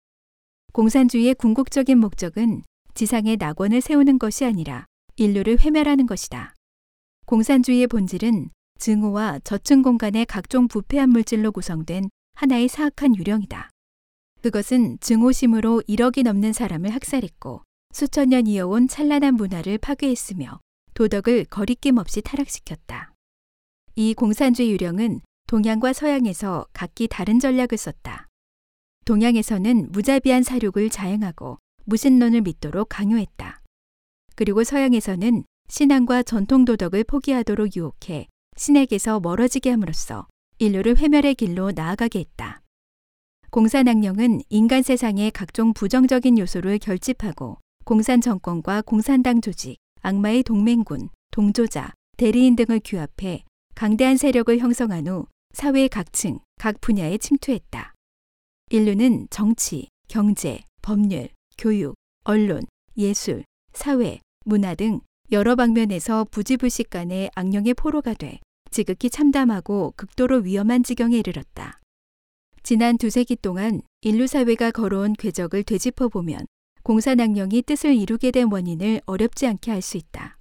[0.73, 2.63] 공산주의의 궁극적인 목적은
[2.95, 4.87] 지상에 낙원을 세우는 것이 아니라
[5.17, 6.55] 인류를 회멸하는 것이다.
[7.33, 13.71] 공산주의의 본질은 증오와 저층 공간의 각종 부패한 물질로 구성된 하나의 사악한 유령이다.
[14.43, 17.63] 그것은 증오심으로 1억이 넘는 사람을 학살했고
[17.95, 20.61] 수천 년 이어온 찬란한 문화를 파괴했으며
[20.93, 23.15] 도덕을 거리낌 없이 타락시켰다.
[23.95, 28.29] 이 공산주의 유령은 동양과 서양에서 각기 다른 전략을 썼다.
[29.07, 31.57] 동양에서는 무자비한 사륙을 자행하고
[31.87, 33.63] 무신론을 믿도록 강요했다.
[34.37, 38.27] 그리고 서양에서는 신앙과 전통 도덕을 포기하도록 유혹해
[38.57, 40.27] 신에게서 멀어지게 함으로써
[40.59, 42.63] 인류를 회멸의 길로 나아가게 했다.
[43.51, 52.57] 공산당령은 인간 세상의 각종 부정적인 요소를 결집하고 공산 정권과 공산당 조직, 악마의 동맹군, 동조자, 대리인
[52.57, 53.45] 등을 규합해
[53.75, 57.93] 강대한 세력을 형성한 후 사회의 각층, 각 분야에 침투했다.
[58.71, 61.29] 인류는 정치, 경제, 법률,
[61.59, 61.95] 교육,
[62.25, 62.63] 언론,
[62.97, 65.01] 예술, 사회, 문화 등
[65.33, 68.39] 여러 방면에서 부지불식 간의 악령의 포로가 돼
[68.71, 71.81] 지극히 참담하고 극도로 위험한 지경에 이르렀다.
[72.63, 76.45] 지난 두세기 동안 인류 사회가 걸어온 궤적을 되짚어 보면
[76.83, 80.37] 공산당령이 뜻을 이루게 된 원인을 어렵지 않게 알 수 있다.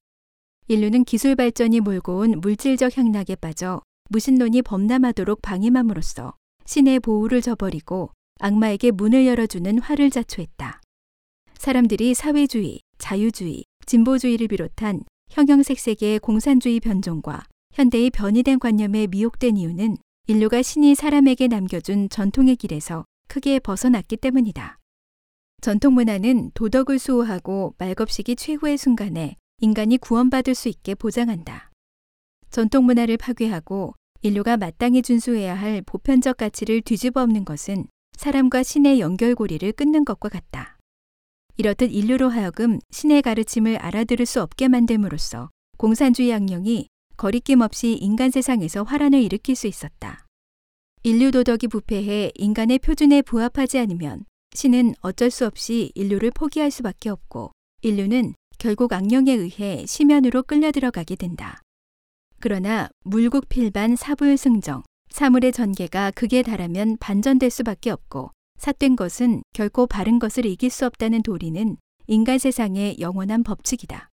[0.67, 6.33] 인류는 기술 발전이 몰고 온 물질적 향락에 빠져 무신론이 범람하도록 방임함으로써
[6.65, 8.11] 신의 보호를 저버리고
[8.41, 10.81] 악마에게 문을 열어주는 화를 자초했다.
[11.57, 17.43] 사람들이 사회주의, 자유주의, 진보주의를 비롯한 형형색색의 공산주의 변종과
[17.73, 19.97] 현대의 변이된 관념에 미혹된 이유는
[20.27, 24.77] 인류가 신이 사람에게 남겨준 전통의 길에서 크게 벗어났기 때문이다.
[25.61, 31.71] 전통 문화는 도덕을 수호하고 말겁식이 최후의 순간에 인간이 구원받을 수 있게 보장한다.
[32.49, 37.85] 전통 문화를 파괴하고 인류가 마땅히 준수해야 할 보편적 가치를 뒤집어 엎는 것은
[38.17, 40.77] 사람과 신의 연결고리를 끊는 것과 같다.
[41.61, 48.81] 이렇듯 인류로 하여금 신의 가르침을 알아들을 수 없게 만듦으로써 공산주의 악령이 거리낌 없이 인간 세상에서
[48.81, 50.25] 화란을 일으킬 수 있었다.
[51.03, 54.25] 인류 도덕이 부패해 인간의 표준에 부합하지 않으면
[54.55, 57.51] 신은 어쩔 수 없이 인류를 포기할 수밖에 없고
[57.83, 61.61] 인류는 결국 악령에 의해 심연으로 끌려 들어가게 된다.
[62.39, 64.81] 그러나 물국필반 사불승정,
[65.11, 68.31] 사물의 전개가 극에 달하면 반전될 수밖에 없고
[68.61, 74.09] 삿된 것은 결코 바른 것을 이길 수 없다는 도리는 인간 세상의 영원한 법칙이다.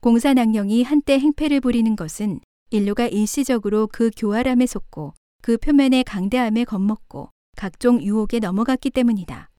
[0.00, 2.38] 공산악령이 한때 행패를 부리는 것은
[2.70, 9.50] 인류가 일시적으로 그 교활함에 속고 그 표면의 강대함에 겁먹고 각종 유혹에 넘어갔기 때문이다.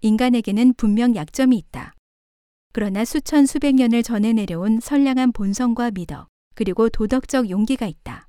[0.00, 1.92] 인간에게는 분명 약점이 있다.
[2.72, 8.26] 그러나 수천 수백 년을 전해 내려온 선량한 본성과 미덕, 그리고 도덕적 용기가 있다.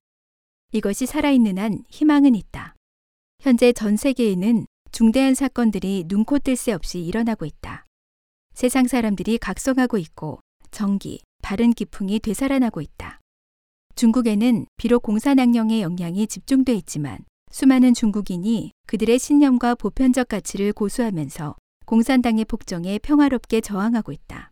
[0.74, 2.76] 이것이 살아있는 한 희망은 있다.
[3.40, 4.66] 현재 전 세계에는
[4.96, 7.84] 중대한 사건들이 눈코 뜰 새 없이 일어나고 있다.
[8.54, 10.40] 세상 사람들이 각성하고 있고
[10.72, 13.20] 정기, 바른 기풍이 되살아나고 있다.
[13.96, 22.98] 중국에는 비록 공산악령의 영향이 집중돼 있지만 수많은 중국인이 그들의 신념과 보편적 가치를 고수하면서 공산당의 폭정에
[23.00, 24.52] 평화롭게 저항하고 있다.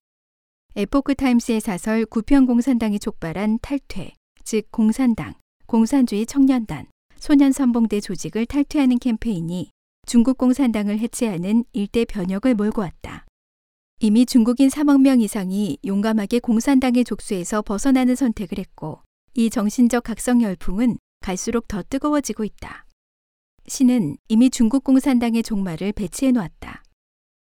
[0.75, 4.11] 에포크 타임스의 사설 구평 공산당이 촉발한 탈퇴,
[4.43, 5.35] 즉 공산당,
[5.67, 9.71] 공산주의 청년단, 소년 선봉대 조직을 탈퇴하는 캠페인이
[10.05, 13.25] 중국 공산당을 해체하는 일대 변혁을 몰고 왔다.
[13.99, 19.01] 이미 중국인 3억 명 이상이 용감하게 공산당의 족수에서 벗어나는 선택을 했고
[19.33, 22.85] 이 정신적 각성 열풍은 갈수록 더 뜨거워지고 있다.
[23.67, 26.83] 신은 이미 중국 공산당의 종말을 배치해 놓았다.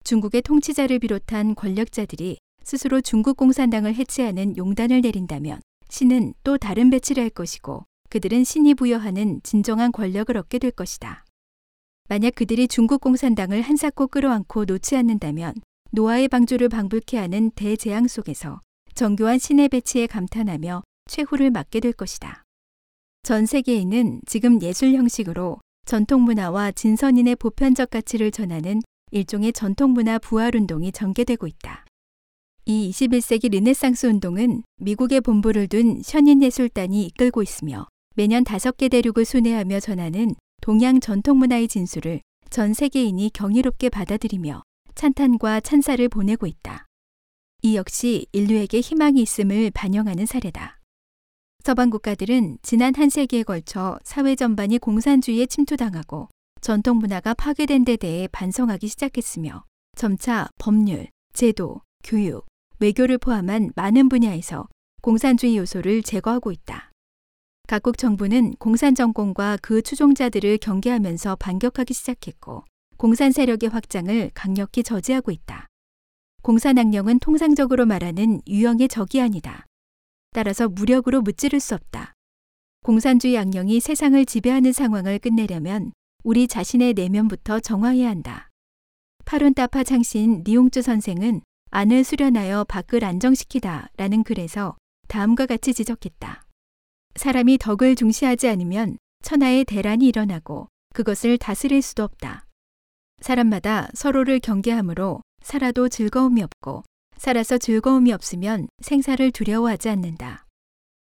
[0.05, 7.31] 중국의 통치자를 비롯한 권력자들이 스스로 중국 공산당을 해체하는 용단을 내린다면 신은 또 다른 배치를 할
[7.31, 11.22] 것이고 그들은 신이 부여하는 진정한 권력을 얻게 될 것이다.
[12.13, 15.55] 만약 그들이 중국 공산당을 한사코 끌어안고 놓지 않는다면
[15.93, 18.61] 노아의 방주를 방불케 하는 대재앙 속에서
[18.95, 22.45] 정교한 신의 배치에 감탄하며 최후를 맞게 될 것이다.
[23.23, 30.55] 전 세계에는 지금 예술 형식으로 전통 문화와 진선인의 보편적 가치를 전하는 일종의 전통 문화 부활
[30.55, 31.87] 운동이 전개되고 있다.
[32.67, 37.87] 이 21세기 르네상스 운동은 미국의 본부를 둔 현인예술단이 이끌고 있으며
[38.17, 44.63] 매년 다섯 개 대륙을 순회하며 전하는 동양 전통 문화의 진수를 전 세계인이 경이롭게 받아들이며
[44.95, 46.87] 찬탄과 찬사를 보내고 있다.
[47.63, 50.79] 이 역시 인류에게 희망이 있음을 반영하는 사례다.
[51.65, 56.29] 서방 국가들은 지난 한 세기에 걸쳐 사회 전반이 공산주의에 침투당하고
[56.61, 59.65] 전통 문화가 파괴된 데 대해 반성하기 시작했으며
[59.97, 62.47] 점차 법률, 제도, 교육,
[62.79, 64.69] 외교를 포함한 많은 분야에서
[65.01, 66.92] 공산주의 요소를 제거하고 있다.
[67.69, 72.65] 각국 정부는 공산 정권과 그 추종자들을 경계하면서 반격하기 시작했고
[72.99, 75.69] 공산 세력의 확장을 강력히 저지하고 있다.
[76.43, 79.65] 공산 악령은 통상적으로 말하는 유형의 적이 아니다.
[80.33, 82.13] 따라서 무력으로 무찌를 수 없다.
[82.85, 85.93] 공산주의 악령이 세상을 지배하는 상황을 끝내려면
[86.25, 88.51] 우리 자신의 내면부터 정화해야 한다.
[89.25, 94.77] 파룬타파 창신 리옹주 선생은 안을 수련하여 밖을 안정시키다 라는 글에서
[95.09, 96.45] 다음과 같이 지적했다.
[97.17, 102.47] 사람이 덕을 중시하지 않으면 천하의 대란이 일어나고 그것을 다스릴 수도 없다.
[103.21, 106.83] 사람마다 서로를 경계하므로 살아도 즐거움이 없고
[107.17, 110.47] 살아서 즐거움이 없으면 생사를 두려워하지 않는다.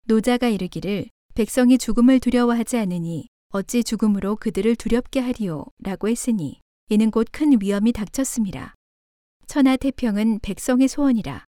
[0.05, 6.59] 노자가 이르기를 백성이 죽음을 두려워하지 않으니 어찌 죽음으로 그들을 두렵게 하리오 라고 했으니
[6.89, 8.75] 이는 곧 큰 위험이 닥쳤습니다.
[9.47, 11.45] 천하 태평은 백성의 소원이라.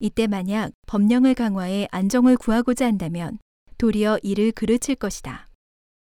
[0.00, 3.38] 이때 만약 법령을 강화해 안정을 구하고자 한다면
[3.82, 5.48] 도리어 이를 그르칠 것이다.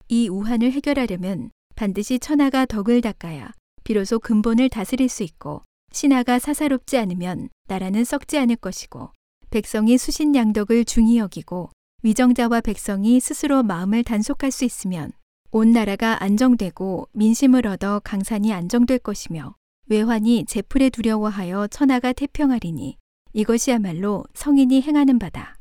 [0.09, 3.53] 이 우환을 해결하려면 반드시 천하가 덕을 닦아야
[3.85, 5.63] 비로소 근본을 다스릴 수 있고
[5.93, 9.13] 신하가 사사롭지 않으면 나라는 썩지 않을 것이고
[9.51, 11.71] 백성이 수신양덕을 중히 여기고
[12.03, 15.13] 위정자와 백성이 스스로 마음을 단속할 수 있으면
[15.53, 19.55] 온 나라가 안정되고 민심을 얻어 강산이 안정될 것이며
[19.87, 22.97] 외환이 제풀에 두려워하여 천하가 태평하리니
[23.35, 25.57] 이것이야말로 성인이 행하는 바다.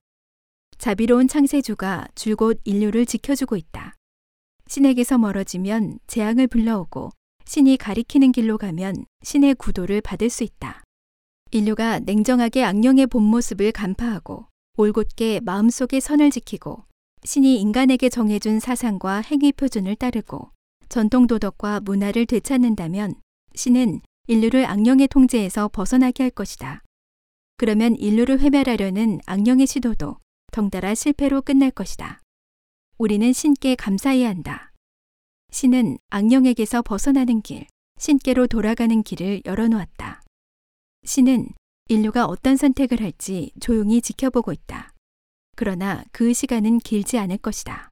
[0.81, 3.97] 자비로운 창세주가 줄곧 인류를 지켜주고 있다.
[4.65, 7.11] 신에게서 멀어지면 재앙을 불러오고
[7.45, 10.81] 신이 가리키는 길로 가면 신의 구도를 받을 수 있다.
[11.51, 16.83] 인류가 냉정하게 악령의 본 모습을 간파하고 올곧게 마음속의 선을 지키고
[17.25, 20.49] 신이 인간에게 정해준 사상과 행위 표준을 따르고
[20.89, 23.13] 전통 도덕과 문화를 되찾는다면
[23.53, 26.81] 신은 인류를 악령의 통제에서 벗어나게 할 것이다.
[27.57, 30.17] 그러면 인류를 회멸하려는 악령의 시도도
[30.51, 32.21] 덩달아 실패로 끝날 것이다.
[32.97, 34.71] 우리는 신께 감사해야 한다.
[35.51, 37.67] 신은 악령에게서 벗어나는 길,
[37.97, 40.21] 신께로 돌아가는 길을 열어놓았다.
[41.03, 41.49] 신은
[41.87, 44.93] 인류가 어떤 선택을 할지 조용히 지켜보고 있다.
[45.55, 47.90] 그러나 그 시간은 길지 않을 것이다.